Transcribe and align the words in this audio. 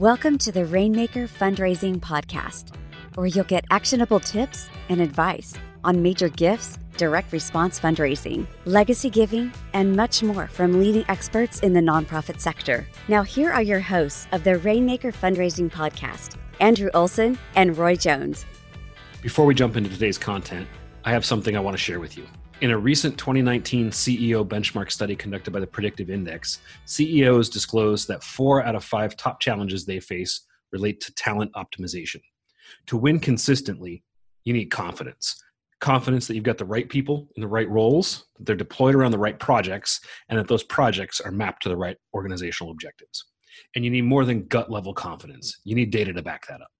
Welcome 0.00 0.38
to 0.38 0.50
the 0.50 0.64
Rainmaker 0.64 1.28
Fundraising 1.28 2.00
Podcast, 2.00 2.74
where 3.16 3.26
you'll 3.26 3.44
get 3.44 3.66
actionable 3.70 4.18
tips 4.18 4.70
and 4.88 4.98
advice 4.98 5.52
on 5.84 6.00
major 6.00 6.30
gifts, 6.30 6.78
direct 6.96 7.30
response 7.34 7.78
fundraising, 7.78 8.46
legacy 8.64 9.10
giving, 9.10 9.52
and 9.74 9.94
much 9.94 10.22
more 10.22 10.46
from 10.46 10.80
leading 10.80 11.04
experts 11.08 11.60
in 11.60 11.74
the 11.74 11.80
nonprofit 11.80 12.40
sector. 12.40 12.86
Now, 13.08 13.22
here 13.22 13.52
are 13.52 13.60
your 13.60 13.80
hosts 13.80 14.26
of 14.32 14.42
the 14.42 14.56
Rainmaker 14.56 15.12
Fundraising 15.12 15.70
Podcast 15.70 16.38
Andrew 16.60 16.88
Olson 16.94 17.38
and 17.54 17.76
Roy 17.76 17.94
Jones. 17.94 18.46
Before 19.20 19.44
we 19.44 19.54
jump 19.54 19.76
into 19.76 19.90
today's 19.90 20.16
content, 20.16 20.66
I 21.04 21.10
have 21.10 21.26
something 21.26 21.58
I 21.58 21.60
want 21.60 21.74
to 21.74 21.78
share 21.78 22.00
with 22.00 22.16
you. 22.16 22.26
In 22.60 22.72
a 22.72 22.78
recent 22.78 23.16
2019 23.16 23.90
CEO 23.90 24.46
benchmark 24.46 24.90
study 24.90 25.16
conducted 25.16 25.50
by 25.50 25.60
the 25.60 25.66
Predictive 25.66 26.10
Index, 26.10 26.58
CEOs 26.84 27.48
disclosed 27.48 28.06
that 28.08 28.22
four 28.22 28.62
out 28.62 28.74
of 28.74 28.84
five 28.84 29.16
top 29.16 29.40
challenges 29.40 29.86
they 29.86 29.98
face 29.98 30.42
relate 30.70 31.00
to 31.00 31.14
talent 31.14 31.50
optimization. 31.54 32.20
To 32.88 32.98
win 32.98 33.18
consistently, 33.18 34.04
you 34.44 34.52
need 34.52 34.66
confidence. 34.66 35.42
Confidence 35.80 36.26
that 36.26 36.34
you've 36.34 36.44
got 36.44 36.58
the 36.58 36.66
right 36.66 36.86
people 36.86 37.30
in 37.34 37.40
the 37.40 37.48
right 37.48 37.68
roles, 37.70 38.26
that 38.36 38.44
they're 38.44 38.56
deployed 38.56 38.94
around 38.94 39.12
the 39.12 39.18
right 39.18 39.38
projects, 39.38 39.98
and 40.28 40.38
that 40.38 40.46
those 40.46 40.64
projects 40.64 41.18
are 41.18 41.32
mapped 41.32 41.62
to 41.62 41.70
the 41.70 41.76
right 41.78 41.96
organizational 42.12 42.72
objectives. 42.72 43.24
And 43.74 43.86
you 43.86 43.90
need 43.90 44.04
more 44.04 44.26
than 44.26 44.48
gut 44.48 44.70
level 44.70 44.92
confidence. 44.92 45.58
You 45.64 45.74
need 45.74 45.90
data 45.90 46.12
to 46.12 46.20
back 46.20 46.46
that 46.48 46.60
up. 46.60 46.70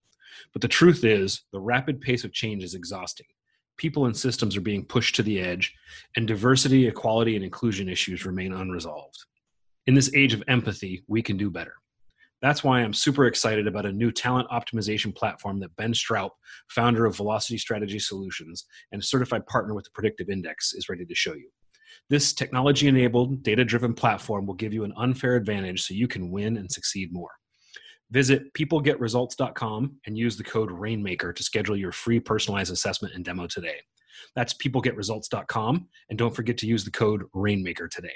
But 0.52 0.60
the 0.60 0.68
truth 0.68 1.04
is, 1.04 1.44
the 1.54 1.60
rapid 1.60 2.02
pace 2.02 2.24
of 2.24 2.34
change 2.34 2.64
is 2.64 2.74
exhausting 2.74 3.28
people 3.80 4.04
and 4.04 4.14
systems 4.14 4.58
are 4.58 4.60
being 4.60 4.84
pushed 4.84 5.16
to 5.16 5.22
the 5.22 5.40
edge, 5.40 5.74
and 6.14 6.28
diversity, 6.28 6.86
equality, 6.86 7.34
and 7.34 7.42
inclusion 7.42 7.88
issues 7.88 8.26
remain 8.26 8.52
unresolved. 8.52 9.16
In 9.86 9.94
this 9.94 10.14
age 10.14 10.34
of 10.34 10.42
empathy, 10.48 11.02
we 11.08 11.22
can 11.22 11.38
do 11.38 11.50
better. 11.50 11.72
That's 12.42 12.62
why 12.62 12.80
I'm 12.80 12.92
super 12.92 13.24
excited 13.24 13.66
about 13.66 13.86
a 13.86 13.92
new 13.92 14.12
talent 14.12 14.50
optimization 14.50 15.16
platform 15.16 15.60
that 15.60 15.74
Ben 15.76 15.94
Straub, 15.94 16.28
founder 16.68 17.06
of 17.06 17.16
Velocity 17.16 17.56
Strategy 17.56 17.98
Solutions 17.98 18.66
and 18.92 19.02
certified 19.02 19.46
partner 19.46 19.72
with 19.72 19.86
the 19.86 19.92
Predictive 19.94 20.28
Index, 20.28 20.74
is 20.74 20.90
ready 20.90 21.06
to 21.06 21.14
show 21.14 21.32
you. 21.32 21.48
This 22.10 22.34
technology 22.34 22.86
enabled, 22.86 23.42
data 23.42 23.64
driven 23.64 23.94
platform 23.94 24.44
will 24.44 24.54
give 24.54 24.74
you 24.74 24.84
an 24.84 24.92
unfair 24.98 25.36
advantage 25.36 25.84
so 25.84 25.94
you 25.94 26.06
can 26.06 26.30
win 26.30 26.58
and 26.58 26.70
succeed 26.70 27.14
more. 27.14 27.30
Visit 28.10 28.52
peoplegetresults.com 28.54 29.96
and 30.06 30.18
use 30.18 30.36
the 30.36 30.44
code 30.44 30.70
Rainmaker 30.70 31.32
to 31.32 31.42
schedule 31.42 31.76
your 31.76 31.92
free 31.92 32.18
personalized 32.18 32.72
assessment 32.72 33.14
and 33.14 33.24
demo 33.24 33.46
today. 33.46 33.76
That's 34.34 34.54
peoplegetresults.com 34.54 35.88
and 36.08 36.18
don't 36.18 36.34
forget 36.34 36.58
to 36.58 36.66
use 36.66 36.84
the 36.84 36.90
code 36.90 37.22
Rainmaker 37.32 37.88
today. 37.88 38.14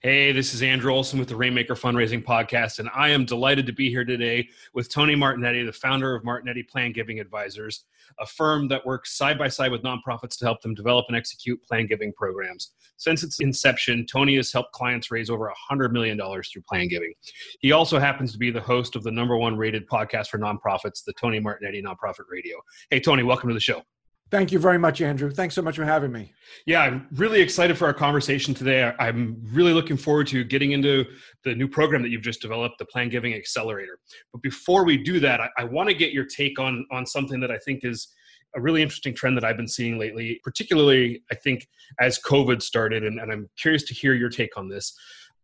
Hey, 0.00 0.30
this 0.30 0.54
is 0.54 0.62
Andrew 0.62 0.92
Olson 0.92 1.18
with 1.18 1.28
the 1.28 1.34
Rainmaker 1.34 1.74
Fundraising 1.74 2.24
Podcast, 2.24 2.78
and 2.78 2.88
I 2.94 3.08
am 3.08 3.24
delighted 3.24 3.66
to 3.66 3.72
be 3.72 3.90
here 3.90 4.04
today 4.04 4.48
with 4.72 4.88
Tony 4.88 5.16
Martignetti, 5.16 5.66
the 5.66 5.72
founder 5.72 6.14
of 6.14 6.22
Martignetti 6.22 6.68
Plan 6.68 6.92
Giving 6.92 7.18
Advisors, 7.18 7.84
a 8.20 8.24
firm 8.24 8.68
that 8.68 8.86
works 8.86 9.18
side 9.18 9.36
by 9.36 9.48
side 9.48 9.72
with 9.72 9.82
nonprofits 9.82 10.38
to 10.38 10.44
help 10.44 10.62
them 10.62 10.72
develop 10.72 11.06
and 11.08 11.16
execute 11.16 11.60
plan 11.64 11.88
giving 11.88 12.12
programs. 12.12 12.74
Since 12.96 13.24
its 13.24 13.40
inception, 13.40 14.06
Tony 14.06 14.36
has 14.36 14.52
helped 14.52 14.70
clients 14.70 15.10
raise 15.10 15.30
over 15.30 15.52
$100 15.68 15.90
million 15.90 16.16
through 16.16 16.62
plan 16.68 16.86
giving. 16.86 17.12
He 17.58 17.72
also 17.72 17.98
happens 17.98 18.30
to 18.30 18.38
be 18.38 18.52
the 18.52 18.60
host 18.60 18.94
of 18.94 19.02
the 19.02 19.10
number 19.10 19.36
one 19.36 19.56
rated 19.56 19.88
podcast 19.88 20.28
for 20.28 20.38
nonprofits, 20.38 21.02
the 21.04 21.12
Tony 21.14 21.40
Martignetti 21.40 21.82
Nonprofit 21.82 22.26
Radio. 22.30 22.58
Hey, 22.90 23.00
Tony, 23.00 23.24
welcome 23.24 23.48
to 23.48 23.54
the 23.54 23.58
show. 23.58 23.82
Thank 24.30 24.52
you 24.52 24.58
very 24.58 24.78
much, 24.78 25.00
Andrew. 25.00 25.30
Thanks 25.30 25.54
so 25.54 25.62
much 25.62 25.76
for 25.76 25.84
having 25.84 26.12
me. 26.12 26.34
Yeah, 26.66 26.82
I'm 26.82 27.06
really 27.12 27.40
excited 27.40 27.78
for 27.78 27.86
our 27.86 27.94
conversation 27.94 28.52
today. 28.52 28.92
I'm 28.98 29.40
really 29.52 29.72
looking 29.72 29.96
forward 29.96 30.26
to 30.28 30.44
getting 30.44 30.72
into 30.72 31.06
the 31.44 31.54
new 31.54 31.66
program 31.66 32.02
that 32.02 32.10
you've 32.10 32.22
just 32.22 32.42
developed, 32.42 32.78
the 32.78 32.84
Plan 32.84 33.08
Giving 33.08 33.32
Accelerator. 33.32 33.98
But 34.32 34.42
before 34.42 34.84
we 34.84 34.98
do 34.98 35.18
that, 35.20 35.40
I, 35.40 35.48
I 35.56 35.64
want 35.64 35.88
to 35.88 35.94
get 35.94 36.12
your 36.12 36.26
take 36.26 36.58
on 36.58 36.84
on 36.90 37.06
something 37.06 37.40
that 37.40 37.50
I 37.50 37.58
think 37.58 37.84
is 37.84 38.08
a 38.54 38.60
really 38.60 38.82
interesting 38.82 39.14
trend 39.14 39.36
that 39.36 39.44
I've 39.44 39.56
been 39.56 39.68
seeing 39.68 39.98
lately, 39.98 40.40
particularly 40.44 41.22
I 41.30 41.34
think 41.34 41.66
as 42.00 42.18
COVID 42.18 42.60
started, 42.60 43.04
and, 43.04 43.20
and 43.20 43.32
I'm 43.32 43.48
curious 43.58 43.84
to 43.84 43.94
hear 43.94 44.14
your 44.14 44.30
take 44.30 44.56
on 44.56 44.68
this. 44.68 44.94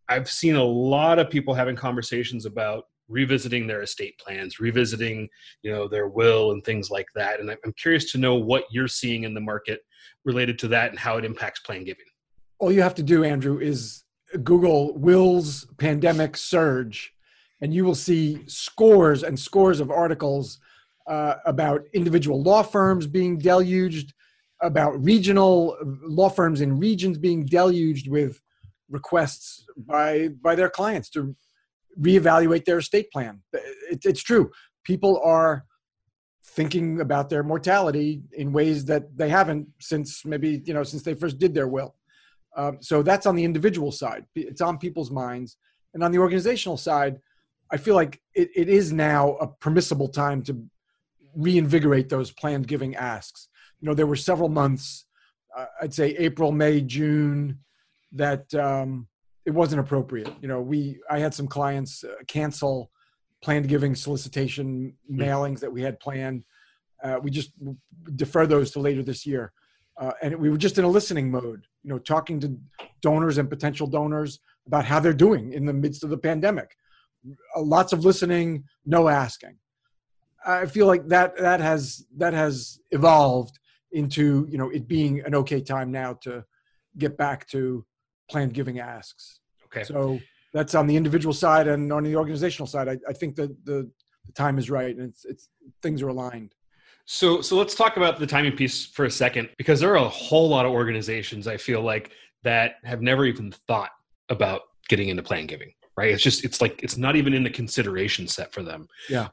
I've 0.08 0.28
seen 0.28 0.56
a 0.56 0.64
lot 0.64 1.18
of 1.18 1.30
people 1.30 1.54
having 1.54 1.76
conversations 1.76 2.44
about 2.44 2.84
revisiting 3.08 3.66
their 3.66 3.82
estate 3.82 4.18
plans, 4.18 4.60
revisiting, 4.60 5.28
you 5.62 5.70
know, 5.70 5.88
their 5.88 6.08
will 6.08 6.52
and 6.52 6.64
things 6.64 6.90
like 6.90 7.06
that. 7.14 7.40
And 7.40 7.50
I'm 7.50 7.72
curious 7.76 8.10
to 8.12 8.18
know 8.18 8.34
what 8.34 8.64
you're 8.70 8.88
seeing 8.88 9.24
in 9.24 9.34
the 9.34 9.40
market 9.40 9.80
related 10.24 10.58
to 10.60 10.68
that 10.68 10.90
and 10.90 10.98
how 10.98 11.16
it 11.16 11.24
impacts 11.24 11.60
plan 11.60 11.84
giving. 11.84 12.06
All 12.58 12.72
you 12.72 12.82
have 12.82 12.94
to 12.94 13.02
do, 13.02 13.24
Andrew, 13.24 13.58
is 13.58 14.04
Google 14.42 14.96
wills 14.96 15.66
pandemic 15.78 16.36
surge, 16.36 17.12
and 17.60 17.74
you 17.74 17.84
will 17.84 17.94
see 17.94 18.42
scores 18.46 19.22
and 19.22 19.38
scores 19.38 19.80
of 19.80 19.90
articles 19.90 20.58
uh, 21.06 21.34
about 21.44 21.82
individual 21.92 22.42
law 22.42 22.62
firms 22.62 23.06
being 23.06 23.38
deluged, 23.38 24.14
about 24.62 25.02
regional 25.04 25.76
law 26.02 26.28
firms 26.28 26.62
in 26.62 26.78
regions 26.78 27.18
being 27.18 27.44
deluged 27.44 28.08
with 28.08 28.40
requests 28.88 29.66
by 29.76 30.28
by 30.42 30.54
their 30.54 30.70
clients 30.70 31.10
to 31.10 31.34
reevaluate 32.00 32.64
their 32.64 32.78
estate 32.78 33.10
plan. 33.10 33.42
It, 33.52 34.04
it's 34.04 34.22
true. 34.22 34.50
People 34.84 35.20
are 35.24 35.64
thinking 36.44 37.00
about 37.00 37.30
their 37.30 37.42
mortality 37.42 38.22
in 38.32 38.52
ways 38.52 38.84
that 38.84 39.16
they 39.16 39.28
haven't 39.28 39.66
since 39.80 40.24
maybe 40.24 40.62
you 40.64 40.74
know 40.74 40.84
since 40.84 41.02
they 41.02 41.14
first 41.14 41.38
did 41.38 41.54
their 41.54 41.68
will. 41.68 41.94
Um, 42.56 42.78
so 42.80 43.02
that's 43.02 43.26
on 43.26 43.34
the 43.34 43.44
individual 43.44 43.90
side. 43.90 44.26
It's 44.34 44.60
on 44.60 44.78
people's 44.78 45.10
minds, 45.10 45.56
and 45.92 46.04
on 46.04 46.12
the 46.12 46.18
organizational 46.18 46.76
side, 46.76 47.18
I 47.72 47.76
feel 47.76 47.94
like 47.94 48.20
it, 48.34 48.50
it 48.54 48.68
is 48.68 48.92
now 48.92 49.32
a 49.36 49.46
permissible 49.46 50.08
time 50.08 50.42
to 50.44 50.64
reinvigorate 51.34 52.08
those 52.08 52.30
planned 52.30 52.68
giving 52.68 52.94
asks. 52.94 53.48
You 53.80 53.88
know, 53.88 53.94
there 53.94 54.06
were 54.06 54.16
several 54.16 54.48
months, 54.48 55.06
uh, 55.56 55.66
I'd 55.82 55.94
say 55.94 56.10
April, 56.16 56.52
May, 56.52 56.80
June, 56.80 57.58
that 58.12 58.54
um, 58.54 59.08
it 59.46 59.50
wasn't 59.50 59.80
appropriate. 59.80 60.32
You 60.40 60.48
know, 60.48 60.60
we 60.60 61.00
I 61.10 61.18
had 61.18 61.34
some 61.34 61.46
clients 61.46 62.04
uh, 62.04 62.14
cancel 62.26 62.90
planned 63.42 63.68
giving 63.68 63.94
solicitation 63.94 64.94
hmm. 65.08 65.20
mailings 65.20 65.60
that 65.60 65.72
we 65.72 65.82
had 65.82 66.00
planned. 66.00 66.44
Uh, 67.02 67.18
we 67.22 67.30
just 67.30 67.50
defer 68.16 68.46
those 68.46 68.70
to 68.70 68.80
later 68.80 69.02
this 69.02 69.26
year, 69.26 69.52
uh, 70.00 70.12
and 70.22 70.36
we 70.36 70.48
were 70.48 70.56
just 70.56 70.78
in 70.78 70.84
a 70.84 70.88
listening 70.88 71.30
mode. 71.30 71.66
You 71.82 71.90
know, 71.90 71.98
talking 71.98 72.40
to 72.40 72.56
donors 73.02 73.38
and 73.38 73.50
potential 73.50 73.86
donors 73.86 74.40
about 74.66 74.86
how 74.86 75.00
they're 75.00 75.12
doing 75.12 75.52
in 75.52 75.66
the 75.66 75.72
midst 75.72 76.04
of 76.04 76.10
the 76.10 76.16
pandemic. 76.16 76.76
Uh, 77.54 77.60
lots 77.60 77.92
of 77.92 78.04
listening, 78.04 78.64
no 78.86 79.08
asking. 79.08 79.58
I 80.46 80.66
feel 80.66 80.86
like 80.86 81.08
that 81.08 81.36
that 81.36 81.60
has 81.60 82.06
that 82.16 82.32
has 82.32 82.80
evolved 82.90 83.58
into 83.92 84.46
you 84.50 84.58
know 84.58 84.70
it 84.70 84.88
being 84.88 85.20
an 85.20 85.34
okay 85.34 85.60
time 85.60 85.90
now 85.90 86.14
to 86.22 86.44
get 86.98 87.16
back 87.16 87.46
to 87.48 87.84
planned 88.30 88.54
giving 88.54 88.78
asks. 88.78 89.40
Okay. 89.66 89.84
So 89.84 90.20
that's 90.52 90.74
on 90.74 90.86
the 90.86 90.96
individual 90.96 91.34
side 91.34 91.68
and 91.68 91.92
on 91.92 92.04
the 92.04 92.16
organizational 92.16 92.66
side. 92.66 92.88
I, 92.88 92.98
I 93.08 93.12
think 93.12 93.36
that 93.36 93.64
the, 93.64 93.90
the 94.26 94.32
time 94.32 94.58
is 94.58 94.70
right 94.70 94.96
and 94.96 95.08
it's, 95.10 95.24
it's 95.24 95.48
things 95.82 96.02
are 96.02 96.08
aligned. 96.08 96.54
So, 97.06 97.40
so 97.40 97.56
let's 97.56 97.74
talk 97.74 97.96
about 97.96 98.18
the 98.18 98.26
timing 98.26 98.56
piece 98.56 98.86
for 98.86 99.04
a 99.04 99.10
second, 99.10 99.50
because 99.58 99.80
there 99.80 99.90
are 99.90 100.04
a 100.04 100.08
whole 100.08 100.48
lot 100.48 100.64
of 100.64 100.72
organizations 100.72 101.46
I 101.46 101.56
feel 101.56 101.82
like 101.82 102.12
that 102.42 102.76
have 102.84 103.02
never 103.02 103.24
even 103.26 103.52
thought 103.68 103.90
about 104.30 104.62
getting 104.88 105.08
into 105.08 105.22
plan 105.22 105.46
giving. 105.46 105.72
Right? 105.96 106.10
It's 106.10 106.24
just 106.24 106.44
it's 106.44 106.60
like 106.60 106.82
it's 106.82 106.96
not 106.96 107.14
even 107.14 107.34
in 107.34 107.44
the 107.44 107.50
consideration 107.50 108.26
set 108.26 108.52
for 108.52 108.64
them. 108.64 108.88
Yeah. 109.08 109.28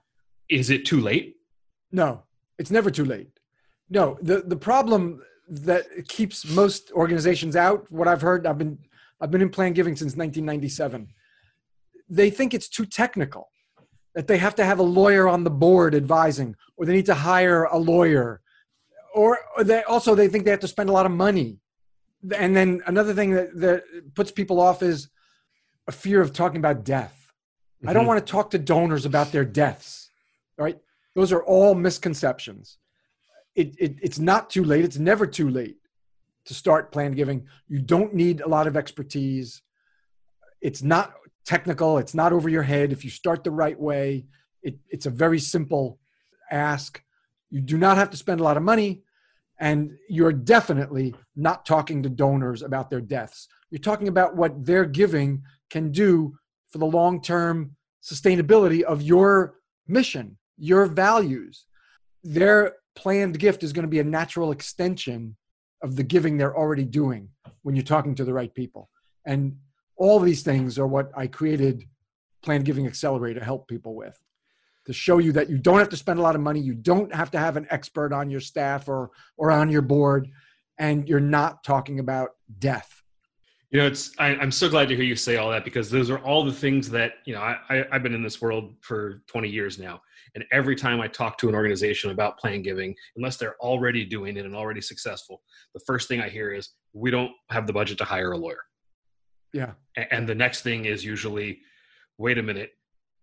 Is 0.47 0.69
it 0.69 0.85
too 0.85 1.02
late? 1.02 1.38
No, 1.91 2.22
it's 2.59 2.69
never 2.69 2.91
too 2.91 3.03
late. 3.03 3.31
No, 3.90 4.19
the 4.22 4.44
the 4.46 4.56
problem 4.56 5.23
that 5.51 6.07
keeps 6.07 6.45
most 6.50 6.91
organizations 6.94 7.56
out. 7.57 7.85
What 7.91 8.07
I've 8.07 8.22
heard, 8.22 8.47
I've 8.47 8.57
been 8.57 8.79
I've 9.19 9.29
been 9.29 9.41
in 9.41 9.50
plan 9.50 9.73
giving 9.73 9.95
since 9.95 10.16
1997. 10.16 11.08
They 12.09 12.29
think 12.29 12.53
it's 12.53 12.67
too 12.67 12.85
technical, 12.85 13.49
that 14.16 14.28
they 14.28 14.37
have 14.37 14.55
to 14.55 14.66
have 14.66 14.79
a 14.79 14.84
lawyer 14.84 15.28
on 15.28 15.43
the 15.43 15.49
board 15.49 15.93
advising, 15.93 16.55
or 16.78 16.85
they 16.85 16.93
need 16.93 17.05
to 17.05 17.14
hire 17.14 17.66
a 17.66 17.78
lawyer, 17.78 18.41
or 19.14 19.37
they 19.61 19.84
also 19.84 20.16
they 20.16 20.28
think 20.28 20.46
they 20.46 20.52
have 20.52 20.59
to 20.61 20.67
spend 20.67 20.90
a 20.90 20.93
lot 20.93 21.05
of 21.05 21.11
money. 21.11 21.59
And 22.35 22.55
then 22.55 22.81
another 22.87 23.14
thing 23.14 23.31
that, 23.31 23.55
that 23.59 23.84
puts 24.16 24.31
people 24.31 24.59
off 24.59 24.81
is 24.81 25.09
a 25.87 25.91
fear 25.91 26.22
of 26.22 26.34
talking 26.34 26.58
about 26.58 26.85
death. 26.85 27.31
Mm-hmm. 27.78 27.90
I 27.90 27.93
don't 27.93 28.03
mm-hmm. 28.03 28.09
want 28.09 28.26
to 28.26 28.31
talk 28.31 28.52
to 28.52 28.58
donors 28.58 29.05
about 29.05 29.31
their 29.31 29.46
deaths. 29.46 30.09
Right? 30.58 30.79
Those 31.16 31.34
are 31.34 31.43
all 31.43 31.76
misconceptions. 31.76 32.78
It, 33.56 33.76
it, 33.78 33.96
it's 34.02 34.20
not 34.20 34.50
too 34.50 34.64
late. 34.64 34.86
It's 34.86 34.98
never 34.98 35.28
too 35.28 35.50
late 35.50 35.78
to 36.46 36.53
start 36.53 36.92
plan 36.92 37.12
giving. 37.12 37.48
You 37.68 37.80
don't 37.80 38.14
need 38.14 38.42
a 38.42 38.48
lot 38.48 38.68
of 38.68 38.78
expertise. 38.78 39.62
It's 40.62 40.82
not 40.82 41.14
technical, 41.46 41.98
it's 41.98 42.14
not 42.14 42.34
over 42.34 42.50
your 42.50 42.64
head. 42.64 42.92
If 42.92 43.03
you 43.03 43.09
start 43.09 43.44
the 43.44 43.52
right 43.52 43.80
way, 43.80 44.26
it, 44.62 44.78
it's 44.90 45.06
a 45.06 45.09
very 45.09 45.40
simple 45.40 46.00
ask. 46.52 47.02
You 47.50 47.62
do 47.62 47.78
not 47.78 47.98
have 47.98 48.09
to 48.12 48.18
spend 48.18 48.40
a 48.40 48.44
lot 48.44 48.58
of 48.58 48.64
money, 48.64 49.03
and 49.59 49.92
you're 50.08 50.32
definitely 50.32 51.16
not 51.36 51.66
talking 51.66 52.03
to 52.03 52.09
donors 52.09 52.62
about 52.62 52.90
their 52.90 53.02
deaths. 53.02 53.48
You're 53.70 53.80
talking 53.80 54.08
about 54.08 54.36
what 54.36 54.66
their 54.66 54.86
giving 54.86 55.44
can 55.70 55.92
do 55.92 56.38
for 56.70 56.78
the 56.78 56.86
long 56.86 57.22
term 57.22 57.76
sustainability 58.03 58.82
of 58.82 59.02
your 59.02 59.56
mission, 59.88 60.38
your 60.58 60.86
values. 60.86 61.66
Their 62.24 62.74
planned 62.96 63.40
gift 63.40 63.64
is 63.64 63.73
going 63.73 63.84
to 63.84 63.90
be 63.90 63.99
a 63.99 64.03
natural 64.03 64.52
extension 64.52 65.35
of 65.84 65.96
the 65.96 66.03
giving 66.03 66.38
they're 66.38 66.55
already 66.55 66.85
doing 66.85 67.29
when 67.64 67.76
you're 67.76 67.84
talking 67.84 68.16
to 68.16 68.26
the 68.26 68.34
right 68.34 68.53
people. 68.53 68.90
And 69.26 69.58
all 69.97 70.20
these 70.20 70.43
things 70.43 70.78
are 70.79 70.88
what 70.88 71.11
I 71.16 71.28
created 71.28 71.84
Planned 72.43 72.66
Giving 72.66 72.88
Accelerator 72.88 73.40
to 73.40 73.46
help 73.46 73.67
people 73.67 73.96
with 73.96 74.20
to 74.85 74.93
show 74.93 75.20
you 75.20 75.32
that 75.32 75.49
you 75.49 75.58
don't 75.58 75.79
have 75.79 75.90
to 75.90 75.97
spend 75.97 76.20
a 76.20 76.22
lot 76.22 76.35
of 76.35 76.41
money, 76.41 76.59
you 76.59 76.73
don't 76.73 77.14
have 77.14 77.32
to 77.32 77.38
have 77.38 77.55
an 77.58 77.67
expert 77.70 78.11
on 78.14 78.29
your 78.29 78.40
staff 78.40 78.88
or 78.88 79.11
or 79.38 79.52
on 79.52 79.70
your 79.70 79.82
board, 79.82 80.29
and 80.79 81.08
you're 81.08 81.20
not 81.20 81.64
talking 81.64 81.99
about 81.99 82.32
death. 82.59 83.03
You 83.70 83.79
know, 83.79 83.88
it's 83.88 84.11
I, 84.20 84.29
am 84.29 84.52
so 84.52 84.70
glad 84.70 84.90
to 84.90 84.96
hear 84.96 85.05
you 85.05 85.16
say 85.16 85.38
all 85.38 85.49
that 85.52 85.64
because 85.64 85.90
those 85.90 86.09
are 86.09 86.20
all 86.20 86.43
the 86.43 86.52
things 86.52 86.90
that 86.90 87.14
you 87.26 87.34
know. 87.34 87.41
I, 87.41 87.58
I 87.70 87.85
I've 87.91 88.03
been 88.03 88.14
in 88.14 88.23
this 88.23 88.41
world 88.41 88.73
for 88.82 89.22
20 89.28 89.49
years 89.49 89.79
now, 89.79 90.02
and 90.35 90.45
every 90.51 90.75
time 90.75 91.01
I 91.01 91.07
talk 91.07 91.37
to 91.39 91.49
an 91.49 91.55
organization 91.55 92.11
about 92.11 92.37
plan 92.37 92.61
giving, 92.61 92.95
unless 93.16 93.37
they're 93.37 93.57
already 93.57 94.05
doing 94.05 94.37
it 94.37 94.45
and 94.45 94.55
already 94.55 94.81
successful, 94.81 95.41
the 95.73 95.81
first 95.85 96.07
thing 96.07 96.22
I 96.22 96.29
hear 96.29 96.51
is 96.51 96.69
we 96.93 97.11
don't 97.11 97.31
have 97.49 97.67
the 97.67 97.73
budget 97.73 97.97
to 97.99 98.05
hire 98.05 98.31
a 98.31 98.37
lawyer. 98.37 98.61
Yeah, 99.53 99.72
and 100.11 100.28
the 100.28 100.35
next 100.35 100.61
thing 100.61 100.85
is 100.85 101.03
usually, 101.03 101.59
wait 102.17 102.37
a 102.37 102.43
minute, 102.43 102.72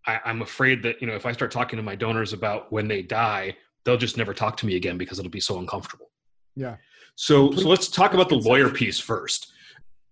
I, 0.06 0.20
I'm 0.24 0.42
afraid 0.42 0.82
that 0.82 1.00
you 1.00 1.06
know 1.06 1.14
if 1.14 1.24
I 1.24 1.32
start 1.32 1.50
talking 1.50 1.78
to 1.78 1.82
my 1.82 1.94
donors 1.94 2.32
about 2.32 2.70
when 2.70 2.86
they 2.88 3.02
die, 3.02 3.56
they'll 3.84 3.96
just 3.96 4.18
never 4.18 4.34
talk 4.34 4.56
to 4.58 4.66
me 4.66 4.76
again 4.76 4.98
because 4.98 5.18
it'll 5.18 5.30
be 5.30 5.40
so 5.40 5.58
uncomfortable. 5.58 6.10
Yeah. 6.54 6.76
So 7.14 7.52
so 7.52 7.68
let's 7.68 7.88
talk 7.88 8.12
about 8.14 8.28
the 8.28 8.36
lawyer 8.36 8.68
piece 8.68 8.98
first. 8.98 9.52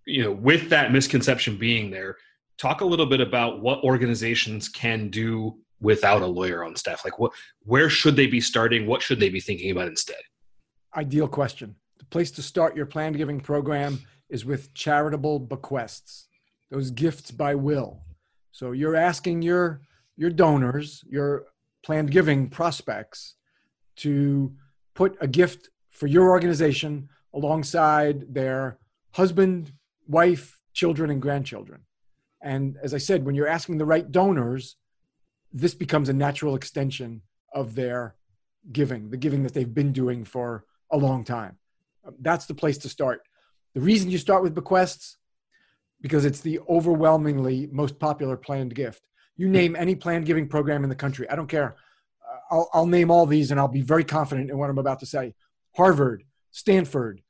You 0.07 0.23
know, 0.23 0.33
with 0.33 0.71
that 0.71 0.93
misconception 0.93 1.57
being 1.57 1.91
there, 1.91 2.17
talk 2.59 2.81
a 2.81 2.85
little 2.85 3.07
bit 3.07 3.21
about 3.21 3.61
what 3.61 3.83
organizations 3.83 4.69
can 4.69 5.09
do 5.11 5.59
without 5.81 6.23
a 6.23 6.27
lawyer 6.27 6.65
on 6.65 6.75
staff. 6.77 7.05
Like 7.05 7.19
what 7.19 7.33
where 7.65 7.91
should 7.91 8.17
they 8.17 8.27
be 8.27 8.41
starting? 8.41 8.87
What 8.87 9.03
should 9.03 9.21
they 9.21 9.29
be 9.29 9.41
thinking 9.41 9.71
about 9.71 9.89
instead? 9.89 10.23
Ideal 10.97 11.29
question. 11.29 11.77
The 11.99 12.07
place 12.07 12.31
to 12.33 12.43
start 12.43 12.77
your 12.77 12.87
planned 12.87 13.17
giving 13.17 13.41
program 13.41 14.01
is 14.29 14.45
with 14.45 14.73
charitable 14.75 15.41
bequests. 15.41 16.29
Those 16.71 16.91
gifts 16.91 17.31
by 17.31 17.55
will. 17.55 18.03
So 18.53 18.73
you're 18.73 18.97
asking 18.97 19.43
your 19.43 19.83
your 20.17 20.31
donors, 20.31 21.05
your 21.09 21.47
planned 21.85 22.11
giving 22.11 22.49
prospects 22.49 23.35
to 23.97 24.55
put 24.95 25.17
a 25.21 25.29
gift 25.29 25.69
for 25.91 26.07
your 26.07 26.31
organization 26.31 27.09
alongside 27.35 28.35
their 28.35 28.79
husband, 29.13 29.73
wife, 30.09 30.59
children, 30.73 31.11
and 31.11 31.23
grandchildren. 31.23 31.83
And 32.43 32.77
as 32.83 32.95
I 32.95 32.99
said, 32.99 33.25
when 33.25 33.35
you're 33.35 33.49
asking 33.49 33.79
the 33.79 33.85
right 33.85 34.11
donors, 34.11 34.77
this 35.57 35.75
becomes 35.75 36.11
a 36.11 36.13
natural 36.13 36.55
extension 36.55 37.23
of 37.55 37.75
their 37.75 38.15
giving, 38.73 39.09
the 39.09 39.17
giving 39.17 39.43
that 39.43 39.55
they've 39.55 39.75
been 39.75 39.91
doing 39.91 40.23
for 40.23 40.67
a 40.93 40.99
long 40.99 41.25
time. 41.25 41.57
That's 42.21 42.45
the 42.45 42.55
place 42.55 42.77
to 42.79 42.91
start. 42.91 43.23
The 43.75 43.81
reason 43.81 44.11
you 44.11 44.19
start 44.19 44.43
with 44.43 44.55
bequests 44.55 45.17
because 46.03 46.27
it's 46.27 46.41
the 46.41 46.61
overwhelmingly 46.69 47.69
most 47.73 47.99
popular 47.99 48.37
planned 48.37 48.75
gift. 48.75 49.03
You 49.37 49.49
name 49.49 49.75
any 49.75 49.95
planned 49.95 50.27
giving 50.27 50.47
program 50.47 50.85
in 50.85 50.91
the 50.91 50.95
country. 50.95 51.29
I 51.31 51.37
don't 51.37 51.49
care. 51.49 51.77
Uh, 52.31 52.39
I'll, 52.51 52.71
I'll 52.75 52.87
name 52.87 53.11
all 53.11 53.25
these 53.25 53.51
and 53.51 53.59
I'll 53.59 53.67
be 53.67 53.81
very 53.81 54.05
confident 54.05 54.51
in 54.51 54.59
what 54.59 54.69
I'm 54.69 54.79
about 54.79 55.01
to 55.01 55.07
say. 55.07 55.35
Harvard, 55.75 56.23
Stanford, 56.51 57.23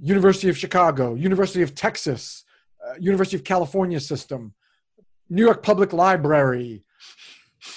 University 0.00 0.48
of 0.48 0.56
Chicago, 0.56 1.14
University 1.16 1.62
of 1.62 1.74
Texas, 1.74 2.44
uh, 2.86 2.94
University 3.00 3.36
of 3.36 3.42
California 3.42 3.98
system, 3.98 4.54
New 5.28 5.44
York 5.44 5.62
Public 5.62 5.92
Library, 5.92 6.84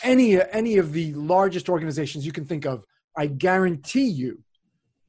any 0.03 0.41
any 0.41 0.77
of 0.77 0.93
the 0.93 1.13
largest 1.13 1.69
organizations 1.69 2.25
you 2.25 2.31
can 2.31 2.45
think 2.45 2.65
of, 2.65 2.85
I 3.15 3.27
guarantee 3.27 4.07
you, 4.07 4.43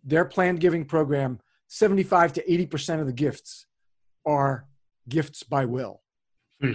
their 0.04 0.24
planned 0.24 0.60
giving 0.60 0.84
program, 0.84 1.40
75 1.68 2.34
to 2.34 2.44
80% 2.44 3.00
of 3.00 3.06
the 3.06 3.12
gifts 3.12 3.66
are 4.26 4.66
gifts 5.08 5.42
by 5.42 5.64
will. 5.64 6.02
Hmm. 6.60 6.72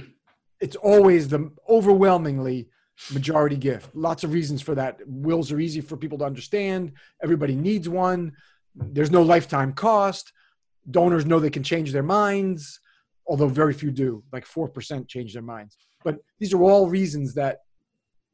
It's 0.59 0.75
always 0.75 1.27
the 1.27 1.51
overwhelmingly 1.69 2.69
majority 3.13 3.57
gift. 3.57 3.95
Lots 3.95 4.23
of 4.23 4.33
reasons 4.33 4.61
for 4.61 4.75
that. 4.75 4.99
Wills 5.05 5.51
are 5.51 5.59
easy 5.59 5.81
for 5.81 5.97
people 5.97 6.17
to 6.17 6.25
understand. 6.25 6.94
Everybody 7.21 7.55
needs 7.55 7.88
one. 7.88 8.33
There's 8.75 9.11
no 9.11 9.21
lifetime 9.21 9.73
cost. 9.73 10.33
Donors 10.89 11.25
know 11.25 11.39
they 11.39 11.49
can 11.49 11.63
change 11.63 11.91
their 11.91 12.03
minds, 12.03 12.79
although 13.27 13.47
very 13.47 13.73
few 13.73 13.91
do. 13.91 14.23
Like 14.31 14.45
4% 14.47 15.07
change 15.07 15.33
their 15.33 15.44
minds. 15.44 15.77
But 16.03 16.17
these 16.39 16.53
are 16.53 16.63
all 16.63 16.89
reasons 16.89 17.33
that 17.35 17.59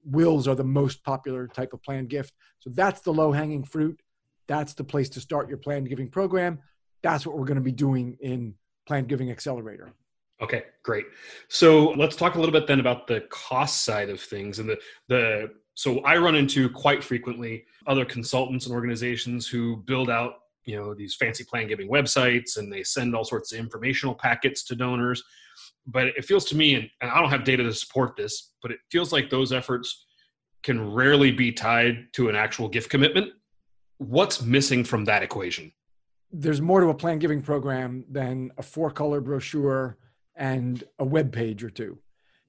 wills 0.05 0.47
are 0.47 0.55
the 0.55 0.63
most 0.63 1.03
popular 1.03 1.47
type 1.47 1.73
of 1.73 1.81
planned 1.83 2.09
gift. 2.09 2.33
So 2.59 2.69
that's 2.71 3.01
the 3.01 3.13
low 3.13 3.31
hanging 3.31 3.63
fruit. 3.63 4.00
That's 4.47 4.73
the 4.73 4.83
place 4.83 5.09
to 5.09 5.21
start 5.21 5.50
your 5.50 5.57
planned 5.57 5.89
giving 5.89 6.09
program. 6.09 6.59
That's 7.01 7.25
what 7.25 7.38
we're 7.38 7.45
going 7.45 7.55
to 7.55 7.61
be 7.61 7.71
doing 7.71 8.17
in 8.21 8.55
Planned 8.85 9.07
Giving 9.07 9.31
Accelerator. 9.31 9.94
Okay, 10.41 10.63
great. 10.83 11.05
So 11.47 11.91
let's 11.91 12.15
talk 12.15 12.35
a 12.35 12.39
little 12.39 12.51
bit 12.51 12.67
then 12.67 12.79
about 12.79 13.07
the 13.07 13.21
cost 13.29 13.85
side 13.85 14.09
of 14.09 14.19
things 14.19 14.59
and 14.59 14.67
the 14.67 14.77
the 15.07 15.51
so 15.75 16.00
I 16.01 16.17
run 16.17 16.35
into 16.35 16.69
quite 16.69 17.03
frequently 17.03 17.65
other 17.88 18.05
consultants 18.05 18.65
and 18.65 18.75
organizations 18.75 19.47
who 19.47 19.77
build 19.77 20.09
out, 20.09 20.33
you 20.65 20.75
know, 20.75 20.94
these 20.94 21.15
fancy 21.15 21.44
plan 21.44 21.67
giving 21.67 21.89
websites 21.89 22.57
and 22.57 22.71
they 22.71 22.83
send 22.83 23.15
all 23.15 23.23
sorts 23.23 23.51
of 23.51 23.59
informational 23.59 24.13
packets 24.13 24.63
to 24.65 24.75
donors. 24.75 25.23
But 25.85 26.07
it 26.07 26.25
feels 26.25 26.45
to 26.45 26.56
me, 26.56 26.75
and, 26.75 26.89
I 27.12 27.19
don't 27.19 27.30
have 27.30 27.44
data 27.44 27.63
to 27.63 27.74
support 27.74 28.15
this, 28.15 28.53
but 28.62 28.71
it 28.71 28.80
feels 28.91 29.12
like 29.12 29.30
those 29.30 29.51
efforts 29.51 30.06
can 30.63 30.94
rarely 30.94 31.31
be 31.31 31.51
tied 31.51 32.07
to 32.13 32.30
an 32.30 32.35
actual 32.35 32.69
gift 32.69 32.89
commitment. 32.89 33.31
What's 33.97 34.41
missing 34.41 34.83
from 34.83 35.06
that 35.06 35.24
equation? 35.24 35.71
there's 36.33 36.62
more 36.62 36.81
to 36.81 36.89
a 36.89 36.94
plan 36.94 37.19
giving 37.19 37.41
program 37.41 38.03
than 38.09 38.51
a 38.57 38.63
four 38.63 38.89
color 38.89 39.21
brochure 39.21 39.97
and 40.35 40.83
a 40.97 41.06
web 41.06 41.31
page 41.31 41.63
or 41.63 41.69
two. 41.69 42.00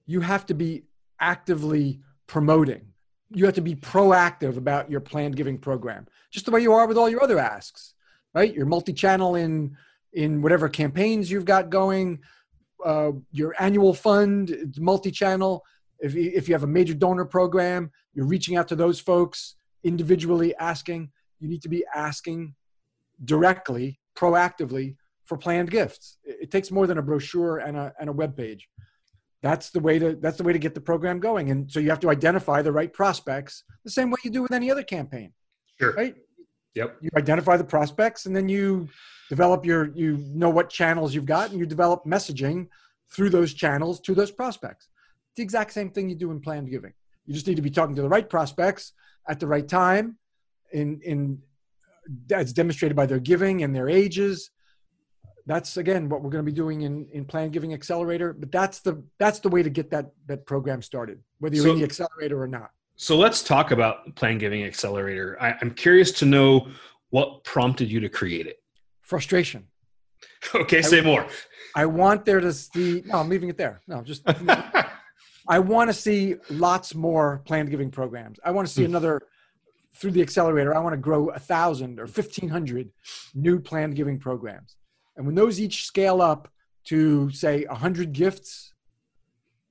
You 0.07 0.21
have 0.21 0.47
to 0.47 0.55
be 0.55 0.85
actively 1.21 2.01
promoting. 2.27 2.87
You 3.31 3.45
have 3.45 3.55
to 3.55 3.61
be 3.61 3.75
proactive 3.75 4.57
about 4.57 4.91
your 4.91 5.01
planned 5.01 5.37
giving 5.37 5.59
program, 5.59 6.07
just 6.31 6.47
the 6.47 6.51
way 6.51 6.63
you 6.63 6.73
are 6.73 6.87
with 6.87 6.97
all 6.97 7.11
your 7.11 7.23
other 7.23 7.39
asks, 7.39 7.93
right? 8.35 8.53
You're 8.53 8.67
multi-channel 8.67 9.35
in 9.35 9.77
in 10.15 10.41
whatever 10.41 10.69
campaigns 10.69 11.31
you've 11.31 11.45
got 11.45 11.71
going. 11.71 12.21
Uh, 12.85 13.13
your 13.33 13.55
annual 13.59 13.95
fund, 13.95 14.75
multi-channel. 14.79 15.63
If 16.01 16.15
you, 16.15 16.31
if 16.35 16.49
you 16.49 16.55
have 16.55 16.65
a 16.65 16.69
major 16.69 16.95
donor 16.95 17.25
program, 17.25 17.91
you're 18.13 18.27
reaching 18.27 18.57
out 18.57 18.69
to 18.69 18.77
those 18.77 19.01
folks 19.01 19.57
individually, 19.83 20.55
asking. 20.57 21.11
You 21.41 21.49
need 21.49 21.63
to 21.63 21.69
be 21.69 21.85
asking 21.95 22.55
directly, 23.25 24.01
proactively 24.17 24.97
for 25.25 25.39
planned 25.39 25.71
gifts. 25.71 26.19
It, 26.25 26.51
takes 26.51 26.71
more 26.71 26.87
than 26.87 26.99
a 26.99 27.03
brochure 27.03 27.59
and 27.59 27.77
a, 27.77 27.93
and 27.99 28.09
a 28.09 28.13
web 28.13 28.37
page. 28.37 28.69
That's 29.43 29.71
the 29.71 29.81
way 29.81 29.99
to 29.99 30.17
that's 30.17 30.39
the 30.39 30.43
way 30.43 30.55
to 30.55 30.59
get 30.59 30.75
the 30.75 30.81
program 30.81 31.21
going. 31.21 31.51
And 31.51 31.71
so 31.71 31.79
you 31.79 31.91
have 31.91 32.01
to 32.01 32.11
identify 32.11 32.63
the 32.63 32.73
right 32.73 32.91
prospects 32.91 33.65
the 33.85 33.91
same 33.91 34.11
way 34.11 34.17
you 34.25 34.31
do 34.31 34.43
with 34.43 34.53
any 34.53 34.71
other 34.71 34.83
campaign. 34.83 35.33
Sure. 35.79 35.93
Right? 35.93 36.15
Yep. 36.75 36.97
You 37.01 37.11
identify 37.17 37.57
the 37.57 37.65
prospects 37.65 38.27
and 38.27 38.35
then 38.35 38.49
you 38.49 38.89
develop 39.29 39.65
your 39.65 39.91
you 39.95 40.17
know 40.35 40.51
what 40.51 40.71
channels 40.71 41.15
you've 41.15 41.27
got 41.27 41.51
and 41.51 41.59
you 41.59 41.67
develop 41.67 42.05
messaging 42.05 42.69
through 43.11 43.31
those 43.31 43.55
channels 43.55 44.01
to 44.01 44.15
those 44.15 44.31
prospects. 44.31 44.89
It's 45.29 45.37
the 45.37 45.43
exact 45.43 45.73
same 45.73 45.91
thing 45.91 46.09
you 46.09 46.17
do 46.17 46.31
in 46.31 46.41
planned 46.41 46.71
giving. 46.71 46.93
You 47.27 47.35
just 47.35 47.47
need 47.47 47.57
to 47.57 47.63
be 47.63 47.71
talking 47.71 47.95
to 47.97 48.03
the 48.03 48.09
right 48.09 48.29
prospects 48.29 48.93
at 49.29 49.41
the 49.41 49.47
right 49.47 49.67
time 49.67 50.19
in 50.73 51.01
in 51.05 51.43
that's 52.27 52.53
demonstrated 52.53 52.97
by 52.97 53.07
their 53.07 53.19
giving 53.19 53.63
and 53.63 53.75
their 53.75 53.89
ages 53.89 54.51
that's 55.47 55.77
again 55.77 56.09
what 56.09 56.23
we're 56.23 56.31
going 56.31 56.45
to 56.45 56.51
be 56.51 56.55
doing 56.55 56.83
in 56.83 57.07
in 57.13 57.25
plan 57.25 57.51
giving 57.51 57.73
accelerator 57.73 58.33
but 58.33 58.51
that's 58.53 58.81
the 58.81 59.03
that's 59.19 59.41
the 59.41 59.49
way 59.49 59.63
to 59.63 59.71
get 59.71 59.91
that 59.91 60.11
that 60.27 60.45
program 60.47 60.83
started 60.83 61.21
whether 61.39 61.55
you're 61.55 61.65
so, 61.65 61.73
in 61.73 61.79
the 61.79 61.85
accelerator 61.85 62.43
or 62.43 62.49
not 62.49 62.71
so 62.97 63.17
let's 63.17 63.43
talk 63.43 63.71
about 63.71 64.15
plan 64.17 64.39
giving 64.39 64.65
accelerator 64.65 65.37
I, 65.41 65.55
i'm 65.61 65.71
curious 65.71 66.13
to 66.13 66.25
know 66.25 66.69
what 67.11 67.45
prompted 67.45 67.91
you 67.91 68.01
to 68.01 68.09
create 68.09 68.47
it 68.47 68.57
frustration 69.03 69.67
okay 70.55 70.83
say 70.83 70.99
I, 70.99 71.03
more 71.03 71.27
i 71.75 71.87
want 71.87 72.25
there 72.25 72.41
to 72.41 72.53
see 72.53 73.03
no 73.07 73.19
i'm 73.19 73.29
leaving 73.29 73.49
it 73.49 73.57
there 73.57 73.81
no 73.87 74.03
just 74.03 74.23
i 75.49 75.59
want 75.59 75.91
to 75.91 75.95
see 75.95 76.37
lots 76.51 76.95
more 76.95 77.43
planned 77.47 77.71
giving 77.71 77.91
programs 77.91 78.39
i 78.45 78.51
want 78.51 78.67
to 78.67 78.73
see 78.73 78.83
hmm. 78.83 78.93
another 78.93 79.21
through 79.95 80.11
the 80.11 80.23
accelerator, 80.23 80.75
I 80.75 80.81
want 80.81 80.93
to 80.93 80.99
grow 80.99 81.29
a 81.29 81.39
thousand 81.39 82.01
or 82.01 82.07
fifteen 82.07 82.49
hundred 82.49 82.91
new 83.35 83.61
planned 83.61 83.97
giving 83.97 84.19
programs. 84.19 84.77
And 85.17 85.25
when 85.25 85.35
those 85.35 85.61
each 85.61 85.85
scale 85.85 86.21
up 86.21 86.49
to 86.87 87.31
say 87.31 87.65
a 87.65 87.75
hundred 87.75 88.13
gifts, 88.13 88.73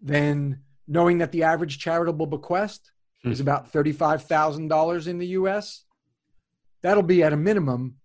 then 0.02 0.62
knowing 0.88 1.18
that 1.20 1.32
the 1.32 1.44
average 1.44 1.80
charitable 1.80 2.26
bequest. 2.26 2.92
Is 3.24 3.40
hmm. 3.40 3.44
about 3.44 3.72
thirty-five 3.72 4.24
thousand 4.24 4.68
dollars 4.68 5.08
in 5.08 5.18
the 5.18 5.28
U.S., 5.28 5.84
that'll 6.82 7.04
be 7.04 7.24
at 7.24 7.34
a 7.34 7.38
minimum 7.38 7.96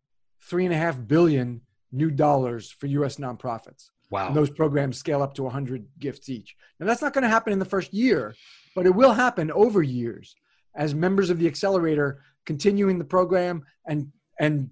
three 0.41 0.65
and 0.65 0.75
a 0.75 0.79
half 0.79 0.97
billion 1.07 1.61
new 1.93 2.11
dollars 2.11 2.71
for 2.71 2.87
U.S. 2.87 3.17
nonprofits. 3.17 3.91
Wow. 4.11 4.29
And 4.29 4.37
those 4.37 4.51
programs 4.51 4.97
scale 4.97 5.23
up 5.23 5.35
to 5.35 5.43
100 5.43 5.87
gifts 5.99 6.31
each. 6.31 6.57
Now, 6.81 6.87
that's 6.87 7.03
not 7.03 7.13
going 7.13 7.23
to 7.23 7.29
happen 7.29 7.53
in 7.53 7.59
the 7.59 7.67
first 7.67 7.93
year, 7.93 8.35
but 8.75 8.87
it 8.87 8.95
will 8.95 9.13
happen 9.13 9.51
over 9.51 9.83
years 9.83 10.35
as 10.75 10.95
members 10.95 11.29
of 11.29 11.39
the 11.39 11.47
accelerator 11.47 12.23
continuing 12.47 12.99
the 12.99 13.05
program 13.05 13.65
and 13.87 14.11
and 14.41 14.71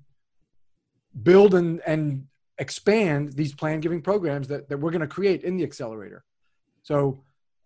build 1.22 1.54
and 1.54 1.80
and 1.86 2.26
expand 2.58 3.34
these 3.34 3.54
plan 3.54 3.80
giving 3.80 4.00
programs 4.00 4.48
that, 4.48 4.68
that 4.68 4.78
we're 4.78 4.90
going 4.90 5.00
to 5.02 5.06
create 5.06 5.42
in 5.42 5.56
the 5.56 5.64
accelerator. 5.64 6.24
So 6.82 7.22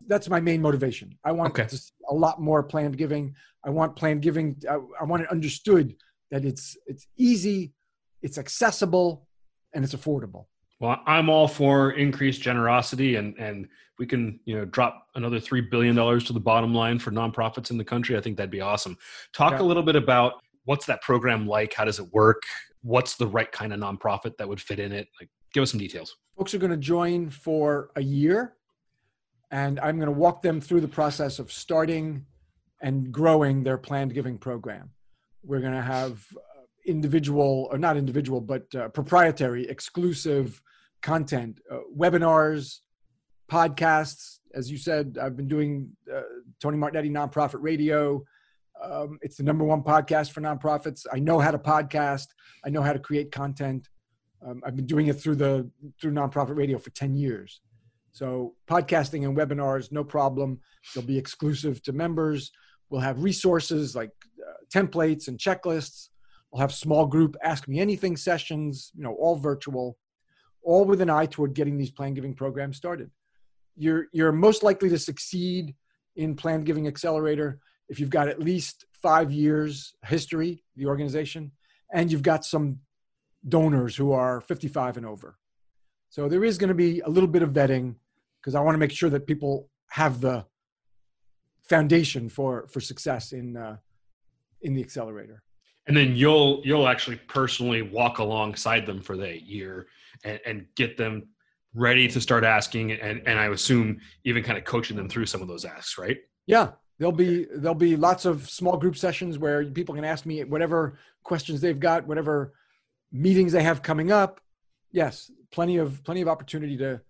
that's 0.06 0.28
my 0.28 0.40
main 0.40 0.60
motivation. 0.62 1.16
I 1.24 1.32
want 1.32 1.58
Okay. 1.58 1.68
a 2.08 2.14
lot 2.14 2.40
more 2.40 2.62
planned 2.62 2.96
giving. 2.96 3.34
I 3.64 3.70
want 3.70 3.96
planned 3.96 4.22
giving. 4.22 4.56
I, 4.68 4.78
I 5.00 5.04
want 5.04 5.22
it 5.22 5.30
understood 5.30 5.94
that 6.30 6.44
it's 6.44 6.76
it's 6.86 7.06
easy, 7.16 7.72
it's 8.22 8.38
accessible, 8.38 9.28
and 9.74 9.84
it's 9.84 9.94
affordable. 9.94 10.46
Well, 10.80 10.98
I'm 11.06 11.28
all 11.28 11.46
for 11.46 11.92
increased 11.92 12.40
generosity, 12.40 13.16
and 13.16 13.36
and 13.38 13.68
we 13.98 14.06
can 14.06 14.40
you 14.46 14.56
know 14.56 14.64
drop 14.64 15.06
another 15.14 15.38
three 15.38 15.60
billion 15.60 15.94
dollars 15.94 16.24
to 16.24 16.32
the 16.32 16.40
bottom 16.40 16.74
line 16.74 16.98
for 16.98 17.10
nonprofits 17.10 17.70
in 17.70 17.76
the 17.76 17.84
country. 17.84 18.16
I 18.16 18.20
think 18.20 18.36
that'd 18.36 18.50
be 18.50 18.60
awesome. 18.62 18.96
Talk 19.34 19.52
Yeah. 19.52 19.60
a 19.62 19.64
little 19.64 19.82
bit 19.82 19.96
about 19.96 20.34
what's 20.64 20.86
that 20.86 21.02
program 21.02 21.46
like? 21.46 21.74
How 21.74 21.84
does 21.84 21.98
it 21.98 22.06
work? 22.12 22.42
What's 22.82 23.16
the 23.16 23.26
right 23.26 23.50
kind 23.52 23.74
of 23.74 23.80
nonprofit 23.80 24.36
that 24.38 24.48
would 24.48 24.60
fit 24.60 24.78
in 24.78 24.92
it? 24.92 25.08
Like, 25.20 25.28
give 25.52 25.62
us 25.62 25.70
some 25.70 25.80
details. 25.80 26.16
Folks 26.38 26.54
are 26.54 26.58
going 26.58 26.70
to 26.70 26.76
join 26.78 27.28
for 27.28 27.90
a 27.96 28.02
year, 28.02 28.54
and 29.50 29.80
I'm 29.80 29.96
going 29.96 30.06
to 30.06 30.12
walk 30.12 30.42
them 30.42 30.60
through 30.60 30.80
the 30.80 30.88
process 30.88 31.38
of 31.38 31.50
starting 31.50 32.26
and 32.82 33.12
growing 33.12 33.62
their 33.62 33.78
planned 33.78 34.14
giving 34.14 34.38
program. 34.38 34.90
We're 35.42 35.60
going 35.60 35.72
to 35.74 35.82
have 35.82 36.24
uh, 36.36 36.62
individual, 36.86 37.68
or 37.70 37.78
not 37.78 37.96
individual, 37.96 38.40
but 38.40 38.72
uh, 38.74 38.88
proprietary, 38.88 39.68
exclusive 39.68 40.62
content, 41.02 41.60
uh, 41.70 41.78
webinars, 41.96 42.78
podcasts. 43.50 44.38
As 44.54 44.70
you 44.70 44.78
said, 44.78 45.18
I've 45.20 45.36
been 45.36 45.48
doing 45.48 45.90
uh, 46.12 46.22
Tony 46.60 46.78
Martignetti 46.78 47.10
Nonprofit 47.10 47.58
Radio. 47.60 48.24
Um, 48.82 49.18
it's 49.20 49.36
the 49.36 49.42
number 49.42 49.64
one 49.64 49.82
podcast 49.82 50.30
for 50.32 50.40
nonprofits. 50.40 51.06
I 51.12 51.18
know 51.18 51.38
how 51.38 51.50
to 51.50 51.58
podcast. 51.58 52.28
I 52.64 52.70
know 52.70 52.82
how 52.82 52.92
to 52.92 52.98
create 52.98 53.30
content. 53.30 53.88
Um, 54.46 54.62
I've 54.64 54.76
been 54.76 54.86
doing 54.86 55.08
it 55.08 55.14
through 55.20 55.36
the 55.36 55.70
through 56.00 56.12
nonprofit 56.12 56.56
radio 56.56 56.78
for 56.78 56.90
ten 56.90 57.14
years. 57.14 57.60
So 58.12 58.54
podcasting 58.68 59.24
and 59.24 59.36
webinars, 59.36 59.92
no 59.92 60.04
problem. 60.04 60.60
They'll 60.94 61.04
be 61.04 61.18
exclusive 61.18 61.82
to 61.84 61.92
members. 61.92 62.50
We'll 62.88 63.00
have 63.00 63.22
resources 63.22 63.94
like 63.94 64.10
uh, 64.40 64.52
templates 64.72 65.28
and 65.28 65.38
checklists. 65.38 66.08
We'll 66.50 66.60
have 66.60 66.72
small 66.72 67.06
group 67.06 67.36
ask 67.42 67.68
me 67.68 67.78
anything 67.78 68.16
sessions. 68.16 68.90
You 68.94 69.04
know, 69.04 69.14
all 69.14 69.36
virtual, 69.36 69.96
all 70.62 70.84
with 70.84 71.00
an 71.00 71.10
eye 71.10 71.26
toward 71.26 71.54
getting 71.54 71.78
these 71.78 71.92
plan 71.92 72.14
giving 72.14 72.34
programs 72.34 72.76
started. 72.76 73.10
You're 73.76 74.06
you're 74.12 74.32
most 74.32 74.62
likely 74.62 74.88
to 74.88 74.98
succeed 74.98 75.74
in 76.16 76.34
Plan 76.34 76.62
Giving 76.62 76.88
Accelerator 76.88 77.60
if 77.88 78.00
you've 78.00 78.10
got 78.10 78.28
at 78.28 78.40
least 78.40 78.84
five 78.92 79.32
years 79.32 79.94
history, 80.04 80.62
the 80.76 80.86
organization, 80.86 81.52
and 81.92 82.10
you've 82.10 82.22
got 82.22 82.44
some 82.44 82.78
donors 83.48 83.96
who 83.96 84.12
are 84.12 84.40
55 84.40 84.96
and 84.96 85.06
over. 85.06 85.36
So 86.10 86.28
there 86.28 86.44
is 86.44 86.58
going 86.58 86.68
to 86.68 86.74
be 86.74 87.00
a 87.00 87.08
little 87.08 87.28
bit 87.28 87.42
of 87.42 87.50
vetting 87.50 87.94
because 88.40 88.54
I 88.54 88.60
want 88.60 88.74
to 88.74 88.78
make 88.78 88.90
sure 88.90 89.10
that 89.10 89.26
people 89.26 89.68
have 89.90 90.20
the 90.20 90.44
foundation 91.68 92.28
for 92.28 92.66
for 92.68 92.80
success 92.80 93.32
in 93.32 93.56
uh, 93.56 93.76
in 94.62 94.74
the 94.74 94.82
accelerator. 94.82 95.42
and 95.86 95.96
then 95.96 96.14
you'll 96.16 96.60
you'll 96.64 96.88
actually 96.88 97.16
personally 97.28 97.82
walk 97.82 98.18
alongside 98.18 98.86
them 98.86 99.00
for 99.00 99.16
that 99.16 99.42
year 99.42 99.86
and, 100.24 100.40
and 100.44 100.66
get 100.74 100.96
them 100.96 101.28
ready 101.74 102.06
to 102.08 102.20
start 102.20 102.42
asking 102.44 102.92
and 102.92 103.22
and 103.28 103.38
i 103.38 103.46
assume 103.46 103.98
even 104.24 104.42
kind 104.42 104.58
of 104.58 104.64
coaching 104.64 104.96
them 104.96 105.08
through 105.08 105.24
some 105.24 105.40
of 105.40 105.48
those 105.48 105.64
asks 105.64 105.96
right 105.96 106.18
Yeah, 106.46 106.72
there'll 106.98 107.12
be 107.26 107.46
there'll 107.60 107.74
be 107.90 107.96
lots 107.96 108.24
of 108.24 108.50
small 108.50 108.76
group 108.76 108.96
sessions 108.96 109.38
where 109.38 109.64
people 109.64 109.94
can 109.94 110.04
ask 110.04 110.26
me 110.26 110.42
whatever 110.44 110.98
questions 111.22 111.60
they've 111.60 111.78
got, 111.88 112.06
whatever 112.10 112.52
meetings 113.12 113.52
they 113.52 113.62
have 113.62 113.80
coming 113.82 114.10
up. 114.10 114.40
Yes, 114.90 115.30
plenty 115.52 115.76
of 115.76 116.02
plenty 116.04 116.20
of 116.20 116.28
opportunity 116.28 116.76
to 116.78 117.00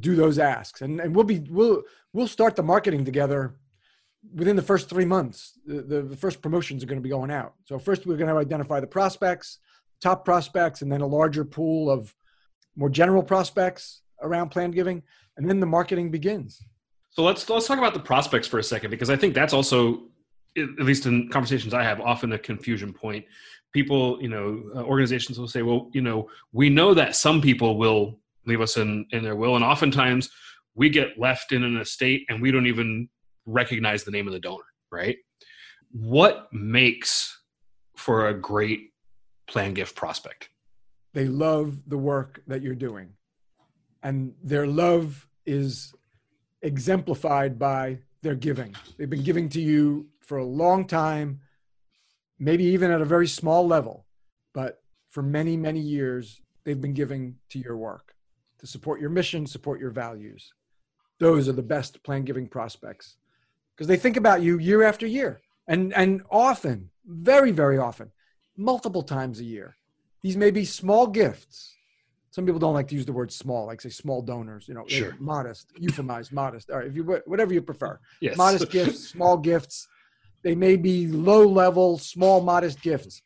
do 0.00 0.16
those 0.16 0.38
asks, 0.38 0.82
and 0.82 1.00
and 1.00 1.14
we'll 1.14 1.24
be 1.24 1.40
we'll 1.50 1.82
we'll 2.12 2.28
start 2.28 2.56
the 2.56 2.62
marketing 2.62 3.04
together 3.04 3.54
within 4.34 4.56
the 4.56 4.62
first 4.62 4.88
three 4.88 5.04
months. 5.04 5.58
The, 5.66 6.02
the, 6.02 6.16
first 6.16 6.40
promotions 6.40 6.82
are 6.82 6.86
going 6.86 6.98
to 6.98 7.02
be 7.02 7.10
going 7.10 7.30
out. 7.30 7.54
So 7.64 7.78
first 7.78 8.06
we're 8.06 8.16
going 8.16 8.30
to 8.30 8.38
identify 8.38 8.80
the 8.80 8.86
prospects, 8.86 9.58
top 10.00 10.24
prospects, 10.24 10.80
and 10.80 10.90
then 10.90 11.02
a 11.02 11.06
larger 11.06 11.44
pool 11.44 11.90
of 11.90 12.14
more 12.76 12.88
general 12.88 13.22
prospects 13.22 14.00
around 14.22 14.48
planned 14.48 14.74
giving, 14.74 15.02
and 15.36 15.48
then 15.48 15.60
the 15.60 15.66
marketing 15.66 16.10
begins. 16.10 16.62
So 17.10 17.22
let's 17.22 17.48
let's 17.48 17.66
talk 17.66 17.78
about 17.78 17.94
the 17.94 18.00
prospects 18.00 18.48
for 18.48 18.58
a 18.58 18.62
second 18.62 18.90
because 18.90 19.10
I 19.10 19.16
think 19.16 19.34
that's 19.34 19.52
also, 19.52 20.02
at 20.56 20.80
least 20.80 21.06
in 21.06 21.28
conversations 21.28 21.72
I 21.74 21.82
have, 21.82 22.00
often 22.00 22.32
a 22.32 22.38
confusion 22.38 22.92
point. 22.92 23.24
People, 23.74 24.22
you 24.22 24.28
know, 24.28 24.62
uh, 24.74 24.84
organizations 24.84 25.38
will 25.38 25.48
say, 25.48 25.62
"Well, 25.62 25.90
you 25.92 26.00
know, 26.00 26.30
we 26.52 26.70
know 26.70 26.94
that 26.94 27.16
some 27.16 27.42
people 27.42 27.76
will 27.76 28.18
leave 28.46 28.62
us 28.62 28.76
in 28.76 29.06
in 29.10 29.22
their 29.22 29.36
will, 29.36 29.56
and 29.56 29.64
oftentimes 29.64 30.30
we 30.74 30.88
get 30.88 31.18
left 31.18 31.52
in 31.52 31.62
an 31.62 31.76
estate 31.76 32.24
and 32.28 32.40
we 32.40 32.50
don't 32.50 32.66
even 32.66 33.08
recognize 33.44 34.04
the 34.04 34.10
name 34.10 34.26
of 34.26 34.32
the 34.32 34.40
donor." 34.40 34.64
Right? 34.90 35.18
What 35.90 36.48
makes 36.52 37.38
for 37.96 38.28
a 38.28 38.34
great 38.34 38.92
plan 39.46 39.74
gift 39.74 39.94
prospect? 39.96 40.48
they 41.14 41.26
love 41.26 41.88
the 41.88 41.96
work 41.96 42.42
that 42.46 42.60
you're 42.60 42.74
doing 42.74 43.08
and 44.02 44.34
their 44.42 44.66
love 44.66 45.26
is 45.46 45.94
exemplified 46.60 47.58
by 47.58 47.98
their 48.22 48.34
giving 48.34 48.74
they've 48.98 49.10
been 49.10 49.22
giving 49.22 49.48
to 49.48 49.60
you 49.60 50.06
for 50.20 50.38
a 50.38 50.44
long 50.44 50.86
time 50.86 51.40
maybe 52.38 52.64
even 52.64 52.90
at 52.90 53.00
a 53.00 53.04
very 53.04 53.26
small 53.26 53.66
level 53.66 54.06
but 54.52 54.82
for 55.10 55.22
many 55.22 55.56
many 55.56 55.80
years 55.80 56.40
they've 56.64 56.80
been 56.80 56.94
giving 56.94 57.36
to 57.50 57.58
your 57.58 57.76
work 57.76 58.14
to 58.58 58.66
support 58.66 59.00
your 59.00 59.10
mission 59.10 59.46
support 59.46 59.80
your 59.80 59.90
values 59.90 60.52
those 61.20 61.48
are 61.48 61.52
the 61.52 61.62
best 61.62 62.02
plan 62.02 62.24
giving 62.24 62.48
prospects 62.48 63.16
because 63.74 63.86
they 63.86 63.96
think 63.96 64.16
about 64.16 64.42
you 64.42 64.58
year 64.58 64.82
after 64.82 65.06
year 65.06 65.40
and 65.68 65.92
and 65.94 66.22
often 66.30 66.90
very 67.06 67.50
very 67.50 67.78
often 67.78 68.10
multiple 68.56 69.02
times 69.02 69.40
a 69.40 69.44
year 69.44 69.76
these 70.24 70.38
may 70.38 70.50
be 70.50 70.64
small 70.64 71.06
gifts. 71.06 71.76
Some 72.30 72.46
people 72.46 72.58
don't 72.58 72.72
like 72.72 72.88
to 72.88 72.94
use 72.94 73.04
the 73.04 73.12
word 73.12 73.30
small, 73.30 73.66
like 73.66 73.82
say 73.82 73.90
small 73.90 74.22
donors, 74.22 74.66
you 74.66 74.72
know, 74.72 74.84
Sure. 74.88 75.14
modest, 75.20 75.70
euphemized, 75.78 76.32
modest. 76.32 76.70
All 76.70 76.78
right, 76.78 76.86
if 76.86 76.96
you 76.96 77.04
whatever 77.26 77.52
you 77.52 77.60
prefer. 77.60 78.00
Yes. 78.22 78.38
Modest 78.38 78.70
gifts, 78.70 79.08
small 79.16 79.36
gifts. 79.36 79.86
They 80.44 80.54
may 80.54 80.76
be 80.76 81.08
low 81.08 81.48
level, 81.48 81.98
small, 81.98 82.42
modest 82.42 82.82
gifts. 82.82 83.22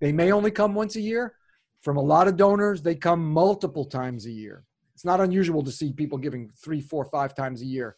They 0.00 0.12
may 0.12 0.32
only 0.32 0.52
come 0.52 0.74
once 0.74 0.96
a 0.96 1.00
year. 1.00 1.34
From 1.82 1.96
a 1.96 2.00
lot 2.00 2.28
of 2.28 2.36
donors, 2.36 2.80
they 2.80 2.94
come 2.94 3.24
multiple 3.24 3.84
times 3.84 4.24
a 4.26 4.30
year. 4.30 4.64
It's 4.94 5.04
not 5.04 5.20
unusual 5.20 5.64
to 5.64 5.72
see 5.72 5.92
people 5.92 6.16
giving 6.16 6.48
three, 6.62 6.80
four, 6.80 7.04
five 7.04 7.34
times 7.34 7.60
a 7.60 7.66
year 7.66 7.96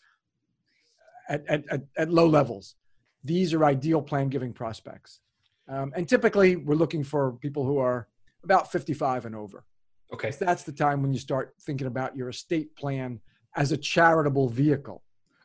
at, 1.29 1.45
at, 1.49 1.64
at, 1.71 1.83
at 1.97 2.11
low 2.11 2.26
levels. 2.26 2.76
These 3.23 3.52
are 3.55 3.64
ideal 3.64 4.00
plan 4.00 4.29
giving 4.29 4.52
prospects. 4.52 5.21
Um, 5.69 5.93
and 5.95 6.09
typically, 6.09 6.57
we're 6.57 6.75
looking 6.75 7.05
for 7.05 7.33
people 7.35 7.64
who 7.64 7.79
are 7.79 8.09
about 8.43 8.73
55 8.73 9.26
and 9.26 9.37
over. 9.37 9.64
Okay. 10.12 10.31
So 10.31 10.45
That's 10.45 10.62
the 10.62 10.73
time 10.73 11.02
when 11.02 11.12
you 11.12 11.19
start 11.19 11.55
thinking 11.61 11.87
about 11.87 12.17
your 12.17 12.31
estate 12.31 12.75
plan 12.76 13.21
as 13.55 13.73
a 13.73 13.76
charitable 13.76 14.49
vehicle. 14.49 15.02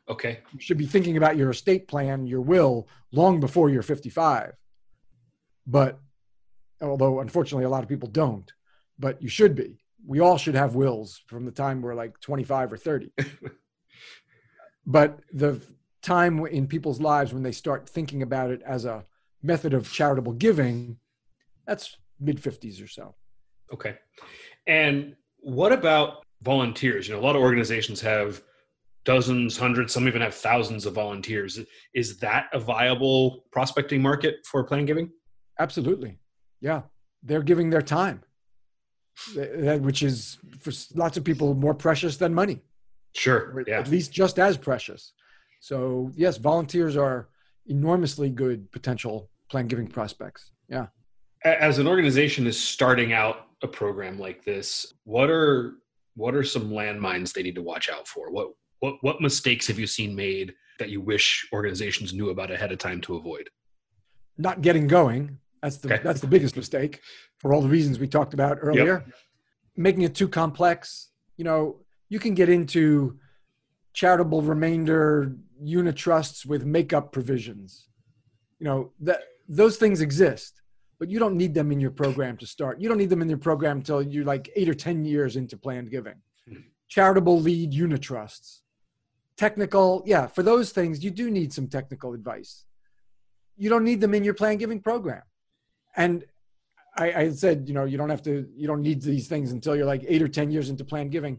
Okay. 0.08 0.40
You 0.52 0.60
should 0.60 0.78
be 0.78 0.86
thinking 0.86 1.16
about 1.16 1.36
your 1.36 1.50
estate 1.50 1.86
plan, 1.86 2.26
your 2.26 2.40
will, 2.40 2.88
long 3.12 3.40
before 3.40 3.68
you're 3.68 3.82
55. 3.82 4.52
But 5.66 5.98
although 6.80 7.20
unfortunately 7.20 7.64
a 7.64 7.68
lot 7.68 7.82
of 7.82 7.88
people 7.88 8.08
don't, 8.08 8.50
but 8.98 9.20
you 9.22 9.28
should 9.28 9.54
be. 9.54 9.78
We 10.06 10.20
all 10.20 10.38
should 10.38 10.54
have 10.54 10.74
wills 10.74 11.20
from 11.26 11.44
the 11.44 11.50
time 11.50 11.82
we're 11.82 11.94
like 11.94 12.18
25 12.20 12.72
or 12.72 12.76
30. 12.76 13.12
but 14.86 15.20
the 15.32 15.60
time 16.02 16.44
in 16.46 16.66
people's 16.66 17.00
lives 17.00 17.34
when 17.34 17.42
they 17.42 17.52
start 17.52 17.88
thinking 17.88 18.22
about 18.22 18.50
it 18.50 18.62
as 18.64 18.84
a 18.84 19.04
method 19.42 19.74
of 19.74 19.90
charitable 19.90 20.32
giving, 20.32 20.96
that's 21.66 21.96
mid 22.18 22.40
50s 22.40 22.82
or 22.82 22.88
so. 22.88 23.14
Okay. 23.72 23.96
And 24.66 25.14
what 25.40 25.72
about 25.72 26.24
volunteers? 26.42 27.08
You 27.08 27.14
know, 27.14 27.20
a 27.20 27.22
lot 27.22 27.36
of 27.36 27.42
organizations 27.42 28.00
have 28.00 28.42
dozens, 29.04 29.56
hundreds, 29.56 29.92
some 29.94 30.06
even 30.08 30.22
have 30.22 30.34
thousands 30.34 30.86
of 30.86 30.94
volunteers. 30.94 31.58
Is 31.94 32.18
that 32.18 32.46
a 32.52 32.58
viable 32.58 33.44
prospecting 33.52 34.02
market 34.02 34.36
for 34.46 34.64
plan 34.64 34.84
giving? 34.86 35.10
Absolutely. 35.58 36.18
Yeah. 36.60 36.82
They're 37.22 37.42
giving 37.42 37.70
their 37.70 37.82
time, 37.82 38.22
which 39.34 40.02
is 40.02 40.38
for 40.60 40.72
lots 40.94 41.16
of 41.16 41.24
people 41.24 41.54
more 41.54 41.74
precious 41.74 42.16
than 42.16 42.32
money, 42.34 42.60
Sure. 43.14 43.64
Yeah. 43.66 43.80
at 43.80 43.88
least 43.88 44.12
just 44.12 44.38
as 44.38 44.56
precious. 44.56 45.12
So, 45.60 46.12
yes, 46.14 46.36
volunteers 46.36 46.96
are 46.96 47.28
enormously 47.66 48.30
good 48.30 48.70
potential 48.70 49.30
plan 49.50 49.66
giving 49.66 49.88
prospects. 49.88 50.52
Yeah. 50.68 50.86
As 51.44 51.78
an 51.78 51.88
organization 51.88 52.46
is 52.46 52.60
starting 52.60 53.12
out 53.12 53.46
a 53.62 53.68
program 53.68 54.18
like 54.18 54.44
this, 54.44 54.92
what 55.04 55.30
are 55.30 55.74
what 56.14 56.34
are 56.34 56.42
some 56.44 56.70
landmines 56.70 57.32
they 57.32 57.42
need 57.44 57.54
to 57.54 57.62
watch 57.62 57.88
out 57.88 58.06
for? 58.08 58.30
What 58.30 58.48
what 58.80 58.96
what 59.02 59.20
mistakes 59.20 59.66
have 59.66 59.78
you 59.78 59.86
seen 59.86 60.14
made 60.14 60.54
that 60.78 60.90
you 60.90 61.00
wish 61.00 61.48
organizations 61.52 62.14
knew 62.14 62.30
about 62.30 62.50
ahead 62.50 62.72
of 62.72 62.78
time 62.78 63.00
to 63.02 63.16
avoid? 63.16 63.48
Not 64.36 64.62
getting 64.62 64.86
going. 64.86 65.38
That's 65.62 65.76
the 65.78 65.92
Okay. 65.94 66.02
that's 66.02 66.20
the 66.20 66.26
biggest 66.28 66.56
mistake 66.56 67.00
for 67.38 67.52
all 67.52 67.60
the 67.60 67.68
reasons 67.68 67.98
we 67.98 68.06
talked 68.06 68.34
about 68.34 68.58
earlier. 68.60 69.04
Making 69.76 70.02
it 70.02 70.14
too 70.14 70.28
complex. 70.28 71.10
You 71.36 71.44
know, 71.44 71.80
you 72.08 72.18
can 72.18 72.34
get 72.34 72.48
into 72.48 73.18
charitable 73.92 74.42
remainder 74.42 75.34
unitrusts 75.62 76.46
with 76.46 76.64
makeup 76.64 77.12
provisions. 77.12 77.88
You 78.60 78.64
know, 78.64 78.92
that 79.00 79.20
those 79.48 79.76
things 79.76 80.00
exist, 80.00 80.62
but 80.98 81.08
you 81.08 81.18
don't 81.18 81.36
need 81.36 81.54
them 81.54 81.72
in 81.72 81.80
your 81.80 81.90
program 81.90 82.36
to 82.38 82.46
start. 82.46 82.80
You 82.80 82.88
don't 82.88 82.98
need 82.98 83.10
them 83.10 83.22
in 83.22 83.28
your 83.28 83.38
program 83.38 83.78
until 83.78 84.02
you're 84.02 84.24
like 84.24 84.50
eight 84.56 84.68
or 84.68 84.74
10 84.74 85.04
years 85.04 85.36
into 85.36 85.56
planned 85.56 85.90
giving. 85.90 86.14
Hmm. 86.48 86.60
Charitable 86.88 87.40
lead 87.40 87.72
unitrusts. 87.72 88.60
Technical, 89.38 90.02
yeah, 90.04 90.26
for 90.26 90.42
those 90.42 90.72
things, 90.72 91.02
you 91.02 91.10
do 91.10 91.30
need 91.30 91.52
some 91.52 91.68
technical 91.68 92.12
advice. 92.12 92.64
You 93.56 93.70
don't 93.70 93.84
need 93.84 94.00
them 94.00 94.12
in 94.12 94.24
your 94.24 94.34
plan 94.34 94.56
giving 94.56 94.80
program. 94.80 95.22
And 95.96 96.24
I, 96.96 97.12
I 97.12 97.30
said, 97.30 97.68
you 97.68 97.74
know, 97.74 97.84
you 97.84 97.96
don't 97.96 98.10
have 98.10 98.22
to, 98.24 98.48
you 98.56 98.66
don't 98.66 98.82
need 98.82 99.00
these 99.00 99.28
things 99.28 99.52
until 99.52 99.76
you're 99.76 99.86
like 99.86 100.04
eight 100.08 100.22
or 100.22 100.28
10 100.28 100.50
years 100.50 100.70
into 100.70 100.84
plan 100.84 101.08
giving. 101.08 101.38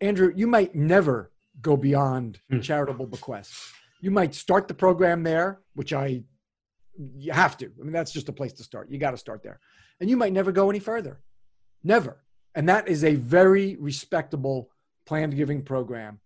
Andrew, 0.00 0.32
you 0.34 0.46
might 0.46 0.74
never 0.74 1.30
go 1.60 1.76
beyond 1.76 2.40
Hmm. 2.50 2.60
charitable 2.60 3.06
bequests. 3.06 3.72
You 4.00 4.10
might 4.10 4.34
start 4.34 4.66
the 4.66 4.74
program 4.74 5.22
there, 5.22 5.60
which 5.74 5.92
I, 5.92 6.24
you 7.16 7.32
have 7.32 7.56
to. 7.58 7.66
I 7.66 7.82
mean, 7.82 7.92
that's 7.92 8.12
just 8.12 8.28
a 8.30 8.32
place 8.32 8.54
to 8.54 8.62
start. 8.62 8.90
You 8.90 8.98
got 8.98 9.10
to 9.12 9.18
start 9.18 9.42
there. 9.42 9.60
And 10.00 10.08
you 10.08 10.16
might 10.16 10.32
never 10.32 10.52
go 10.52 10.70
any 10.70 10.80
further. 10.80 11.20
Never. 11.82 12.22
And 12.54 12.68
that 12.68 12.88
is 12.88 13.04
a 13.04 13.14
very 13.14 13.76
respectable 13.76 14.70
planned 15.06 15.36
giving 15.36 15.62
program 15.62 16.20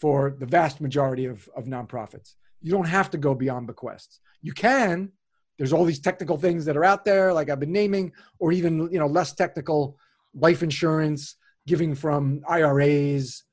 for 0.00 0.34
the 0.38 0.46
vast 0.46 0.80
majority 0.80 1.26
of, 1.26 1.48
of 1.54 1.66
nonprofits. 1.66 2.34
You 2.62 2.72
don't 2.72 2.86
have 2.86 3.10
to 3.10 3.18
go 3.18 3.34
beyond 3.34 3.66
bequests. 3.66 4.20
You 4.42 4.52
can. 4.52 5.12
There's 5.58 5.74
all 5.74 5.84
these 5.84 6.00
technical 6.00 6.38
things 6.38 6.64
that 6.64 6.76
are 6.76 6.84
out 6.84 7.04
there, 7.04 7.34
like 7.34 7.50
I've 7.50 7.60
been 7.60 7.72
naming, 7.72 8.12
or 8.38 8.50
even 8.50 8.90
you 8.90 8.98
know 8.98 9.06
less 9.06 9.34
technical, 9.34 9.98
life 10.34 10.62
insurance, 10.62 11.36
giving 11.66 11.94
from 11.94 12.42
IRAs, 12.48 13.44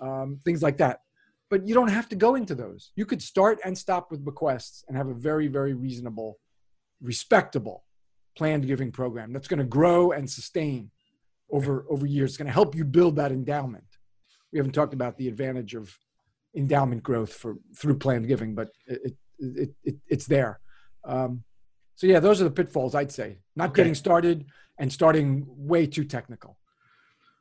um, 0.00 0.40
things 0.44 0.62
like 0.62 0.76
that. 0.78 1.00
But 1.48 1.66
you 1.66 1.74
don't 1.74 1.88
have 1.88 2.08
to 2.10 2.16
go 2.16 2.34
into 2.34 2.54
those. 2.54 2.92
You 2.94 3.06
could 3.06 3.22
start 3.22 3.58
and 3.64 3.76
stop 3.78 4.10
with 4.10 4.24
bequests 4.24 4.84
and 4.86 4.96
have 4.96 5.08
a 5.08 5.14
very, 5.14 5.46
very 5.46 5.72
reasonable, 5.72 6.38
respectable 7.00 7.84
planned 8.36 8.66
giving 8.66 8.92
program 8.92 9.32
that's 9.32 9.48
going 9.48 9.58
to 9.58 9.64
grow 9.64 10.12
and 10.12 10.28
sustain 10.28 10.90
over 11.50 11.86
over 11.88 12.04
years. 12.04 12.32
It's 12.32 12.36
going 12.36 12.48
to 12.48 12.52
help 12.52 12.74
you 12.74 12.84
build 12.84 13.16
that 13.16 13.32
endowment. 13.32 13.95
We 14.52 14.58
haven't 14.58 14.72
talked 14.72 14.94
about 14.94 15.16
the 15.18 15.28
advantage 15.28 15.74
of 15.74 15.96
endowment 16.56 17.02
growth 17.02 17.32
for 17.32 17.56
through 17.76 17.98
planned 17.98 18.28
giving, 18.28 18.54
but 18.54 18.68
it, 18.86 19.00
it, 19.04 19.14
it, 19.38 19.74
it 19.84 19.96
it's 20.08 20.26
there. 20.26 20.60
Um, 21.04 21.44
so 21.94 22.06
yeah, 22.06 22.20
those 22.20 22.40
are 22.40 22.44
the 22.44 22.50
pitfalls 22.50 22.94
I'd 22.94 23.12
say. 23.12 23.38
Not 23.54 23.70
Okay. 23.70 23.82
getting 23.82 23.94
started 23.94 24.46
and 24.78 24.92
starting 24.92 25.46
way 25.48 25.86
too 25.86 26.04
technical. 26.04 26.58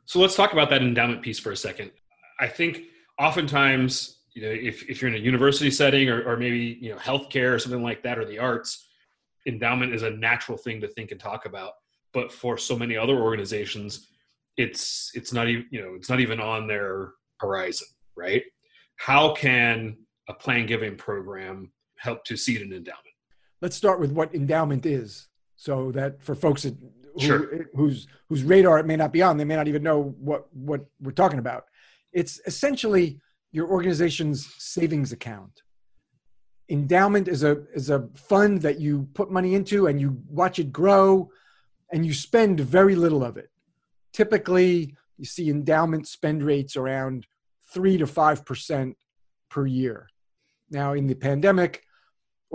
So 0.06 0.20
let's 0.20 0.36
talk 0.36 0.54
about 0.54 0.70
that 0.70 0.82
endowment 0.82 1.22
piece 1.22 1.40
for 1.40 1.52
a 1.52 1.58
second. 1.58 1.92
I 2.40 2.48
think 2.48 2.84
oftentimes, 3.20 4.20
you 4.34 4.42
know, 4.44 4.50
if, 4.50 4.88
if 4.90 5.02
you're 5.02 5.10
in 5.10 5.16
a 5.16 5.24
university 5.24 5.72
setting 5.72 6.10
or, 6.10 6.24
or 6.24 6.38
maybe, 6.38 6.78
you 6.82 6.92
know, 6.92 6.98
healthcare 6.98 7.54
or 7.54 7.60
something 7.60 7.82
like 7.82 8.04
that, 8.04 8.20
or 8.20 8.26
the 8.26 8.38
arts, 8.38 8.88
endowment 9.48 9.94
is 9.94 10.04
a 10.04 10.10
natural 10.12 10.58
thing 10.58 10.82
to 10.82 10.88
think 10.88 11.12
and 11.12 11.20
talk 11.20 11.46
about. 11.46 11.74
But 12.14 12.32
for 12.32 12.58
so 12.58 12.78
many 12.78 12.96
other 12.98 13.16
organizations, 13.16 14.08
it's, 14.58 15.12
it's 15.14 15.34
not 15.34 15.48
even, 15.48 15.66
you 15.72 15.82
know, 15.82 15.94
it's 15.96 16.10
not 16.10 16.20
even 16.20 16.40
on 16.40 16.68
their 16.68 17.12
horizon, 17.40 17.88
right? 18.16 18.44
How 18.98 19.34
can 19.34 19.98
a 20.30 20.34
plan 20.34 20.66
giving 20.66 20.96
program 20.96 21.72
help 21.98 22.24
to 22.26 22.38
seed 22.38 22.62
an 22.62 22.72
endowment? 22.74 23.02
Let's 23.62 23.76
start 23.76 24.00
with 24.00 24.12
what 24.12 24.34
endowment 24.34 24.86
is, 24.86 25.28
so 25.56 25.92
that 25.94 26.22
for 26.22 26.36
folks 26.36 26.64
that, 26.64 26.76
who, 27.16 27.20
Sure. 27.20 27.66
whose 27.74 28.08
whose 28.28 28.44
radar 28.44 28.78
it 28.80 28.86
may 28.86 28.98
not 28.98 29.14
be 29.14 29.22
on, 29.22 29.38
they 29.38 29.46
may 29.46 29.56
not 29.56 29.70
even 29.70 29.82
know 29.82 30.16
what 30.20 30.48
what 30.54 30.86
we're 31.02 31.12
talking 31.12 31.40
about. 31.40 31.64
It's 32.12 32.42
essentially 32.46 33.22
your 33.54 33.68
organization's 33.70 34.54
savings 34.58 35.14
account. 35.14 35.62
Endowment 36.70 37.28
is 37.30 37.44
a 37.44 37.64
is 37.74 37.90
a 37.90 38.10
fund 38.16 38.62
that 38.64 38.80
you 38.82 39.08
put 39.14 39.32
money 39.32 39.56
into 39.56 39.88
and 39.88 40.02
you 40.02 40.22
watch 40.28 40.60
it 40.60 40.74
grow, 40.74 41.30
and 41.94 42.06
you 42.06 42.14
spend 42.14 42.60
very 42.60 42.96
little 42.96 43.24
of 43.24 43.38
it. 43.38 43.50
Typically, 44.22 44.96
you 45.18 45.26
see 45.26 45.50
endowment 45.50 46.08
spend 46.08 46.42
rates 46.42 46.78
around 46.78 47.28
three 47.74 47.98
to 47.98 48.08
five 48.08 48.40
percent 48.50 48.96
per 49.50 49.66
year. 49.66 50.08
Now, 50.70 50.94
in 50.94 51.06
the 51.08 51.16
pandemic, 51.30 51.84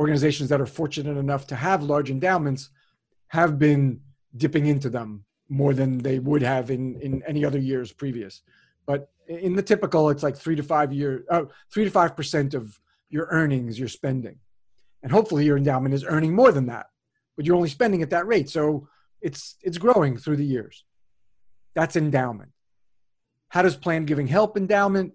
organizations 0.03 0.49
that 0.49 0.61
are 0.61 0.73
fortunate 0.81 1.19
enough 1.19 1.45
to 1.49 1.57
have 1.67 1.83
large 1.83 2.11
endowments 2.11 2.71
have 3.29 3.59
been 3.59 4.01
dipping 4.43 4.67
into 4.73 4.89
them 4.89 5.25
more 5.49 5.75
than 5.75 5.99
they 5.99 6.19
would 6.19 6.43
have 6.43 6.71
in, 6.71 6.99
in 7.07 7.23
any 7.27 7.45
other 7.45 7.59
years 7.59 7.93
previous. 7.93 8.43
But 8.87 9.11
in 9.29 9.55
the 9.55 9.63
typical, 9.73 10.09
it's 10.13 10.23
like 10.23 10.37
three 10.37 10.57
to 10.57 10.63
five 10.63 10.91
year, 10.93 11.25
uh, 11.35 11.45
three 11.73 11.85
to 11.85 11.91
five 11.91 12.17
percent 12.17 12.55
of 12.55 12.81
your 13.11 13.27
earnings 13.31 13.79
you're 13.79 13.89
spending, 14.01 14.39
and 15.03 15.13
hopefully 15.13 15.45
your 15.45 15.59
endowment 15.59 15.95
is 15.95 16.05
earning 16.05 16.35
more 16.35 16.53
than 16.53 16.67
that, 16.67 16.87
but 17.37 17.45
you're 17.45 17.61
only 17.61 17.69
spending 17.69 18.03
at 18.03 18.11
that 18.11 18.27
rate, 18.27 18.49
so 18.49 18.89
it's 19.21 19.57
it's 19.67 19.79
growing 19.87 20.17
through 20.17 20.39
the 20.39 20.53
years. 20.57 20.85
That's 21.75 21.97
endowment. 21.97 22.51
How 23.49 23.63
does 23.63 23.77
planned 23.77 24.07
giving 24.07 24.27
help 24.27 24.57
endowment? 24.57 25.13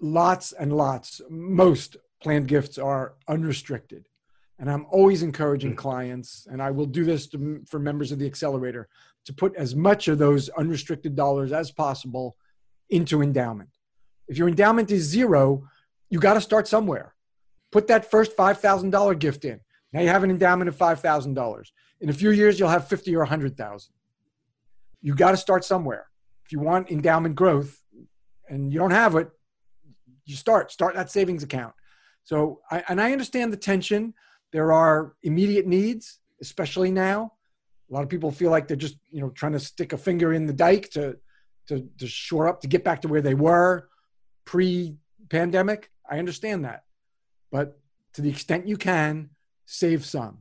Lots 0.00 0.52
and 0.52 0.76
lots. 0.76 1.20
Most 1.30 1.96
planned 2.22 2.48
gifts 2.48 2.78
are 2.78 3.14
unrestricted. 3.28 4.08
And 4.58 4.70
I'm 4.70 4.86
always 4.90 5.22
encouraging 5.22 5.72
hmm. 5.72 5.76
clients, 5.76 6.46
and 6.50 6.62
I 6.62 6.70
will 6.70 6.86
do 6.86 7.04
this 7.04 7.26
to, 7.28 7.62
for 7.68 7.78
members 7.78 8.12
of 8.12 8.18
the 8.18 8.26
accelerator, 8.26 8.88
to 9.26 9.32
put 9.32 9.54
as 9.56 9.74
much 9.74 10.08
of 10.08 10.18
those 10.18 10.48
unrestricted 10.50 11.14
dollars 11.14 11.52
as 11.52 11.70
possible 11.70 12.36
into 12.90 13.22
endowment. 13.22 13.70
If 14.28 14.38
your 14.38 14.48
endowment 14.48 14.90
is 14.90 15.02
zero, 15.02 15.68
you 16.10 16.18
got 16.18 16.34
to 16.34 16.40
start 16.40 16.68
somewhere. 16.68 17.14
Put 17.70 17.88
that 17.88 18.10
first 18.10 18.36
$5,000 18.36 19.18
gift 19.18 19.44
in. 19.44 19.60
Now 19.92 20.00
you 20.00 20.08
have 20.08 20.24
an 20.24 20.30
endowment 20.30 20.68
of 20.68 20.76
$5,000. 20.76 21.64
In 22.00 22.08
a 22.08 22.12
few 22.12 22.30
years, 22.30 22.58
you'll 22.58 22.68
have 22.68 22.88
50 22.88 23.14
or 23.14 23.20
100,000. 23.20 23.92
You 25.06 25.14
got 25.14 25.30
to 25.30 25.36
start 25.36 25.64
somewhere. 25.64 26.08
If 26.44 26.50
you 26.50 26.58
want 26.58 26.90
endowment 26.90 27.36
growth 27.36 27.80
and 28.48 28.72
you 28.72 28.80
don't 28.80 28.90
have 28.90 29.14
it, 29.14 29.28
you 30.24 30.34
start, 30.34 30.72
start 30.72 30.96
that 30.96 31.12
savings 31.12 31.44
account. 31.44 31.74
So, 32.24 32.58
I, 32.72 32.82
and 32.88 33.00
I 33.00 33.12
understand 33.12 33.52
the 33.52 33.56
tension. 33.56 34.14
There 34.50 34.72
are 34.72 35.14
immediate 35.22 35.64
needs, 35.64 36.18
especially 36.42 36.90
now. 36.90 37.34
A 37.88 37.94
lot 37.94 38.02
of 38.02 38.08
people 38.08 38.32
feel 38.32 38.50
like 38.50 38.66
they're 38.66 38.76
just, 38.76 38.96
you 39.12 39.20
know, 39.20 39.30
trying 39.30 39.52
to 39.52 39.60
stick 39.60 39.92
a 39.92 39.96
finger 39.96 40.32
in 40.32 40.44
the 40.44 40.52
dike 40.52 40.90
to, 40.94 41.16
to, 41.68 41.88
to 41.98 42.08
shore 42.08 42.48
up, 42.48 42.62
to 42.62 42.66
get 42.66 42.82
back 42.82 43.02
to 43.02 43.08
where 43.08 43.22
they 43.22 43.34
were 43.34 43.88
pre-pandemic. 44.44 45.88
I 46.10 46.18
understand 46.18 46.64
that, 46.64 46.82
but 47.52 47.78
to 48.14 48.22
the 48.22 48.30
extent 48.30 48.66
you 48.66 48.76
can, 48.76 49.30
save 49.66 50.04
some. 50.04 50.38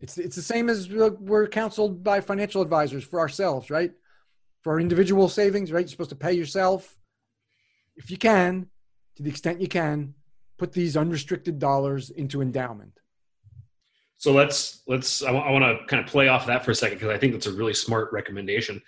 It's 0.00 0.18
it's 0.18 0.36
the 0.36 0.42
same 0.42 0.68
as 0.68 0.88
we're 0.90 1.48
counseled 1.48 2.04
by 2.04 2.20
financial 2.20 2.62
advisors 2.62 3.04
for 3.04 3.18
ourselves, 3.18 3.70
right? 3.70 3.92
For 4.62 4.72
our 4.72 4.80
individual 4.80 5.28
savings, 5.28 5.72
right? 5.72 5.80
You're 5.80 5.88
supposed 5.88 6.10
to 6.10 6.16
pay 6.16 6.32
yourself. 6.32 6.96
If 7.96 8.10
you 8.10 8.18
can, 8.18 8.68
to 9.16 9.22
the 9.22 9.30
extent 9.30 9.60
you 9.60 9.68
can, 9.68 10.14
put 10.58 10.72
these 10.72 10.96
unrestricted 10.96 11.58
dollars 11.58 12.10
into 12.10 12.42
endowment. 12.42 12.92
So 14.18 14.32
let's 14.32 14.82
let's 14.86 15.22
I 15.22 15.30
want 15.30 15.64
to 15.64 15.86
kind 15.86 16.04
of 16.04 16.10
play 16.10 16.28
off 16.28 16.46
that 16.46 16.64
for 16.64 16.70
a 16.70 16.74
second 16.74 16.98
because 16.98 17.14
I 17.14 17.18
think 17.18 17.32
that's 17.32 17.46
a 17.46 17.52
really 17.52 17.74
smart 17.74 18.12
recommendation. 18.12 18.82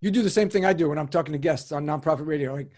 You 0.00 0.10
do 0.10 0.22
the 0.22 0.30
same 0.30 0.50
thing 0.50 0.64
I 0.64 0.72
do 0.72 0.88
when 0.88 0.98
I'm 0.98 1.08
talking 1.08 1.32
to 1.32 1.38
guests 1.38 1.72
on 1.72 1.86
nonprofit 1.86 2.26
radio, 2.26 2.54
like 2.54 2.70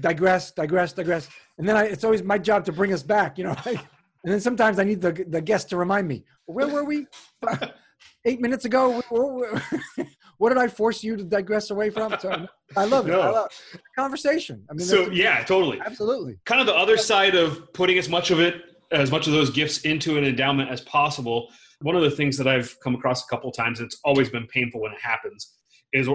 digress, 0.00 0.50
digress, 0.50 0.92
digress, 0.92 1.28
and 1.58 1.68
then 1.68 1.76
I, 1.76 1.84
it's 1.84 2.04
always 2.04 2.22
my 2.22 2.38
job 2.38 2.64
to 2.66 2.72
bring 2.72 2.92
us 2.92 3.02
back, 3.02 3.38
you 3.38 3.44
know. 3.44 3.56
Like, 3.66 3.80
and 4.24 4.32
then 4.32 4.40
sometimes 4.40 4.78
I 4.78 4.84
need 4.84 5.00
the 5.00 5.12
the 5.28 5.40
guest 5.40 5.68
to 5.70 5.76
remind 5.76 6.08
me, 6.08 6.24
where 6.46 6.68
were 6.68 6.84
we? 6.84 7.06
Eight 8.26 8.40
minutes 8.40 8.64
ago. 8.64 9.02
what 10.38 10.48
did 10.48 10.58
I 10.58 10.66
force 10.68 11.04
you 11.04 11.16
to 11.16 11.24
digress 11.24 11.70
away 11.70 11.90
from? 11.90 12.16
So 12.20 12.46
I 12.76 12.84
love 12.86 13.06
it. 13.06 13.12
No. 13.12 13.20
I 13.20 13.30
love 13.30 13.48
conversation. 13.96 14.64
I 14.70 14.74
mean, 14.74 14.86
So 14.86 15.10
yeah, 15.10 15.44
totally. 15.44 15.80
absolutely. 15.84 16.38
kind 16.44 16.60
of 16.60 16.66
the 16.66 16.74
other 16.74 16.96
side 16.96 17.34
of 17.34 17.70
putting 17.74 17.98
as 17.98 18.08
much 18.08 18.30
of 18.30 18.40
it 18.40 18.62
as 18.92 19.10
much 19.10 19.26
of 19.26 19.32
those 19.32 19.50
gifts 19.50 19.78
into 19.82 20.16
an 20.18 20.24
endowment 20.24 20.70
as 20.70 20.80
possible 20.82 21.48
one 21.80 21.96
of 21.96 22.02
the 22.02 22.10
things 22.10 22.36
that 22.36 22.46
i've 22.46 22.76
come 22.82 22.94
across 22.94 23.24
a 23.24 23.28
couple 23.28 23.50
of 23.50 23.56
times 23.56 23.80
it's 23.80 23.98
always 24.04 24.28
been 24.30 24.46
painful 24.48 24.80
when 24.80 24.92
it 24.92 25.00
happens 25.00 25.54
is 25.92 26.08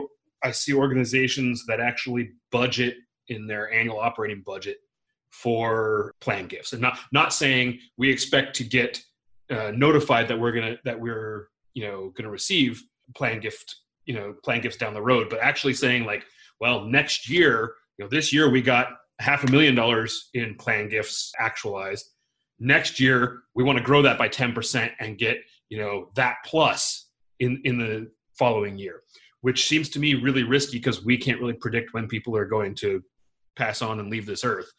i 0.43 0.51
see 0.51 0.73
organizations 0.73 1.65
that 1.67 1.79
actually 1.79 2.29
budget 2.51 2.95
in 3.27 3.47
their 3.47 3.71
annual 3.73 3.99
operating 3.99 4.41
budget 4.45 4.77
for 5.31 6.13
plan 6.21 6.47
gifts 6.47 6.73
and 6.73 6.81
not 6.81 6.97
not 7.11 7.33
saying 7.33 7.79
we 7.97 8.09
expect 8.09 8.55
to 8.55 8.63
get 8.63 9.01
uh, 9.49 9.71
notified 9.75 10.27
that 10.27 10.39
we're 10.39 10.51
gonna 10.51 10.75
that 10.85 10.99
we're 10.99 11.49
you 11.73 11.85
know 11.85 12.11
gonna 12.15 12.29
receive 12.29 12.83
plan 13.15 13.39
gift 13.39 13.75
you 14.05 14.13
know 14.13 14.33
plan 14.43 14.59
gifts 14.59 14.77
down 14.77 14.93
the 14.93 15.01
road 15.01 15.29
but 15.29 15.39
actually 15.39 15.73
saying 15.73 16.03
like 16.05 16.25
well, 16.59 16.85
next 16.85 17.29
year, 17.29 17.75
you 17.97 18.05
know, 18.05 18.09
this 18.09 18.33
year 18.33 18.49
we 18.49 18.61
got 18.61 18.89
half 19.19 19.43
a 19.43 19.51
million 19.51 19.75
dollars 19.75 20.29
in 20.33 20.55
plan 20.55 20.89
gifts 20.89 21.31
actualized. 21.39 22.09
Next 22.59 22.99
year, 22.99 23.43
we 23.55 23.63
want 23.63 23.77
to 23.77 23.83
grow 23.83 24.01
that 24.01 24.17
by 24.17 24.27
10% 24.27 24.91
and 24.99 25.17
get, 25.17 25.37
you 25.69 25.77
know, 25.77 26.09
that 26.15 26.37
plus 26.45 27.07
in, 27.39 27.61
in 27.63 27.77
the 27.77 28.11
following 28.37 28.77
year, 28.77 29.01
which 29.41 29.67
seems 29.67 29.89
to 29.89 29.99
me 29.99 30.15
really 30.15 30.43
risky 30.43 30.77
because 30.77 31.03
we 31.03 31.17
can't 31.17 31.39
really 31.39 31.53
predict 31.53 31.93
when 31.93 32.07
people 32.07 32.35
are 32.35 32.45
going 32.45 32.75
to 32.75 33.01
pass 33.55 33.81
on 33.81 33.99
and 33.99 34.09
leave 34.09 34.25
this 34.25 34.43
earth. 34.43 34.71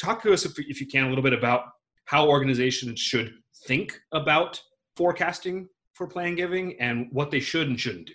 Talk 0.00 0.22
to 0.22 0.32
us, 0.32 0.46
if, 0.46 0.58
if 0.58 0.80
you 0.80 0.86
can, 0.86 1.04
a 1.04 1.08
little 1.08 1.22
bit 1.22 1.34
about 1.34 1.64
how 2.06 2.26
organizations 2.26 2.98
should 2.98 3.34
think 3.66 4.00
about 4.12 4.60
forecasting 4.96 5.68
for 5.92 6.06
plan 6.06 6.34
giving 6.34 6.80
and 6.80 7.08
what 7.12 7.30
they 7.30 7.40
should 7.40 7.68
and 7.68 7.78
shouldn't 7.78 8.06
do. 8.06 8.14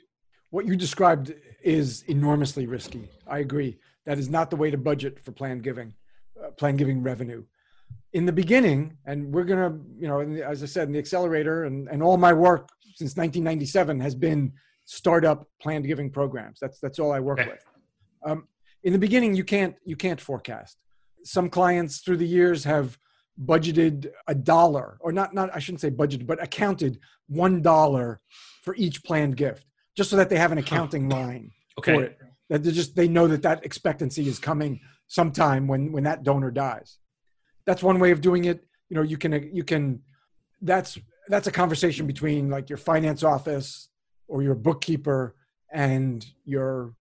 What 0.49 0.65
you 0.65 0.75
described 0.75 1.35
is 1.61 2.03
enormously 2.07 2.65
risky. 2.65 3.07
I 3.27 3.39
agree. 3.39 3.77
That 4.07 4.17
is 4.17 4.29
not 4.29 4.49
the 4.49 4.55
way 4.55 4.71
to 4.71 4.77
budget 4.77 5.23
for 5.23 5.31
plan 5.31 5.59
giving, 5.59 5.93
uh, 6.43 6.49
plan 6.51 6.75
giving 6.75 7.03
revenue. 7.03 7.43
In 8.13 8.25
the 8.25 8.31
beginning, 8.31 8.97
and 9.05 9.31
we're 9.31 9.43
going 9.43 9.59
to, 9.59 9.79
you 9.95 10.07
know, 10.07 10.25
the, 10.25 10.43
as 10.43 10.63
I 10.63 10.65
said, 10.65 10.87
in 10.87 10.93
the 10.93 10.99
accelerator 10.99 11.65
and, 11.65 11.87
and 11.89 12.01
all 12.01 12.17
my 12.17 12.33
work 12.33 12.69
since 12.95 13.15
1997 13.15 13.99
has 13.99 14.15
been 14.15 14.51
startup 14.85 15.47
planned 15.61 15.85
giving 15.85 16.09
programs. 16.09 16.57
That's, 16.59 16.79
that's 16.79 16.97
all 16.97 17.11
I 17.11 17.19
work 17.19 17.39
okay. 17.39 17.49
with. 17.49 17.63
Um, 18.25 18.47
in 18.83 18.91
the 18.91 18.99
beginning, 18.99 19.35
you 19.35 19.43
can't, 19.43 19.75
you 19.85 19.95
can't 19.95 20.19
forecast. 20.19 20.77
Some 21.25 21.49
clients 21.49 21.99
through 21.99 22.17
the 22.17 22.27
years 22.27 22.63
have 22.63 22.97
budgeted 23.43 24.11
a 24.27 24.33
dollar 24.33 24.97
or 25.01 25.11
not 25.11 25.33
not 25.33 25.53
i 25.53 25.59
shouldn't 25.59 25.81
say 25.81 25.91
budgeted 25.91 26.25
but 26.25 26.41
accounted 26.41 26.97
one 27.27 27.61
dollar 27.61 28.21
for 28.63 28.73
each 28.77 29.03
planned 29.03 29.35
gift 29.35 29.65
just 29.95 30.09
so 30.09 30.15
that 30.15 30.29
they 30.29 30.37
have 30.37 30.51
an 30.51 30.57
accounting 30.57 31.09
line 31.09 31.51
okay. 31.79 31.93
for 31.93 32.03
it. 32.03 32.19
That 32.49 32.63
they 32.63 32.71
just 32.71 32.95
they 32.95 33.07
know 33.07 33.27
that 33.27 33.41
that 33.41 33.65
expectancy 33.65 34.27
is 34.27 34.37
coming 34.37 34.81
sometime 35.07 35.67
when 35.67 35.91
when 35.91 36.03
that 36.03 36.23
donor 36.23 36.51
dies. 36.51 36.99
That's 37.65 37.81
one 37.81 37.99
way 37.99 38.11
of 38.11 38.21
doing 38.21 38.45
it. 38.45 38.65
You 38.89 38.97
know 38.97 39.01
you 39.01 39.17
can 39.17 39.49
you 39.53 39.63
can 39.63 40.01
that's 40.61 40.99
that's 41.27 41.47
a 41.47 41.51
conversation 41.51 42.05
between 42.05 42.49
like 42.49 42.69
your 42.69 42.77
finance 42.77 43.23
office 43.23 43.89
or 44.27 44.43
your 44.43 44.53
bookkeeper 44.53 45.35
and 45.71 46.25
your 46.43 46.93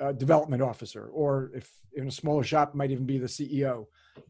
uh, 0.00 0.12
development 0.12 0.62
officer 0.62 1.08
or 1.08 1.50
if 1.54 1.70
in 1.94 2.06
a 2.06 2.10
smaller 2.10 2.44
shop 2.44 2.74
might 2.74 2.90
even 2.90 3.06
be 3.06 3.18
the 3.18 3.26
ceo 3.26 3.86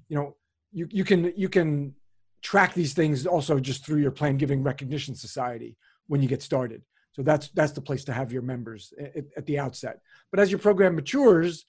you 0.09 0.17
know 0.17 0.37
you, 0.73 0.87
you 0.91 1.05
can 1.05 1.33
you 1.37 1.49
can 1.49 1.95
track 2.43 2.75
these 2.75 2.95
things 2.95 3.27
also 3.27 3.59
just 3.59 3.85
through 3.85 4.01
your 4.01 4.11
plan 4.11 4.37
giving 4.37 4.63
recognition 4.63 5.15
society 5.15 5.77
when 6.07 6.23
you 6.23 6.29
get 6.29 6.43
started. 6.43 6.83
So 7.13 7.23
that's 7.23 7.49
that's 7.49 7.73
the 7.73 7.81
place 7.81 8.05
to 8.05 8.13
have 8.13 8.31
your 8.31 8.43
members 8.43 8.93
at, 9.01 9.25
at, 9.37 9.47
the 9.47 9.59
outset. 9.59 10.01
But 10.31 10.39
as 10.39 10.51
your 10.51 10.59
program 10.59 10.95
matures 10.95 11.65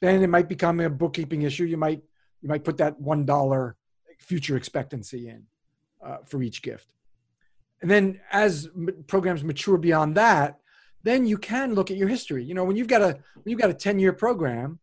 then 0.00 0.22
it 0.22 0.28
might 0.28 0.48
become 0.48 0.80
a 0.80 0.88
bookkeeping 0.88 1.42
issue. 1.42 1.64
You 1.64 1.76
might 1.76 2.02
you 2.40 2.48
might 2.48 2.64
put 2.64 2.78
that 2.78 2.98
one 3.00 3.24
dollar 3.24 3.76
future 4.18 4.56
expectancy 4.56 5.28
in 5.28 5.42
uh, 6.02 6.18
for 6.24 6.42
each 6.42 6.62
gift. 6.62 6.88
And 7.82 7.90
then 7.90 8.20
as 8.32 8.68
m- 8.74 9.04
programs 9.06 9.44
mature 9.44 9.76
beyond 9.76 10.16
that 10.16 10.58
then 11.04 11.24
you 11.26 11.38
can 11.38 11.74
look 11.74 11.90
at 11.90 11.96
your 11.96 12.08
history 12.08 12.42
you 12.42 12.54
know 12.54 12.64
when 12.64 12.76
you've 12.76 12.88
got 12.88 13.02
a 13.02 13.18
when 13.42 13.50
you've 13.50 13.60
got 13.60 13.70
a 13.70 13.74
10 13.74 13.98
year 13.98 14.12
program 14.12 14.80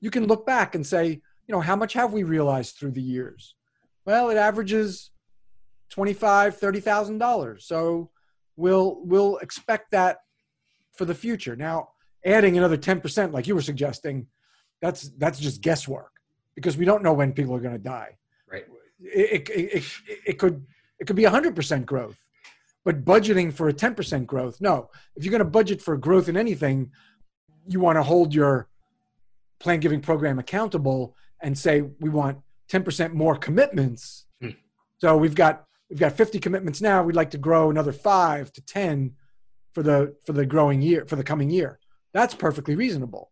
you 0.00 0.10
can 0.10 0.26
look 0.26 0.44
back 0.44 0.74
and 0.74 0.86
say 0.86 1.20
you 1.50 1.56
know, 1.56 1.60
how 1.62 1.74
much 1.74 1.94
have 1.94 2.12
we 2.12 2.22
realized 2.22 2.76
through 2.76 2.92
the 2.92 3.02
years? 3.02 3.56
Well, 4.06 4.30
it 4.30 4.36
averages 4.36 5.10
twenty-five, 5.90 6.56
thirty 6.56 6.78
thousand 6.78 7.18
dollars. 7.18 7.66
So 7.66 8.10
we'll 8.54 9.00
we'll 9.02 9.38
expect 9.38 9.90
that 9.90 10.18
for 10.92 11.06
the 11.06 11.14
future. 11.14 11.56
Now, 11.56 11.88
adding 12.24 12.56
another 12.56 12.76
ten 12.76 13.00
percent, 13.00 13.32
like 13.32 13.48
you 13.48 13.56
were 13.56 13.62
suggesting, 13.62 14.28
that's 14.80 15.10
that's 15.18 15.40
just 15.40 15.60
guesswork 15.60 16.12
because 16.54 16.76
we 16.76 16.84
don't 16.84 17.02
know 17.02 17.14
when 17.14 17.32
people 17.32 17.56
are 17.56 17.60
going 17.60 17.74
to 17.74 17.82
die. 17.82 18.16
Right. 18.48 18.66
It 19.00 19.50
it, 19.50 19.74
it, 19.74 19.84
it 20.28 20.38
could 20.38 20.64
it 21.00 21.08
could 21.08 21.16
be 21.16 21.24
hundred 21.24 21.56
percent 21.56 21.84
growth, 21.84 22.24
but 22.84 23.04
budgeting 23.04 23.52
for 23.52 23.68
a 23.68 23.72
ten 23.72 23.94
percent 23.94 24.26
growth, 24.26 24.60
no. 24.60 24.90
If 25.16 25.24
you're 25.24 25.30
going 25.30 25.40
to 25.40 25.44
budget 25.44 25.82
for 25.82 25.96
growth 25.96 26.28
in 26.28 26.36
anything, 26.36 26.90
you 27.66 27.80
want 27.80 27.96
to 27.96 28.02
hold 28.02 28.34
your 28.34 28.68
plan 29.60 29.80
giving 29.80 30.00
program 30.00 30.38
accountable 30.38 31.14
and 31.42 31.56
say 31.56 31.82
we 32.00 32.08
want 32.08 32.38
10% 32.70 33.12
more 33.12 33.36
commitments. 33.36 34.26
Hmm. 34.40 34.50
So 34.98 35.16
we've 35.16 35.34
got 35.34 35.64
we've 35.88 35.98
got 35.98 36.12
50 36.12 36.38
commitments 36.38 36.80
now. 36.80 37.02
We'd 37.02 37.16
like 37.16 37.30
to 37.30 37.38
grow 37.38 37.70
another 37.70 37.92
five 37.92 38.52
to 38.54 38.62
10 38.64 39.12
for 39.74 39.82
the 39.82 40.16
for 40.24 40.32
the 40.32 40.46
growing 40.46 40.82
year 40.82 41.04
for 41.06 41.16
the 41.16 41.24
coming 41.24 41.50
year. 41.50 41.78
That's 42.12 42.34
perfectly 42.34 42.74
reasonable. 42.74 43.30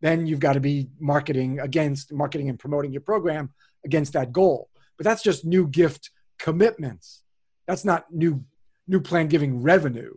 Then 0.00 0.26
you've 0.26 0.40
got 0.40 0.54
to 0.54 0.60
be 0.60 0.88
marketing 0.98 1.60
against 1.60 2.12
marketing 2.12 2.48
and 2.48 2.58
promoting 2.58 2.92
your 2.92 3.02
program 3.02 3.50
against 3.84 4.12
that 4.14 4.32
goal. 4.32 4.70
But 4.96 5.04
that's 5.04 5.22
just 5.22 5.44
new 5.44 5.66
gift 5.66 6.10
commitments. 6.38 7.22
That's 7.66 7.84
not 7.84 8.12
new 8.12 8.44
new 8.86 9.00
plan 9.00 9.28
giving 9.28 9.62
revenue. 9.62 10.14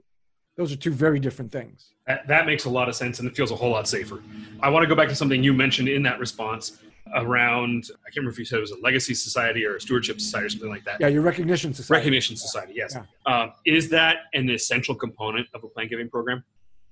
Those 0.56 0.72
are 0.72 0.76
two 0.76 0.92
very 0.92 1.20
different 1.20 1.52
things. 1.52 1.90
That, 2.08 2.28
that 2.28 2.46
makes 2.46 2.66
a 2.66 2.70
lot 2.70 2.90
of 2.90 2.96
sense 2.96 3.20
and 3.20 3.28
it 3.28 3.36
feels 3.36 3.52
a 3.52 3.56
whole 3.56 3.72
lot 3.72 3.88
safer. 3.88 4.22
I 4.62 4.70
want 4.70 4.84
to 4.84 4.88
go 4.88 4.96
back 4.96 5.10
to 5.10 5.16
something 5.16 5.44
you 5.44 5.54
mentioned 5.54 5.90
in 5.90 6.04
that 6.04 6.20
response 6.20 6.80
around 7.16 7.86
I 7.92 8.10
can't 8.10 8.18
remember 8.18 8.32
if 8.32 8.40
you 8.40 8.46
said 8.46 8.58
it 8.58 8.62
was 8.62 8.72
a 8.72 8.80
legacy 8.80 9.14
society 9.14 9.66
or 9.66 9.76
a 9.76 9.82
stewardship 9.82 10.20
society 10.20 10.48
or 10.48 10.50
something 10.50 10.70
like 10.70 10.84
that. 10.86 11.00
Yeah, 11.00 11.08
your 11.08 11.22
recognition 11.22 11.74
society. 11.74 12.00
Recognition 12.00 12.36
society, 12.36 12.74
yes. 12.76 12.96
Yeah. 12.96 13.42
Um, 13.42 13.54
is 13.66 13.90
that 13.90 14.18
an 14.34 14.50
essential 14.50 14.96
component 14.96 15.48
of 15.54 15.64
a 15.64 15.68
plan 15.68 15.88
giving 15.88 16.10
program? 16.10 16.44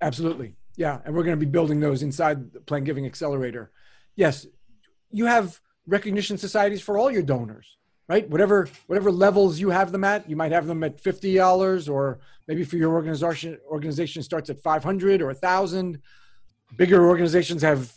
Absolutely. 0.02 0.56
Yeah, 0.76 1.00
and 1.06 1.16
we're 1.16 1.24
going 1.24 1.38
to 1.38 1.46
be 1.46 1.50
building 1.50 1.80
those 1.80 2.04
inside 2.04 2.54
the 2.54 2.60
plan 2.60 2.84
giving 2.84 3.06
accelerator. 3.06 3.72
Yes, 4.16 4.48
you 5.12 5.26
have 5.26 5.60
recognition 5.88 6.38
societies 6.38 6.82
for 6.82 6.98
all 6.98 7.12
your 7.12 7.24
donors, 7.24 7.78
right? 8.12 8.30
Whatever 8.30 8.68
whatever 8.88 9.10
levels 9.10 9.58
you 9.58 9.70
have 9.70 9.94
them 9.94 10.04
at, 10.04 10.30
you 10.30 10.36
might 10.36 10.52
have 10.52 10.68
them 10.68 10.84
at 10.84 11.00
fifty 11.00 11.36
dollars, 11.36 11.88
or 11.88 12.20
maybe 12.50 12.66
for 12.66 12.76
your 12.76 12.92
organization 12.92 13.58
organization 13.76 14.22
starts 14.22 14.50
at 14.50 14.60
five 14.60 14.84
hundred 14.84 15.22
or 15.22 15.30
a 15.30 15.40
thousand. 15.48 15.90
Bigger 16.76 17.08
organizations 17.08 17.62
have 17.62 17.94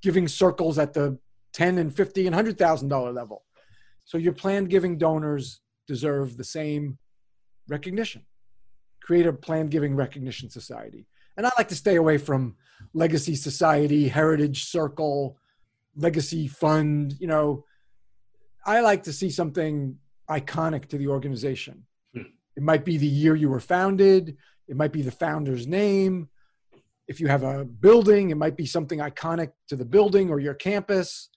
giving 0.00 0.28
circles 0.28 0.78
at 0.78 0.92
the 0.92 1.18
ten 1.52 1.78
and 1.78 1.90
fifty 2.00 2.26
and 2.26 2.34
hundred 2.34 2.56
thousand 2.56 2.88
dollar 2.88 3.12
level. 3.12 3.38
So 4.04 4.16
your 4.16 4.32
planned 4.32 4.70
giving 4.70 4.96
donors 4.96 5.60
deserve 5.88 6.36
the 6.36 6.44
same 6.44 6.98
recognition. 7.66 8.22
Create 9.02 9.26
a 9.26 9.32
planned 9.32 9.70
giving 9.72 9.96
recognition 9.96 10.50
society. 10.50 11.08
And 11.36 11.44
I 11.46 11.50
like 11.58 11.68
to 11.68 11.74
stay 11.84 11.96
away 11.96 12.16
from 12.18 12.54
legacy 12.94 13.34
society, 13.34 14.06
heritage 14.06 14.66
circle, 14.66 15.36
legacy 15.96 16.46
fund. 16.46 17.14
You 17.18 17.26
know, 17.26 17.64
I 18.64 18.80
like 18.80 19.02
to 19.04 19.12
see 19.12 19.30
something 19.30 19.96
iconic 20.28 20.86
to 20.88 20.98
the 20.98 21.08
organization. 21.08 21.84
Hmm. 22.14 22.22
It 22.56 22.62
might 22.62 22.84
be 22.84 22.96
the 22.96 23.06
year 23.06 23.34
you 23.34 23.48
were 23.48 23.60
founded. 23.60 24.36
It 24.66 24.76
might 24.76 24.92
be 24.92 25.02
the 25.02 25.10
founder's 25.10 25.66
name. 25.66 26.28
If 27.06 27.20
you 27.20 27.28
have 27.28 27.42
a 27.42 27.64
building, 27.64 28.30
it 28.30 28.36
might 28.36 28.56
be 28.56 28.66
something 28.66 28.98
iconic 28.98 29.52
to 29.68 29.76
the 29.76 29.84
building 29.84 30.28
or 30.28 30.40
your 30.40 30.54
campus 30.54 31.30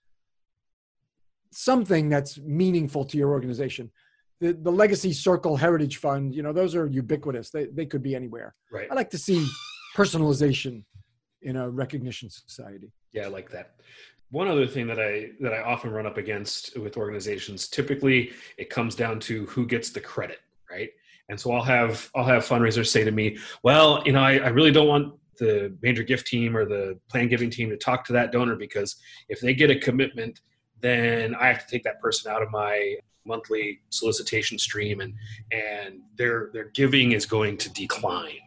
something 1.51 2.09
that's 2.09 2.39
meaningful 2.39 3.05
to 3.05 3.17
your 3.17 3.29
organization. 3.29 3.91
The, 4.39 4.53
the 4.53 4.71
legacy 4.71 5.13
circle 5.13 5.55
heritage 5.55 5.97
fund, 5.97 6.33
you 6.33 6.41
know, 6.41 6.53
those 6.53 6.75
are 6.75 6.87
ubiquitous. 6.87 7.51
They, 7.51 7.65
they 7.65 7.85
could 7.85 8.01
be 8.01 8.15
anywhere. 8.15 8.55
Right. 8.71 8.87
I 8.89 8.95
like 8.95 9.09
to 9.11 9.17
see 9.17 9.47
personalization 9.95 10.83
in 11.43 11.57
a 11.57 11.69
recognition 11.69 12.29
society. 12.29 12.91
Yeah, 13.11 13.25
I 13.25 13.27
like 13.27 13.49
that. 13.51 13.75
One 14.31 14.47
other 14.47 14.65
thing 14.65 14.87
that 14.87 14.99
I 14.99 15.31
that 15.41 15.53
I 15.53 15.61
often 15.61 15.91
run 15.91 16.05
up 16.05 16.17
against 16.17 16.77
with 16.77 16.97
organizations, 16.97 17.67
typically 17.67 18.31
it 18.57 18.69
comes 18.69 18.95
down 18.95 19.19
to 19.21 19.45
who 19.47 19.65
gets 19.65 19.89
the 19.89 19.99
credit, 19.99 20.39
right? 20.69 20.89
And 21.27 21.39
so 21.39 21.51
I'll 21.51 21.63
have 21.63 22.09
I'll 22.15 22.25
have 22.25 22.43
fundraisers 22.43 22.87
say 22.87 23.03
to 23.03 23.11
me, 23.11 23.37
"Well, 23.61 24.01
you 24.05 24.13
know, 24.13 24.21
I, 24.21 24.37
I 24.37 24.47
really 24.47 24.71
don't 24.71 24.87
want 24.87 25.15
the 25.37 25.75
major 25.81 26.03
gift 26.03 26.27
team 26.27 26.55
or 26.55 26.65
the 26.65 26.97
plan 27.09 27.27
giving 27.27 27.49
team 27.49 27.69
to 27.69 27.77
talk 27.77 28.05
to 28.05 28.13
that 28.13 28.31
donor 28.31 28.55
because 28.55 28.95
if 29.27 29.41
they 29.41 29.53
get 29.53 29.69
a 29.69 29.75
commitment, 29.75 30.39
then 30.79 31.35
I 31.35 31.47
have 31.47 31.65
to 31.65 31.71
take 31.71 31.83
that 31.83 31.99
person 31.99 32.31
out 32.31 32.41
of 32.41 32.51
my 32.51 32.95
monthly 33.25 33.81
solicitation 33.89 34.57
stream 34.57 35.01
and 35.01 35.13
and 35.51 35.99
their 36.15 36.49
their 36.53 36.69
giving 36.69 37.11
is 37.11 37.25
going 37.25 37.57
to 37.57 37.69
decline 37.73 38.39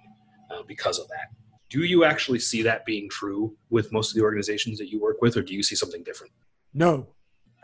uh, 0.51 0.63
because 0.67 0.99
of 0.99 1.09
that 1.09 1.29
do 1.75 1.85
you 1.85 2.05
actually 2.05 2.39
see 2.39 2.63
that 2.63 2.85
being 2.87 3.09
true 3.09 3.43
with 3.71 3.93
most 3.93 4.11
of 4.11 4.17
the 4.17 4.23
organizations 4.23 4.79
that 4.79 4.91
you 4.91 5.01
work 5.01 5.21
with 5.23 5.37
or 5.37 5.43
do 5.43 5.55
you 5.55 5.63
see 5.63 5.75
something 5.75 6.03
different 6.03 6.33
no 6.73 7.07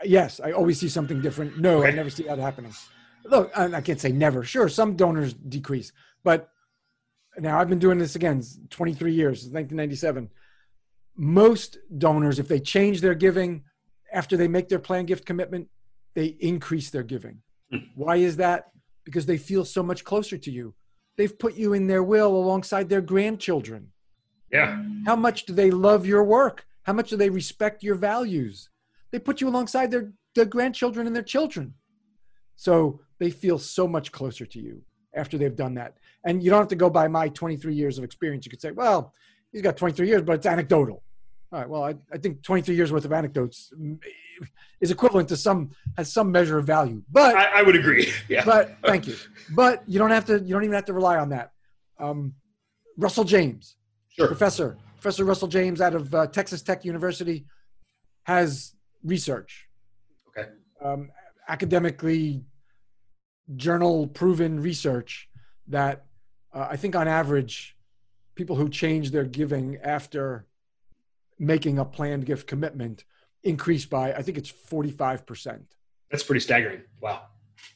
yes 0.03 0.39
i 0.43 0.51
always 0.51 0.79
see 0.79 0.89
something 0.89 1.21
different 1.21 1.57
no 1.57 1.79
okay. 1.79 1.89
i 1.89 1.91
never 1.91 2.09
see 2.09 2.23
that 2.23 2.39
happening 2.39 2.73
look 3.25 3.51
i 3.57 3.81
can't 3.81 4.01
say 4.01 4.11
never 4.11 4.43
sure 4.43 4.67
some 4.67 4.95
donors 4.95 5.33
decrease 5.33 5.91
but 6.23 6.49
now 7.37 7.59
i've 7.59 7.69
been 7.69 7.79
doing 7.79 7.97
this 7.97 8.15
again 8.15 8.41
23 8.69 9.13
years 9.13 9.43
1997 9.45 10.29
most 11.15 11.77
donors 11.97 12.39
if 12.39 12.47
they 12.47 12.59
change 12.59 13.01
their 13.01 13.15
giving 13.15 13.63
after 14.11 14.37
they 14.37 14.47
make 14.47 14.67
their 14.69 14.79
plan 14.79 15.05
gift 15.05 15.25
commitment, 15.25 15.67
they 16.15 16.25
increase 16.39 16.89
their 16.89 17.03
giving. 17.03 17.41
Hmm. 17.71 17.77
Why 17.95 18.17
is 18.17 18.37
that? 18.37 18.71
Because 19.05 19.25
they 19.25 19.37
feel 19.37 19.65
so 19.65 19.81
much 19.81 20.03
closer 20.03 20.37
to 20.37 20.51
you. 20.51 20.73
They've 21.17 21.37
put 21.37 21.55
you 21.55 21.73
in 21.73 21.87
their 21.87 22.03
will 22.03 22.35
alongside 22.35 22.89
their 22.89 23.01
grandchildren. 23.01 23.91
Yeah. 24.51 24.83
How 25.05 25.15
much 25.15 25.45
do 25.45 25.53
they 25.53 25.71
love 25.71 26.05
your 26.05 26.23
work? 26.23 26.65
How 26.83 26.93
much 26.93 27.09
do 27.09 27.17
they 27.17 27.29
respect 27.29 27.83
your 27.83 27.95
values? 27.95 28.69
They 29.11 29.19
put 29.19 29.41
you 29.41 29.47
alongside 29.49 29.91
their, 29.91 30.11
their 30.35 30.45
grandchildren 30.45 31.07
and 31.07 31.15
their 31.15 31.23
children. 31.23 31.73
So 32.55 33.01
they 33.19 33.29
feel 33.29 33.59
so 33.59 33.87
much 33.87 34.11
closer 34.11 34.45
to 34.45 34.59
you 34.59 34.81
after 35.15 35.37
they've 35.37 35.55
done 35.55 35.75
that. 35.75 35.97
And 36.25 36.43
you 36.43 36.49
don't 36.49 36.59
have 36.59 36.67
to 36.69 36.75
go 36.75 36.89
by 36.89 37.07
my 37.07 37.29
23 37.29 37.73
years 37.73 37.97
of 37.97 38.03
experience. 38.03 38.45
You 38.45 38.51
could 38.51 38.61
say, 38.61 38.71
well, 38.71 39.13
he's 39.51 39.61
got 39.61 39.77
23 39.77 40.07
years, 40.07 40.21
but 40.21 40.33
it's 40.33 40.45
anecdotal. 40.45 41.03
All 41.51 41.59
right. 41.59 41.69
Well, 41.69 41.83
I, 41.83 41.95
I 42.11 42.17
think 42.17 42.43
23 42.43 42.75
years 42.75 42.91
worth 42.91 43.03
of 43.03 43.11
anecdotes 43.11 43.73
is 44.79 44.91
equivalent 44.91 45.27
to 45.29 45.37
some 45.37 45.71
has 45.97 46.11
some 46.11 46.31
measure 46.31 46.57
of 46.57 46.65
value. 46.65 47.03
But 47.11 47.35
I, 47.35 47.59
I 47.59 47.61
would 47.63 47.75
agree. 47.75 48.11
Yeah. 48.29 48.45
But 48.45 48.77
thank 48.85 49.07
you. 49.07 49.15
But 49.53 49.83
you 49.87 49.99
don't 49.99 50.11
have 50.11 50.25
to. 50.25 50.39
You 50.39 50.53
don't 50.53 50.63
even 50.63 50.75
have 50.75 50.85
to 50.85 50.93
rely 50.93 51.17
on 51.17 51.29
that. 51.29 51.51
Um, 51.99 52.35
Russell 52.97 53.25
James, 53.25 53.75
sure. 54.15 54.27
professor, 54.27 54.77
Professor 54.95 55.25
Russell 55.25 55.47
James 55.47 55.81
out 55.81 55.95
of 55.95 56.13
uh, 56.13 56.27
Texas 56.27 56.61
Tech 56.61 56.85
University, 56.85 57.45
has 58.23 58.75
research. 59.03 59.67
Okay. 60.29 60.49
Um, 60.83 61.11
academically 61.47 62.43
journal 63.55 64.07
proven 64.07 64.61
research 64.61 65.27
that 65.67 66.05
uh, 66.53 66.67
I 66.69 66.77
think 66.77 66.95
on 66.95 67.07
average, 67.07 67.75
people 68.35 68.55
who 68.55 68.69
change 68.69 69.11
their 69.11 69.25
giving 69.25 69.77
after 69.83 70.45
making 71.39 71.79
a 71.79 71.85
planned 71.85 72.25
gift 72.25 72.47
commitment 72.47 73.03
increased 73.43 73.89
by 73.89 74.13
I 74.13 74.21
think 74.21 74.37
it's 74.37 74.51
45%. 74.51 75.61
That's 76.09 76.23
pretty 76.23 76.41
staggering. 76.41 76.81
Wow. 77.01 77.23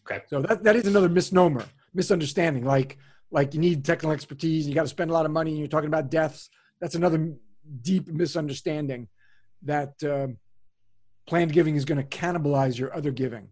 Okay. 0.05 0.23
So 0.27 0.41
that, 0.41 0.63
that 0.63 0.75
is 0.75 0.87
another 0.87 1.09
misnomer, 1.09 1.65
misunderstanding. 1.93 2.63
Like 2.63 2.97
like 3.31 3.53
you 3.53 3.59
need 3.59 3.83
technical 3.83 4.11
expertise, 4.11 4.67
you 4.67 4.73
got 4.73 4.83
to 4.83 4.87
spend 4.87 5.09
a 5.11 5.13
lot 5.13 5.25
of 5.25 5.31
money, 5.31 5.51
and 5.51 5.59
you're 5.59 5.67
talking 5.67 5.87
about 5.87 6.09
deaths. 6.09 6.49
That's 6.79 6.95
another 6.95 7.33
deep 7.81 8.07
misunderstanding 8.07 9.07
that 9.63 10.01
uh, 10.03 10.27
planned 11.27 11.51
giving 11.51 11.75
is 11.75 11.85
going 11.85 11.97
to 11.97 12.17
cannibalize 12.17 12.77
your 12.77 12.95
other 12.95 13.11
giving. 13.11 13.49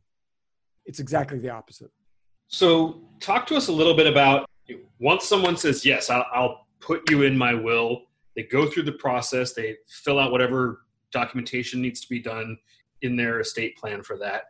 It's 0.86 1.00
exactly 1.00 1.40
the 1.40 1.50
opposite. 1.50 1.92
So, 2.48 3.02
talk 3.20 3.48
to 3.48 3.56
us 3.56 3.68
a 3.68 3.72
little 3.72 3.96
bit 3.96 4.06
about 4.06 4.50
once 5.00 5.26
someone 5.26 5.58
says, 5.58 5.86
Yes, 5.86 6.10
I'll, 6.10 6.26
I'll 6.34 6.68
put 6.80 7.10
you 7.10 7.24
in 7.24 7.38
my 7.38 7.54
will, 7.54 8.04
they 8.36 8.44
go 8.44 8.68
through 8.70 8.84
the 8.84 8.94
process, 8.94 9.54
they 9.54 9.78
fill 9.88 10.20
out 10.20 10.32
whatever 10.32 10.82
documentation 11.12 11.82
needs 11.82 12.02
to 12.02 12.10
be 12.10 12.20
done 12.20 12.58
in 13.02 13.16
their 13.16 13.40
estate 13.40 13.78
plan 13.78 14.04
for 14.04 14.18
that. 14.18 14.44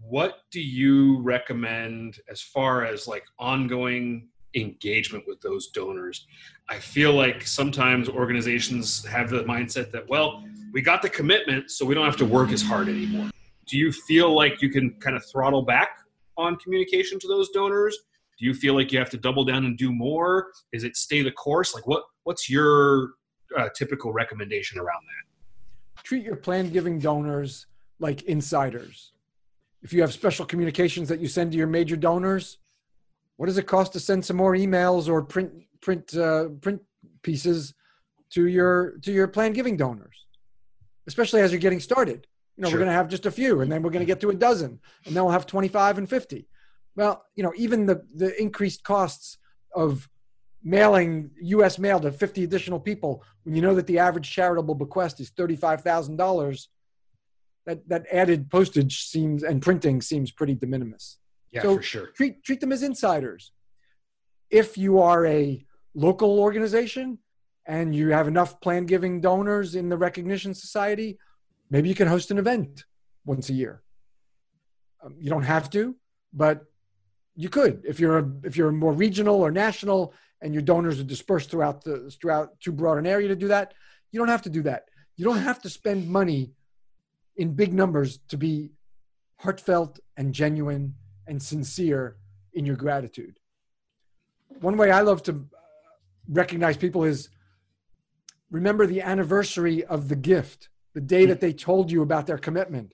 What 0.00 0.38
do 0.50 0.60
you 0.60 1.20
recommend 1.20 2.20
as 2.30 2.40
far 2.40 2.84
as 2.84 3.06
like 3.06 3.24
ongoing 3.38 4.28
engagement 4.54 5.24
with 5.26 5.40
those 5.40 5.68
donors? 5.68 6.26
I 6.68 6.78
feel 6.78 7.12
like 7.12 7.46
sometimes 7.46 8.08
organizations 8.08 9.04
have 9.06 9.30
the 9.30 9.44
mindset 9.44 9.90
that, 9.92 10.08
well, 10.08 10.44
we 10.72 10.82
got 10.82 11.02
the 11.02 11.08
commitment, 11.08 11.70
so 11.70 11.84
we 11.84 11.94
don't 11.94 12.04
have 12.04 12.16
to 12.16 12.26
work 12.26 12.50
as 12.50 12.62
hard 12.62 12.88
anymore. 12.88 13.30
Do 13.66 13.78
you 13.78 13.92
feel 13.92 14.34
like 14.34 14.62
you 14.62 14.70
can 14.70 14.92
kind 15.00 15.16
of 15.16 15.24
throttle 15.26 15.62
back 15.62 15.90
on 16.36 16.56
communication 16.56 17.18
to 17.20 17.28
those 17.28 17.50
donors? 17.50 17.96
Do 18.38 18.46
you 18.46 18.54
feel 18.54 18.74
like 18.74 18.92
you 18.92 18.98
have 18.98 19.10
to 19.10 19.16
double 19.16 19.44
down 19.44 19.64
and 19.64 19.76
do 19.76 19.92
more? 19.92 20.48
Is 20.72 20.84
it 20.84 20.96
stay 20.96 21.22
the 21.22 21.32
course? 21.32 21.74
Like 21.74 21.86
what 21.86 22.04
what's 22.22 22.48
your 22.48 23.10
uh, 23.58 23.68
typical 23.74 24.12
recommendation 24.12 24.78
around 24.78 25.02
that? 25.02 26.02
Treat 26.04 26.24
your 26.24 26.36
planned 26.36 26.72
giving 26.72 26.98
donors 26.98 27.66
like 27.98 28.22
insiders. 28.22 29.12
If 29.82 29.92
you 29.92 30.00
have 30.02 30.12
special 30.12 30.44
communications 30.46 31.08
that 31.08 31.20
you 31.20 31.28
send 31.28 31.52
to 31.52 31.58
your 31.58 31.66
major 31.66 31.96
donors, 31.96 32.58
what 33.38 33.46
does 33.46 33.56
it 33.56 33.66
cost 33.66 33.92
to 33.92 34.00
send 34.00 34.24
some 34.24 34.36
more 34.36 34.54
emails 34.54 35.08
or 35.08 35.22
print 35.22 35.52
print 35.80 36.14
uh, 36.14 36.48
print 36.60 36.82
pieces 37.22 37.72
to 38.30 38.46
your 38.46 38.98
to 39.02 39.12
your 39.12 39.28
planned 39.28 39.54
giving 39.54 39.76
donors? 39.76 40.26
Especially 41.06 41.40
as 41.40 41.52
you're 41.52 41.60
getting 41.60 41.80
started. 41.80 42.26
You 42.56 42.62
know, 42.62 42.68
sure. 42.68 42.78
we're 42.78 42.84
going 42.84 42.90
to 42.90 42.98
have 42.98 43.08
just 43.08 43.26
a 43.26 43.30
few, 43.30 43.60
and 43.60 43.70
then 43.70 43.82
we're 43.82 43.90
going 43.90 44.04
to 44.04 44.12
get 44.12 44.20
to 44.22 44.30
a 44.30 44.34
dozen, 44.34 44.80
and 45.06 45.16
then 45.16 45.22
we'll 45.22 45.32
have 45.32 45.46
25 45.46 45.98
and 45.98 46.10
50. 46.10 46.48
Well, 46.96 47.24
you 47.36 47.44
know, 47.44 47.52
even 47.56 47.86
the 47.86 48.04
the 48.12 48.38
increased 48.42 48.82
costs 48.82 49.38
of 49.72 50.08
mailing 50.60 51.30
U.S. 51.40 51.78
mail 51.78 52.00
to 52.00 52.10
50 52.10 52.42
additional 52.42 52.80
people, 52.80 53.22
when 53.44 53.54
you 53.54 53.62
know 53.62 53.76
that 53.76 53.86
the 53.86 54.00
average 54.00 54.28
charitable 54.28 54.74
bequest 54.74 55.20
is 55.20 55.30
$35,000, 55.30 56.66
that 57.66 57.88
that 57.88 58.04
added 58.10 58.50
postage 58.50 59.04
seems 59.04 59.44
and 59.44 59.62
printing 59.62 60.02
seems 60.02 60.32
pretty 60.32 60.56
de 60.56 60.66
minimis. 60.66 61.18
Yeah, 61.50 61.62
so 61.62 61.76
for 61.76 61.82
sure. 61.82 62.06
Treat 62.08 62.42
treat 62.42 62.60
them 62.60 62.72
as 62.72 62.82
insiders. 62.82 63.52
If 64.50 64.78
you 64.78 65.00
are 65.00 65.26
a 65.26 65.64
local 65.94 66.38
organization 66.40 67.18
and 67.66 67.94
you 67.94 68.10
have 68.10 68.28
enough 68.28 68.60
planned 68.60 68.88
giving 68.88 69.20
donors 69.20 69.74
in 69.74 69.88
the 69.88 69.96
recognition 69.96 70.54
society, 70.54 71.18
maybe 71.70 71.88
you 71.88 71.94
can 71.94 72.08
host 72.08 72.30
an 72.30 72.38
event 72.38 72.84
once 73.24 73.48
a 73.50 73.52
year. 73.52 73.82
Um, 75.02 75.16
you 75.18 75.30
don't 75.30 75.42
have 75.42 75.70
to, 75.70 75.94
but 76.32 76.64
you 77.36 77.48
could 77.48 77.82
if 77.86 78.00
you're 78.00 78.18
a, 78.18 78.30
if 78.44 78.56
you're 78.56 78.72
more 78.72 78.92
regional 78.92 79.36
or 79.36 79.50
national 79.50 80.14
and 80.40 80.52
your 80.52 80.62
donors 80.62 81.00
are 81.00 81.04
dispersed 81.04 81.50
throughout 81.50 81.84
the 81.84 82.10
throughout 82.20 82.60
too 82.60 82.72
broad 82.72 82.98
an 82.98 83.06
area 83.06 83.28
to 83.28 83.36
do 83.36 83.48
that. 83.48 83.74
You 84.12 84.18
don't 84.18 84.28
have 84.28 84.42
to 84.42 84.50
do 84.50 84.62
that. 84.62 84.84
You 85.16 85.24
don't 85.24 85.38
have 85.38 85.60
to 85.62 85.68
spend 85.68 86.08
money 86.08 86.52
in 87.36 87.54
big 87.54 87.72
numbers 87.72 88.18
to 88.28 88.36
be 88.36 88.70
heartfelt 89.36 90.00
and 90.16 90.32
genuine 90.32 90.94
and 91.28 91.40
sincere 91.40 92.16
in 92.54 92.66
your 92.66 92.76
gratitude. 92.76 93.38
One 94.60 94.76
way 94.76 94.90
I 94.90 95.02
love 95.02 95.22
to 95.24 95.32
uh, 95.32 95.36
recognize 96.28 96.76
people 96.76 97.04
is 97.04 97.28
remember 98.50 98.86
the 98.86 99.02
anniversary 99.02 99.84
of 99.84 100.08
the 100.08 100.16
gift 100.16 100.70
the 100.94 101.00
day 101.00 101.26
that 101.26 101.40
they 101.40 101.52
told 101.52 101.92
you 101.92 102.02
about 102.02 102.26
their 102.26 102.38
commitment. 102.38 102.92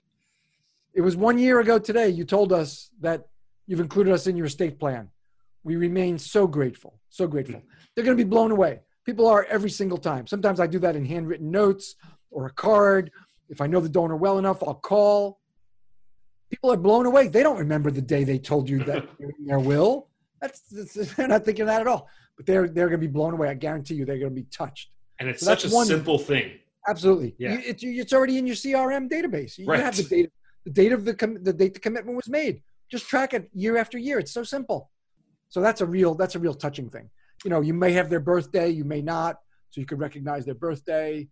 It 0.93 1.01
was 1.01 1.15
one 1.15 1.39
year 1.39 1.59
ago 1.59 1.79
today 1.79 2.09
you 2.09 2.25
told 2.25 2.53
us 2.53 2.91
that 3.01 3.27
you've 3.65 3.79
included 3.79 4.13
us 4.13 4.27
in 4.27 4.37
your 4.37 4.45
estate 4.45 4.77
plan. 4.77 5.09
We 5.63 5.77
remain 5.77 6.19
so 6.19 6.45
grateful, 6.45 6.99
so 7.09 7.25
grateful. 7.25 7.63
They're 7.95 8.05
going 8.05 8.15
to 8.15 8.23
be 8.23 8.29
blown 8.29 8.51
away. 8.51 8.81
People 9.05 9.27
are 9.27 9.45
every 9.45 9.69
single 9.69 9.97
time. 9.97 10.27
Sometimes 10.27 10.59
I 10.59 10.67
do 10.67 10.79
that 10.79 10.95
in 10.95 11.05
handwritten 11.05 11.49
notes 11.49 11.95
or 12.29 12.45
a 12.45 12.51
card. 12.51 13.11
If 13.49 13.61
I 13.61 13.67
know 13.67 13.79
the 13.79 13.89
donor 13.89 14.15
well 14.15 14.37
enough, 14.37 14.61
I'll 14.61 14.75
call. 14.75 15.39
People 16.49 16.71
are 16.71 16.77
blown 16.77 17.05
away. 17.05 17.27
They 17.27 17.43
don't 17.43 17.57
remember 17.57 17.91
the 17.91 18.01
day 18.01 18.23
they 18.23 18.37
told 18.37 18.69
you 18.69 18.83
that 18.83 19.07
in 19.19 19.45
their 19.45 19.59
will. 19.59 20.09
That's, 20.41 20.61
that's, 20.69 20.93
they're 21.15 21.27
not 21.27 21.45
thinking 21.45 21.65
that 21.65 21.81
at 21.81 21.87
all. 21.87 22.07
But 22.37 22.45
they're 22.45 22.67
they're 22.67 22.87
going 22.87 22.99
to 22.99 23.07
be 23.07 23.11
blown 23.11 23.33
away. 23.33 23.49
I 23.49 23.53
guarantee 23.53 23.95
you, 23.95 24.05
they're 24.05 24.19
going 24.19 24.35
to 24.35 24.41
be 24.41 24.47
touched. 24.51 24.89
And 25.19 25.29
it's 25.29 25.41
so 25.41 25.45
such 25.45 25.65
a 25.65 25.69
one, 25.69 25.87
simple 25.87 26.17
thing. 26.19 26.59
Absolutely. 26.87 27.35
Yeah. 27.37 27.57
it's, 27.63 27.83
it's 27.83 28.13
already 28.13 28.37
in 28.37 28.45
your 28.45 28.55
CRM 28.55 29.09
database. 29.09 29.57
You 29.57 29.65
right. 29.65 29.79
have 29.79 29.95
the 29.95 30.03
date, 30.03 30.31
the 30.65 30.71
date 30.71 30.91
of 30.91 31.05
the, 31.05 31.15
com- 31.15 31.43
the 31.43 31.53
date 31.53 31.73
the 31.73 31.79
commitment 31.79 32.15
was 32.15 32.29
made. 32.29 32.61
Just 32.91 33.07
track 33.07 33.33
it 33.33 33.49
year 33.53 33.77
after 33.77 33.97
year. 33.97 34.19
It's 34.19 34.33
so 34.33 34.43
simple. 34.43 34.91
So 35.49 35.61
that's 35.61 35.81
a 35.81 35.85
real, 35.85 36.15
that's 36.15 36.35
a 36.35 36.39
real 36.39 36.53
touching 36.53 36.89
thing. 36.89 37.09
You 37.43 37.49
know, 37.49 37.61
you 37.61 37.73
may 37.73 37.93
have 37.93 38.09
their 38.09 38.19
birthday, 38.19 38.69
you 38.69 38.83
may 38.83 39.01
not. 39.01 39.37
So 39.71 39.81
you 39.81 39.87
can 39.87 39.97
recognize 39.97 40.45
their 40.45 40.55
birthday. 40.55 41.27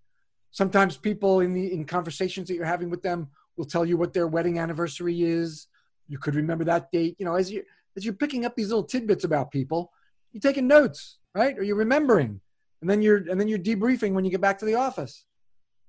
Sometimes 0.52 0.98
people 0.98 1.42
in 1.42 1.54
the, 1.54 1.74
in 1.74 1.86
conversations 1.86 2.48
that 2.48 2.56
you're 2.56 2.66
having 2.66 2.90
with 2.90 3.02
them 3.02 3.28
will 3.58 3.66
tell 3.66 3.86
you 3.86 3.98
what 3.98 4.14
their 4.14 4.28
wedding 4.28 4.60
anniversary 4.60 5.24
is. 5.24 5.68
You 6.08 6.18
could 6.18 6.36
remember 6.36 6.64
that 6.66 6.92
date. 6.92 7.16
You 7.20 7.26
know, 7.26 7.36
as 7.36 7.52
you, 7.52 7.64
as 7.96 8.04
you're 8.06 8.14
picking 8.14 8.46
up 8.46 8.56
these 8.56 8.70
little 8.70 8.84
tidbits 8.84 9.24
about 9.24 9.52
people, 9.52 9.92
you're 10.32 10.42
taking 10.42 10.68
notes, 10.68 11.20
right? 11.36 11.58
Or 11.58 11.64
you're 11.64 11.76
remembering 11.76 12.42
and 12.82 12.90
then 12.90 13.02
you're 13.02 13.30
and 13.30 13.40
then 13.40 13.48
you're 13.48 13.60
debriefing 13.60 14.12
when 14.14 14.26
you 14.26 14.32
get 14.32 14.42
back 14.42 14.60
to 14.60 14.66
the 14.66 14.76
office 14.76 15.26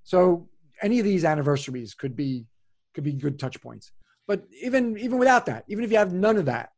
so 0.04 0.48
any 0.82 1.00
of 1.00 1.04
these 1.04 1.24
anniversaries 1.24 1.94
could 1.94 2.14
be 2.14 2.46
could 2.94 3.02
be 3.02 3.12
good 3.12 3.38
touch 3.38 3.60
points. 3.60 3.90
But 4.28 4.44
even 4.62 4.96
even 4.98 5.18
without 5.18 5.46
that, 5.46 5.64
even 5.66 5.82
if 5.82 5.90
you 5.90 5.98
have 5.98 6.12
none 6.12 6.36
of 6.36 6.44
that, 6.44 6.70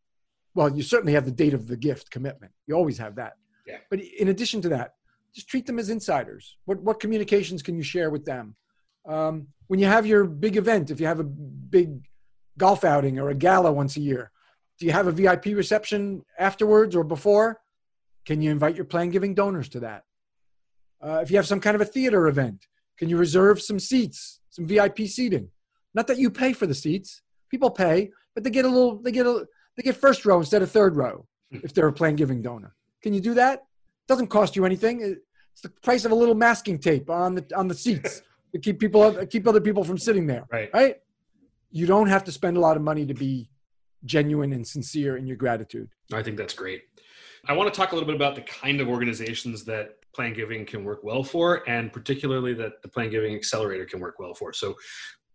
well, 0.54 0.74
you 0.74 0.82
certainly 0.82 1.12
have 1.12 1.26
the 1.26 1.32
date 1.32 1.52
of 1.52 1.66
the 1.66 1.76
gift 1.76 2.10
commitment. 2.10 2.52
You 2.66 2.74
always 2.74 2.96
have 2.98 3.16
that. 3.16 3.34
Yeah. 3.66 3.78
But 3.90 4.00
in 4.00 4.28
addition 4.28 4.62
to 4.62 4.68
that, 4.70 4.94
just 5.34 5.48
treat 5.48 5.66
them 5.66 5.78
as 5.78 5.90
insiders. 5.90 6.56
What 6.64 6.80
what 6.80 7.00
communications 7.00 7.62
can 7.62 7.76
you 7.76 7.82
share 7.82 8.10
with 8.10 8.24
them? 8.24 8.56
Um, 9.06 9.48
when 9.68 9.80
you 9.80 9.86
have 9.86 10.06
your 10.06 10.24
big 10.24 10.56
event, 10.56 10.90
if 10.90 11.00
you 11.00 11.06
have 11.06 11.20
a 11.20 11.24
big 11.24 12.06
golf 12.58 12.84
outing 12.84 13.18
or 13.18 13.30
a 13.30 13.34
gala 13.34 13.72
once 13.72 13.96
a 13.96 14.00
year, 14.00 14.30
do 14.78 14.86
you 14.86 14.92
have 14.92 15.06
a 15.06 15.12
VIP 15.12 15.46
reception 15.46 16.24
afterwards 16.38 16.94
or 16.94 17.04
before? 17.04 17.60
Can 18.26 18.42
you 18.42 18.50
invite 18.50 18.76
your 18.76 18.84
plan 18.84 19.10
giving 19.10 19.34
donors 19.34 19.68
to 19.70 19.80
that? 19.80 20.04
Uh, 21.00 21.20
if 21.22 21.30
you 21.30 21.36
have 21.36 21.46
some 21.46 21.60
kind 21.60 21.74
of 21.74 21.80
a 21.80 21.84
theater 21.84 22.26
event, 22.26 22.66
can 22.98 23.08
you 23.08 23.16
reserve 23.16 23.60
some 23.60 23.78
seats, 23.78 24.40
some 24.50 24.66
VIP 24.66 25.00
seating? 25.00 25.48
Not 25.94 26.06
that 26.08 26.18
you 26.18 26.30
pay 26.30 26.52
for 26.52 26.66
the 26.66 26.74
seats. 26.74 27.22
People 27.50 27.70
pay, 27.70 28.10
but 28.34 28.44
they 28.44 28.50
get 28.50 28.64
a 28.64 28.68
little, 28.68 29.00
they 29.00 29.12
get 29.12 29.26
a, 29.26 29.46
they 29.76 29.82
get 29.82 29.96
first 29.96 30.26
row 30.26 30.38
instead 30.38 30.62
of 30.62 30.70
third 30.70 30.96
row 30.96 31.26
hmm. 31.52 31.58
if 31.62 31.72
they're 31.72 31.88
a 31.88 31.92
plan 31.92 32.16
giving 32.16 32.42
donor. 32.42 32.74
Can 33.02 33.14
you 33.14 33.20
do 33.20 33.34
that? 33.34 33.58
It 33.58 34.08
doesn't 34.08 34.28
cost 34.28 34.56
you 34.56 34.64
anything. 34.64 35.00
It's 35.00 35.62
the 35.62 35.70
price 35.82 36.04
of 36.04 36.12
a 36.12 36.14
little 36.14 36.34
masking 36.34 36.78
tape 36.78 37.08
on 37.08 37.34
the 37.34 37.46
on 37.56 37.68
the 37.68 37.74
seats 37.74 38.22
to 38.56 38.62
keep 38.62 38.80
people 38.80 39.26
keep 39.26 39.46
other 39.46 39.60
people 39.60 39.84
from 39.84 39.98
sitting 39.98 40.26
there. 40.26 40.46
Right. 40.50 40.70
Right. 40.72 40.96
You 41.70 41.86
don't 41.86 42.08
have 42.08 42.24
to 42.24 42.32
spend 42.32 42.56
a 42.56 42.60
lot 42.60 42.76
of 42.76 42.82
money 42.82 43.06
to 43.06 43.14
be 43.14 43.50
genuine 44.04 44.52
and 44.52 44.66
sincere 44.66 45.16
in 45.16 45.26
your 45.26 45.36
gratitude. 45.36 45.88
I 46.12 46.22
think 46.22 46.36
that's 46.36 46.54
great. 46.54 46.82
I 47.48 47.52
want 47.52 47.72
to 47.72 47.76
talk 47.78 47.92
a 47.92 47.94
little 47.94 48.06
bit 48.06 48.16
about 48.16 48.34
the 48.34 48.42
kind 48.42 48.80
of 48.80 48.88
organizations 48.88 49.64
that 49.64 49.96
plan 50.14 50.32
giving 50.32 50.64
can 50.64 50.84
work 50.84 51.04
well 51.04 51.22
for, 51.22 51.68
and 51.68 51.92
particularly 51.92 52.54
that 52.54 52.82
the 52.82 52.88
plan 52.88 53.10
giving 53.10 53.34
accelerator 53.34 53.84
can 53.84 54.00
work 54.00 54.18
well 54.18 54.34
for. 54.34 54.52
So, 54.52 54.76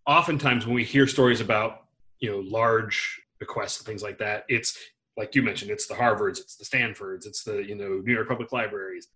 oftentimes 0.07 0.65
when 0.65 0.73
we 0.75 0.83
hear 0.83 1.05
stories 1.05 1.41
about 1.41 1.85
you 2.19 2.31
know 2.31 2.39
large 2.39 3.21
bequests 3.39 3.79
and 3.79 3.85
things 3.85 4.03
like 4.03 4.17
that, 4.17 4.45
it's 4.49 4.77
like 5.17 5.35
you 5.35 5.43
mentioned, 5.43 5.71
it's 5.71 5.87
the 5.87 5.93
Harvards, 5.93 6.39
it's 6.39 6.55
the 6.55 6.65
Stanfords, 6.65 7.25
it's 7.25 7.43
the 7.43 7.63
you 7.65 7.75
know 7.75 8.01
New 8.03 8.13
York 8.13 8.27
Public 8.27 8.51
Libraries. 8.51 9.07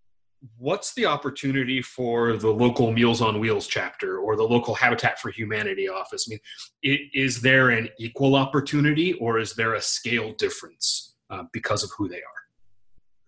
What's 0.58 0.94
the 0.94 1.06
opportunity 1.06 1.82
for 1.82 2.36
the 2.36 2.50
local 2.50 2.92
Meals 2.92 3.20
on 3.20 3.40
Wheels 3.40 3.66
chapter 3.66 4.18
or 4.18 4.36
the 4.36 4.44
local 4.44 4.74
Habitat 4.74 5.18
for 5.18 5.30
Humanity 5.30 5.88
office? 5.88 6.28
I 6.28 6.38
mean, 6.82 7.08
is 7.12 7.40
there 7.40 7.70
an 7.70 7.88
equal 7.98 8.36
opportunity 8.36 9.14
or 9.14 9.38
is 9.38 9.54
there 9.54 9.74
a 9.74 9.80
scale 9.80 10.34
difference 10.34 11.16
uh, 11.30 11.44
because 11.52 11.82
of 11.82 11.90
who 11.96 12.08
they 12.08 12.16
are? 12.16 12.46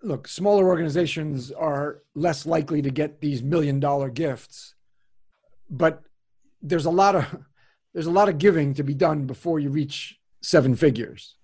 look, 0.02 0.28
smaller 0.28 0.68
organizations 0.68 1.50
are 1.52 2.02
less 2.14 2.46
likely 2.46 2.82
to 2.82 2.90
get 2.90 3.20
these 3.20 3.42
million 3.42 3.80
dollar 3.80 4.10
gifts, 4.10 4.74
but 5.70 6.02
there's 6.62 6.86
a 6.86 6.90
lot 6.90 7.16
of 7.16 7.24
there's 7.94 8.06
a 8.06 8.10
lot 8.10 8.28
of 8.28 8.38
giving 8.38 8.74
to 8.74 8.82
be 8.82 8.94
done 8.94 9.26
before 9.26 9.58
you 9.58 9.70
reach 9.70 10.18
seven 10.42 10.76
figures. 10.76 11.36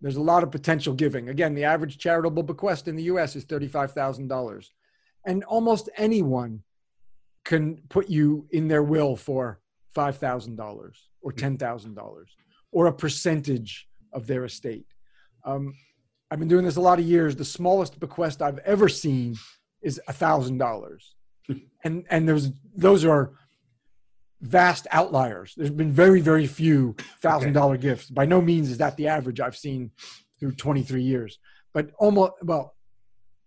There's 0.00 0.16
a 0.16 0.22
lot 0.22 0.42
of 0.42 0.50
potential 0.50 0.94
giving. 0.94 1.28
Again, 1.28 1.54
the 1.54 1.64
average 1.64 1.98
charitable 1.98 2.42
bequest 2.42 2.88
in 2.88 2.96
the 2.96 3.04
US 3.04 3.36
is 3.36 3.44
$35,000. 3.46 4.68
And 5.24 5.44
almost 5.44 5.88
anyone 5.96 6.62
can 7.44 7.82
put 7.88 8.08
you 8.08 8.46
in 8.50 8.68
their 8.68 8.82
will 8.82 9.16
for 9.16 9.60
$5,000 9.96 10.92
or 11.20 11.32
$10,000 11.32 12.24
or 12.72 12.86
a 12.86 12.92
percentage 12.92 13.88
of 14.12 14.26
their 14.26 14.44
estate. 14.44 14.86
Um, 15.44 15.74
I've 16.30 16.38
been 16.38 16.48
doing 16.48 16.64
this 16.64 16.76
a 16.76 16.80
lot 16.80 16.98
of 16.98 17.04
years. 17.04 17.36
The 17.36 17.44
smallest 17.44 18.00
bequest 18.00 18.40
I've 18.40 18.58
ever 18.60 18.88
seen 18.88 19.36
is 19.82 20.00
a 20.08 20.12
thousand 20.12 20.58
dollars, 20.58 21.14
and 21.84 22.06
and 22.08 22.26
there's 22.26 22.50
those 22.74 23.04
are 23.04 23.32
vast 24.40 24.86
outliers. 24.90 25.52
There's 25.56 25.70
been 25.70 25.92
very 25.92 26.20
very 26.20 26.46
few 26.46 26.96
thousand 27.20 27.52
dollar 27.52 27.74
okay. 27.74 27.82
gifts. 27.82 28.08
By 28.08 28.24
no 28.24 28.40
means 28.40 28.70
is 28.70 28.78
that 28.78 28.96
the 28.96 29.08
average 29.08 29.40
I've 29.40 29.56
seen 29.56 29.90
through 30.40 30.52
23 30.52 31.02
years, 31.02 31.38
but 31.74 31.90
almost 31.98 32.32
well, 32.42 32.74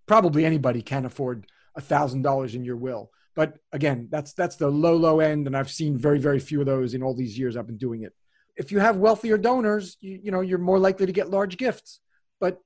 probably 0.05 0.45
anybody 0.45 0.81
can 0.81 1.05
afford 1.05 1.47
a 1.75 1.81
thousand 1.81 2.21
dollars 2.21 2.55
in 2.55 2.63
your 2.63 2.77
will. 2.77 3.11
But 3.35 3.57
again, 3.71 4.07
that's 4.09 4.33
that's 4.33 4.55
the 4.55 4.69
low 4.69 4.95
low 4.95 5.19
end, 5.19 5.47
and 5.47 5.57
I've 5.57 5.71
seen 5.71 5.97
very 5.97 6.19
very 6.19 6.39
few 6.39 6.59
of 6.59 6.65
those 6.65 6.93
in 6.93 7.03
all 7.03 7.13
these 7.13 7.37
years 7.37 7.57
I've 7.57 7.67
been 7.67 7.77
doing 7.77 8.03
it. 8.03 8.13
If 8.55 8.71
you 8.71 8.79
have 8.79 8.97
wealthier 8.97 9.37
donors, 9.37 9.97
you, 9.99 10.19
you 10.23 10.31
know 10.31 10.41
you're 10.41 10.57
more 10.57 10.79
likely 10.79 11.05
to 11.05 11.11
get 11.11 11.29
large 11.29 11.57
gifts. 11.57 11.99
But 12.39 12.61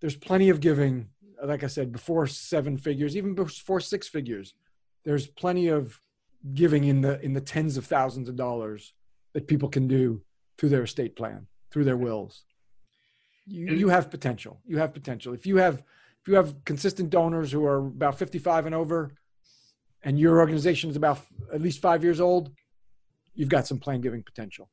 there's 0.00 0.16
plenty 0.16 0.50
of 0.50 0.60
giving 0.60 1.08
like 1.42 1.64
i 1.64 1.66
said 1.66 1.92
before 1.92 2.26
seven 2.26 2.76
figures 2.76 3.16
even 3.16 3.34
before 3.34 3.80
six 3.80 4.08
figures 4.08 4.54
there's 5.04 5.26
plenty 5.26 5.68
of 5.68 5.98
giving 6.54 6.84
in 6.84 7.00
the 7.00 7.20
in 7.22 7.32
the 7.32 7.40
tens 7.40 7.76
of 7.76 7.86
thousands 7.86 8.28
of 8.28 8.36
dollars 8.36 8.94
that 9.32 9.46
people 9.46 9.68
can 9.68 9.86
do 9.88 10.22
through 10.56 10.68
their 10.68 10.84
estate 10.84 11.16
plan 11.16 11.46
through 11.70 11.84
their 11.84 11.96
wills 11.96 12.44
you, 13.46 13.66
you 13.74 13.88
have 13.88 14.10
potential 14.10 14.60
you 14.64 14.78
have 14.78 14.94
potential 14.94 15.32
if 15.32 15.46
you 15.46 15.56
have 15.56 15.82
if 16.26 16.28
you 16.28 16.34
have 16.34 16.64
consistent 16.64 17.10
donors 17.10 17.52
who 17.52 17.64
are 17.64 17.78
about 17.78 18.18
55 18.18 18.66
and 18.66 18.74
over 18.74 19.12
and 20.02 20.18
your 20.18 20.38
organization 20.40 20.90
is 20.90 20.96
about 20.96 21.20
at 21.54 21.62
least 21.62 21.80
five 21.80 22.02
years 22.02 22.20
old 22.20 22.50
you've 23.34 23.48
got 23.48 23.66
some 23.66 23.78
planned 23.78 24.02
giving 24.02 24.22
potential 24.22 24.68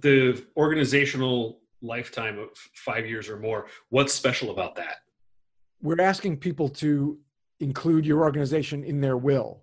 the 0.00 0.44
organizational 0.56 1.60
lifetime 1.84 2.38
of 2.38 2.48
five 2.74 3.06
years 3.06 3.28
or 3.28 3.38
more. 3.38 3.66
What's 3.90 4.12
special 4.12 4.50
about 4.50 4.74
that? 4.76 4.96
We're 5.82 6.00
asking 6.00 6.38
people 6.38 6.68
to 6.70 7.18
include 7.60 8.06
your 8.06 8.22
organization 8.22 8.82
in 8.82 9.00
their 9.00 9.16
will. 9.16 9.62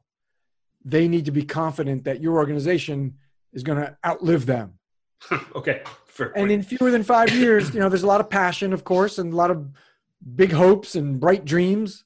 They 0.85 1.07
need 1.07 1.25
to 1.25 1.31
be 1.31 1.43
confident 1.43 2.05
that 2.05 2.21
your 2.21 2.35
organization 2.35 3.17
is 3.53 3.63
going 3.63 3.79
to 3.79 3.97
outlive 4.05 4.45
them. 4.45 4.79
okay. 5.55 5.81
Fair 6.05 6.31
and 6.37 6.51
in 6.51 6.61
fewer 6.63 6.91
than 6.91 7.03
five 7.03 7.33
years, 7.33 7.73
you 7.73 7.79
know, 7.79 7.89
there's 7.89 8.03
a 8.03 8.07
lot 8.07 8.21
of 8.21 8.29
passion, 8.29 8.73
of 8.73 8.83
course, 8.83 9.17
and 9.17 9.33
a 9.33 9.35
lot 9.35 9.51
of 9.51 9.67
big 10.35 10.51
hopes 10.51 10.95
and 10.95 11.19
bright 11.19 11.45
dreams, 11.45 12.03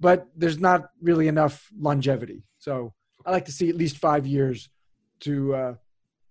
but 0.00 0.26
there's 0.36 0.58
not 0.58 0.90
really 1.00 1.28
enough 1.28 1.68
longevity. 1.78 2.42
So 2.58 2.92
I 3.24 3.30
like 3.30 3.44
to 3.46 3.52
see 3.52 3.68
at 3.68 3.76
least 3.76 3.98
five 3.98 4.26
years 4.26 4.68
to 5.20 5.54
uh, 5.54 5.74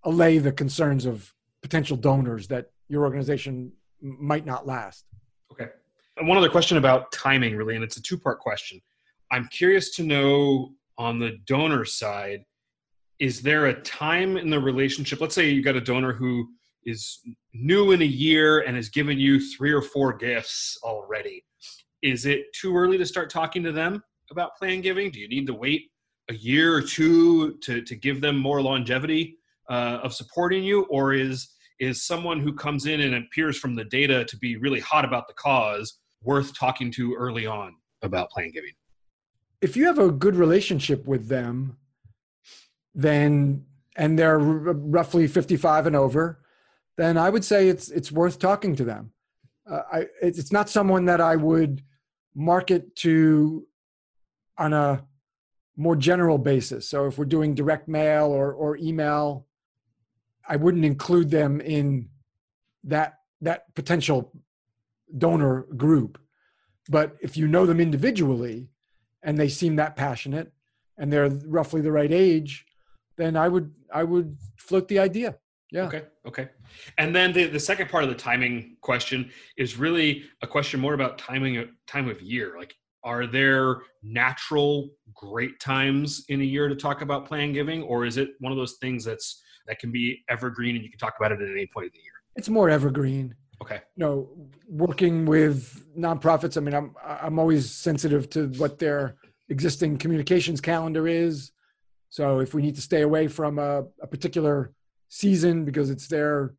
allay 0.04 0.38
the 0.38 0.52
concerns 0.52 1.06
of 1.06 1.32
potential 1.62 1.96
donors 1.96 2.48
that 2.48 2.70
your 2.88 3.04
organization 3.04 3.72
might 4.00 4.44
not 4.44 4.66
last. 4.66 5.06
Okay. 5.50 5.68
And 6.16 6.28
one 6.28 6.36
other 6.36 6.50
question 6.50 6.76
about 6.76 7.12
timing, 7.12 7.56
really, 7.56 7.74
and 7.74 7.84
it's 7.84 7.96
a 7.96 8.02
two 8.02 8.18
part 8.18 8.40
question. 8.40 8.80
I'm 9.30 9.48
curious 9.48 9.94
to 9.96 10.02
know 10.02 10.74
on 10.98 11.18
the 11.18 11.38
donor 11.46 11.84
side, 11.84 12.44
is 13.18 13.40
there 13.40 13.66
a 13.66 13.80
time 13.80 14.36
in 14.36 14.50
the 14.50 14.60
relationship? 14.60 15.20
Let's 15.20 15.34
say 15.34 15.48
you 15.48 15.62
got 15.62 15.76
a 15.76 15.80
donor 15.80 16.12
who 16.12 16.50
is 16.84 17.20
new 17.52 17.92
in 17.92 18.02
a 18.02 18.06
year 18.06 18.60
and 18.60 18.76
has 18.76 18.88
given 18.88 19.18
you 19.18 19.40
three 19.40 19.72
or 19.72 19.82
four 19.82 20.12
gifts 20.12 20.78
already. 20.82 21.44
Is 22.02 22.26
it 22.26 22.52
too 22.52 22.76
early 22.76 22.98
to 22.98 23.06
start 23.06 23.30
talking 23.30 23.62
to 23.62 23.72
them 23.72 24.02
about 24.30 24.56
planned 24.56 24.82
giving? 24.82 25.10
Do 25.10 25.20
you 25.20 25.28
need 25.28 25.46
to 25.46 25.54
wait 25.54 25.90
a 26.28 26.34
year 26.34 26.74
or 26.74 26.82
two 26.82 27.58
to, 27.58 27.82
to 27.82 27.94
give 27.94 28.20
them 28.20 28.36
more 28.36 28.60
longevity 28.60 29.38
uh, 29.70 30.00
of 30.02 30.14
supporting 30.14 30.64
you? 30.64 30.82
Or 30.84 31.14
is 31.14 31.48
is 31.78 32.04
someone 32.04 32.38
who 32.38 32.52
comes 32.52 32.86
in 32.86 33.00
and 33.00 33.14
appears 33.14 33.58
from 33.58 33.74
the 33.74 33.84
data 33.84 34.24
to 34.24 34.36
be 34.36 34.56
really 34.56 34.78
hot 34.78 35.04
about 35.04 35.26
the 35.26 35.34
cause 35.34 35.98
worth 36.22 36.56
talking 36.56 36.92
to 36.92 37.14
early 37.14 37.44
on 37.44 37.74
about 38.02 38.30
planned 38.30 38.52
giving? 38.52 38.70
If 39.60 39.76
you 39.76 39.86
have 39.86 39.98
a 39.98 40.10
good 40.10 40.36
relationship 40.36 41.06
with 41.06 41.28
them, 41.28 41.76
then 42.94 43.64
and 43.96 44.18
they're 44.18 44.38
r- 44.38 44.74
roughly 44.74 45.26
55 45.26 45.86
and 45.86 45.96
over, 45.96 46.41
then 46.96 47.16
I 47.16 47.30
would 47.30 47.44
say 47.44 47.68
it's 47.68 47.90
it's 47.90 48.12
worth 48.12 48.38
talking 48.38 48.76
to 48.76 48.84
them. 48.84 49.12
Uh, 49.68 49.82
I, 49.92 50.06
it's 50.20 50.52
not 50.52 50.68
someone 50.68 51.04
that 51.06 51.20
I 51.20 51.36
would 51.36 51.82
market 52.34 52.96
to 52.96 53.66
on 54.58 54.72
a 54.72 55.04
more 55.76 55.96
general 55.96 56.38
basis. 56.38 56.88
So 56.88 57.06
if 57.06 57.18
we're 57.18 57.24
doing 57.24 57.54
direct 57.54 57.88
mail 57.88 58.26
or, 58.26 58.52
or 58.52 58.76
email, 58.76 59.46
I 60.46 60.56
wouldn't 60.56 60.84
include 60.84 61.30
them 61.30 61.60
in 61.60 62.08
that 62.84 63.18
that 63.40 63.74
potential 63.74 64.32
donor 65.16 65.62
group. 65.76 66.18
But 66.88 67.16
if 67.20 67.36
you 67.36 67.46
know 67.48 67.66
them 67.66 67.80
individually 67.80 68.68
and 69.22 69.38
they 69.38 69.48
seem 69.48 69.76
that 69.76 69.96
passionate 69.96 70.52
and 70.98 71.12
they're 71.12 71.28
roughly 71.28 71.80
the 71.80 71.92
right 71.92 72.12
age, 72.12 72.66
then 73.16 73.36
I 73.36 73.48
would 73.48 73.72
I 73.92 74.04
would 74.04 74.36
float 74.56 74.88
the 74.88 74.98
idea. 74.98 75.36
Yeah. 75.72 75.84
Okay. 75.84 76.02
Okay. 76.28 76.48
And 76.98 77.16
then 77.16 77.32
the, 77.32 77.46
the 77.46 77.58
second 77.58 77.88
part 77.88 78.04
of 78.04 78.10
the 78.10 78.14
timing 78.14 78.76
question 78.82 79.30
is 79.56 79.78
really 79.78 80.24
a 80.42 80.46
question 80.46 80.78
more 80.78 80.92
about 80.92 81.16
timing 81.16 81.56
of 81.56 81.68
time 81.86 82.08
of 82.10 82.20
year. 82.20 82.54
Like, 82.58 82.74
are 83.04 83.26
there 83.26 83.78
natural 84.02 84.90
great 85.14 85.58
times 85.60 86.24
in 86.28 86.40
a 86.42 86.44
year 86.44 86.68
to 86.68 86.76
talk 86.76 87.00
about 87.00 87.26
planned 87.26 87.54
giving, 87.54 87.82
or 87.82 88.04
is 88.04 88.18
it 88.18 88.30
one 88.38 88.52
of 88.52 88.58
those 88.58 88.74
things 88.82 89.04
that's 89.04 89.42
that 89.66 89.78
can 89.78 89.90
be 89.90 90.22
evergreen 90.28 90.76
and 90.76 90.84
you 90.84 90.90
can 90.90 90.98
talk 90.98 91.14
about 91.18 91.32
it 91.32 91.40
at 91.40 91.48
any 91.48 91.66
point 91.66 91.86
of 91.86 91.92
the 91.92 91.98
year? 91.98 92.12
It's 92.36 92.50
more 92.50 92.68
evergreen. 92.68 93.34
Okay. 93.62 93.80
You 93.96 94.04
know, 94.04 94.28
working 94.68 95.24
with 95.24 95.84
nonprofits, 95.98 96.56
I 96.58 96.60
mean, 96.60 96.74
I'm 96.74 96.94
I'm 97.02 97.38
always 97.38 97.70
sensitive 97.70 98.28
to 98.30 98.48
what 98.58 98.78
their 98.78 99.16
existing 99.48 99.96
communications 99.96 100.60
calendar 100.60 101.08
is. 101.08 101.50
So 102.10 102.40
if 102.40 102.52
we 102.52 102.60
need 102.60 102.74
to 102.74 102.82
stay 102.82 103.02
away 103.02 103.26
from 103.26 103.58
a, 103.58 103.84
a 104.02 104.06
particular 104.06 104.72
season 105.12 105.64
because 105.64 105.90
it's 105.90 106.08
their 106.08 106.54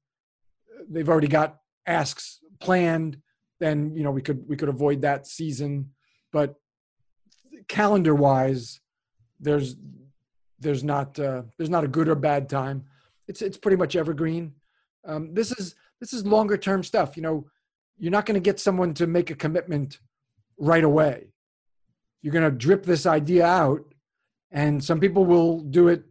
they've 0.89 1.09
already 1.09 1.27
got 1.27 1.59
asks 1.87 2.39
planned, 2.59 3.17
then 3.59 3.95
you 3.95 4.03
know 4.03 4.11
we 4.11 4.21
could 4.21 4.47
we 4.47 4.55
could 4.55 4.69
avoid 4.69 5.01
that 5.01 5.25
season. 5.27 5.91
But 6.31 6.55
calendar 7.67 8.15
wise, 8.15 8.79
there's 9.39 9.75
there's 10.59 10.83
not 10.83 11.19
uh, 11.19 11.43
there's 11.57 11.69
not 11.69 11.83
a 11.83 11.87
good 11.87 12.07
or 12.07 12.15
bad 12.15 12.49
time 12.49 12.85
it's 13.27 13.41
it's 13.41 13.57
pretty 13.57 13.77
much 13.77 13.95
evergreen. 13.95 14.53
Um, 15.05 15.33
this 15.33 15.51
is 15.51 15.75
this 15.99 16.13
is 16.13 16.25
longer 16.25 16.57
term 16.57 16.83
stuff. 16.83 17.15
You 17.15 17.23
know, 17.23 17.47
you're 17.97 18.11
not 18.11 18.25
going 18.25 18.35
to 18.35 18.41
get 18.41 18.59
someone 18.59 18.93
to 18.95 19.07
make 19.07 19.29
a 19.29 19.35
commitment 19.35 19.99
right 20.57 20.83
away. 20.83 21.33
You're 22.21 22.33
going 22.33 22.49
to 22.49 22.57
drip 22.57 22.83
this 22.83 23.05
idea 23.05 23.45
out, 23.45 23.81
and 24.51 24.83
some 24.83 24.99
people 24.99 25.25
will 25.25 25.61
do 25.61 25.87
it 25.87 26.03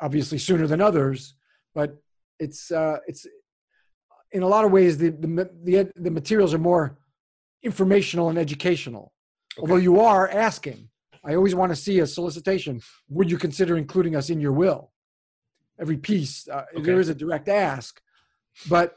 obviously 0.00 0.38
sooner 0.38 0.66
than 0.66 0.80
others. 0.80 1.34
But 1.74 1.96
it's 2.38 2.70
uh, 2.70 2.98
it's 3.06 3.26
in 4.32 4.42
a 4.42 4.48
lot 4.48 4.64
of 4.64 4.72
ways 4.72 4.98
the 4.98 5.10
the 5.10 5.50
the, 5.64 5.92
the 5.96 6.10
materials 6.10 6.54
are 6.54 6.58
more 6.58 6.98
informational 7.62 8.28
and 8.28 8.38
educational. 8.38 9.12
Okay. 9.58 9.62
Although 9.62 9.82
you 9.82 10.00
are 10.00 10.28
asking, 10.28 10.88
I 11.24 11.34
always 11.34 11.54
want 11.54 11.70
to 11.70 11.76
see 11.76 12.00
a 12.00 12.06
solicitation. 12.06 12.80
Would 13.08 13.30
you 13.30 13.38
consider 13.38 13.76
including 13.76 14.16
us 14.16 14.30
in 14.30 14.40
your 14.40 14.52
will? 14.52 14.90
every 15.80 15.96
piece. 15.96 16.46
Uh, 16.46 16.66
okay. 16.74 16.82
There 16.82 17.00
is 17.00 17.08
a 17.08 17.14
direct 17.14 17.48
ask, 17.48 18.00
but 18.68 18.96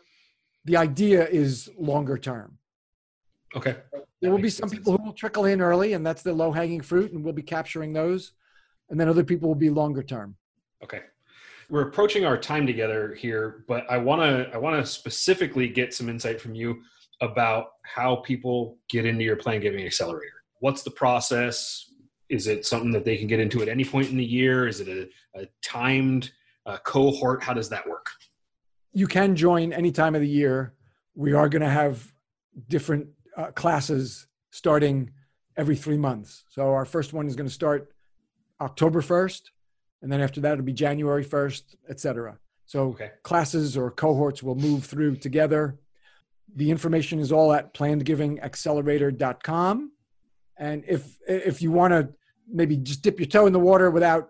the 0.66 0.78
idea 0.78 1.28
is 1.28 1.70
longer 1.78 2.18
term. 2.18 2.58
Okay. 3.56 3.78
There 4.22 4.32
will 4.32 4.40
be 4.40 4.50
some 4.50 4.70
sense. 4.70 4.80
people 4.80 4.98
who 4.98 5.04
will 5.04 5.14
trickle 5.14 5.46
in 5.46 5.62
early, 5.62 5.94
and 5.94 6.06
that's 6.06 6.22
the 6.22 6.34
low 6.34 6.52
hanging 6.52 6.82
fruit, 6.82 7.12
and 7.12 7.24
we'll 7.24 7.34
be 7.34 7.44
capturing 7.44 7.94
those. 7.94 8.34
And 8.90 9.00
then 9.00 9.08
other 9.08 9.24
people 9.24 9.48
will 9.48 9.56
be 9.56 9.70
longer 9.70 10.04
term. 10.04 10.36
Okay. 10.84 11.02
We're 11.74 11.88
approaching 11.88 12.24
our 12.24 12.38
time 12.38 12.68
together 12.68 13.16
here, 13.16 13.66
but 13.68 13.90
I 13.90 13.98
want 13.98 14.22
to 14.22 14.48
I 14.54 14.58
want 14.58 14.80
to 14.80 14.86
specifically 14.86 15.68
get 15.68 15.92
some 15.92 16.08
insight 16.08 16.40
from 16.40 16.54
you 16.54 16.84
about 17.20 17.70
how 17.82 18.18
people 18.18 18.78
get 18.90 19.08
into 19.08 19.24
your 19.24 19.38
planned 19.38 19.64
giving 19.64 19.84
accelerator. 19.84 20.44
What's 20.60 20.84
the 20.84 20.92
process? 20.92 21.90
Is 22.30 22.46
it 22.46 22.68
something 22.68 22.92
that 22.92 23.06
they 23.06 23.18
can 23.18 23.26
get 23.26 23.40
into 23.40 23.64
at 23.64 23.70
any 23.70 23.84
point 23.84 24.12
in 24.12 24.18
the 24.18 24.24
year? 24.24 24.68
Is 24.68 24.82
it 24.82 24.88
a, 24.88 25.42
a 25.42 25.48
timed 25.64 26.32
uh, 26.68 26.78
cohort? 26.84 27.42
How 27.42 27.56
does 27.56 27.70
that 27.70 27.90
work? 27.90 28.06
You 28.94 29.08
can 29.08 29.36
join 29.36 29.74
any 29.74 29.92
time 29.92 30.14
of 30.14 30.22
the 30.22 30.30
year. 30.30 30.76
We 31.16 31.34
are 31.34 31.50
going 31.50 31.64
to 31.64 31.70
have 31.70 32.14
different 32.68 33.08
uh, 33.36 33.48
classes 33.48 34.28
starting 34.52 35.10
every 35.58 35.76
three 35.76 35.98
months. 35.98 36.44
So 36.50 36.70
our 36.70 36.86
first 36.86 37.14
one 37.14 37.26
is 37.26 37.36
going 37.36 37.50
to 37.50 37.54
start 37.54 37.96
October 38.62 39.02
1st, 39.02 39.42
and 40.04 40.12
then 40.12 40.22
after 40.22 40.40
that 40.42 40.54
it'll 40.54 40.66
be 40.66 40.74
January 40.74 41.26
1st, 41.26 41.76
et 41.90 42.00
cetera. 42.00 42.38
So 42.66 42.90
Okay. 42.90 43.12
classes 43.24 43.76
or 43.76 43.90
cohorts 43.90 44.44
will 44.44 44.56
move 44.56 44.86
through 44.86 45.16
together. 45.16 45.80
The 46.56 46.70
information 46.70 47.20
is 47.20 47.32
all 47.32 47.52
at 47.54 47.74
plannedgivingaccelerator.com. 47.74 49.92
And 50.58 50.84
if 50.88 51.18
if 51.28 51.62
you 51.62 51.72
want 51.72 51.94
to 51.94 52.14
maybe 52.48 52.78
just 52.78 53.02
dip 53.02 53.20
your 53.20 53.28
toe 53.28 53.48
in 53.48 53.54
the 53.54 53.60
water 53.60 53.90
without 53.90 54.30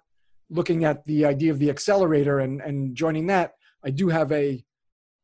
looking 0.49 0.85
at 0.85 1.05
the 1.05 1.25
idea 1.25 1.51
of 1.51 1.59
the 1.59 1.69
accelerator 1.69 2.39
and, 2.39 2.61
and 2.61 2.95
joining 2.95 3.27
that, 3.27 3.53
I 3.83 3.89
do 3.89 4.07
have 4.09 4.31
a, 4.31 4.63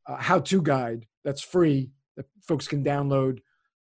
a 0.07 0.21
how-to 0.21 0.61
guide 0.61 1.05
that's 1.23 1.41
free 1.41 1.91
that 2.17 2.25
folks 2.41 2.67
can 2.67 2.83
download. 2.83 3.39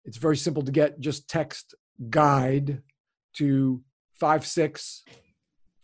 It's 0.05 0.17
very 0.17 0.37
simple 0.37 0.63
to 0.63 0.71
get. 0.71 0.99
Just 0.99 1.27
text 1.27 1.75
guide 2.09 2.81
to 3.37 3.81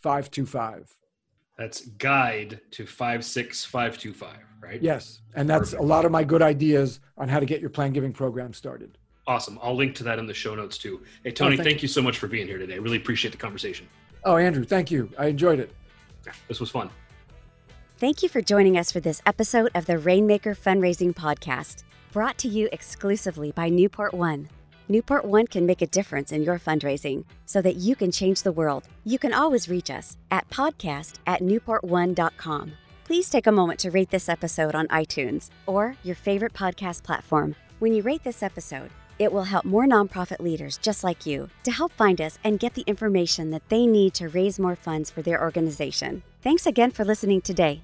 56525. 0.08 0.96
That's 1.58 1.82
guide 1.98 2.62
to 2.72 2.86
56525, 2.86 4.38
right? 4.62 4.82
Yes. 4.82 5.22
And 5.36 5.50
that's 5.50 5.74
a 5.74 5.82
lot 5.82 6.06
of 6.06 6.12
my 6.12 6.24
good 6.24 6.42
ideas 6.42 7.00
on 7.18 7.28
how 7.28 7.40
to 7.40 7.46
get 7.46 7.60
your 7.60 7.70
planned 7.70 7.94
giving 7.94 8.14
program 8.14 8.54
started. 8.54 8.98
Awesome. 9.26 9.60
I'll 9.62 9.76
link 9.76 9.96
to 9.96 10.04
that 10.06 10.20
in 10.20 10.26
the 10.28 10.34
show 10.34 10.56
notes 10.56 10.78
too. 10.78 11.02
Hey, 11.24 11.32
Tony, 11.32 11.56
Oh, 11.56 11.58
thank 11.58 11.68
thank 11.68 11.82
you 11.82 11.90
so 11.90 12.02
much 12.02 12.18
for 12.20 12.28
being 12.28 12.48
here 12.48 12.58
today. 12.58 12.80
Really 12.80 12.98
appreciate 12.98 13.32
the 13.32 13.38
conversation. 13.38 13.88
Oh, 14.24 14.38
Andrew, 14.38 14.64
thank 14.64 14.90
you. 14.92 15.10
I 15.18 15.28
enjoyed 15.28 15.60
it. 15.60 15.72
This 16.48 16.60
was 16.60 16.70
fun. 16.70 16.90
Thank 17.98 18.24
you 18.24 18.30
for 18.30 18.42
joining 18.42 18.78
us 18.78 18.92
for 18.92 19.00
this 19.00 19.22
episode 19.26 19.72
of 19.76 19.88
the 19.88 19.98
Rainmaker 19.98 20.54
Fundraising 20.56 21.14
Podcast, 21.14 21.84
brought 22.14 22.38
to 22.38 22.48
you 22.48 22.70
exclusively 22.72 23.52
by 23.52 23.68
Newport 23.70 24.14
One. 24.14 24.50
Newport 24.90 25.26
One 25.26 25.48
can 25.48 25.66
make 25.66 25.82
a 25.82 25.88
difference 25.88 26.32
in 26.32 26.44
your 26.44 26.60
fundraising 26.60 27.26
so 27.46 27.62
that 27.62 27.76
you 27.76 27.96
can 27.96 28.12
change 28.12 28.44
the 28.44 28.52
world. 28.52 28.88
You 29.04 29.20
can 29.20 29.34
always 29.34 29.68
reach 29.68 29.90
us 29.90 30.16
at 30.32 30.50
podcast 30.50 31.16
at 31.28 31.42
newportone.com. 31.42 32.72
Please 33.04 33.30
take 33.30 33.48
a 33.48 33.52
moment 33.52 33.80
to 33.82 33.92
rate 33.92 34.10
this 34.10 34.30
episode 34.30 34.76
on 34.76 34.88
iTunes 34.88 35.50
or 35.66 35.96
your 36.04 36.16
favorite 36.16 36.54
podcast 36.54 37.04
platform. 37.04 37.56
When 37.80 37.94
you 37.94 38.02
rate 38.02 38.24
this 38.24 38.44
episode, 38.44 38.90
it 39.20 39.32
will 39.32 39.44
help 39.44 39.66
more 39.66 39.86
nonprofit 39.86 40.40
leaders 40.40 40.78
just 40.78 41.04
like 41.04 41.26
you 41.26 41.50
to 41.64 41.72
help 41.72 41.92
find 41.94 42.22
us 42.22 42.40
and 42.44 42.60
get 42.60 42.74
the 42.74 42.84
information 42.88 43.52
that 43.52 43.68
they 43.70 43.86
need 43.88 44.14
to 44.16 44.30
raise 44.30 44.60
more 44.60 44.76
funds 44.76 45.10
for 45.10 45.22
their 45.22 45.42
organization. 45.42 46.24
Thanks 46.42 46.66
again 46.66 46.92
for 46.92 47.04
listening 47.04 47.42
today. 47.42 47.82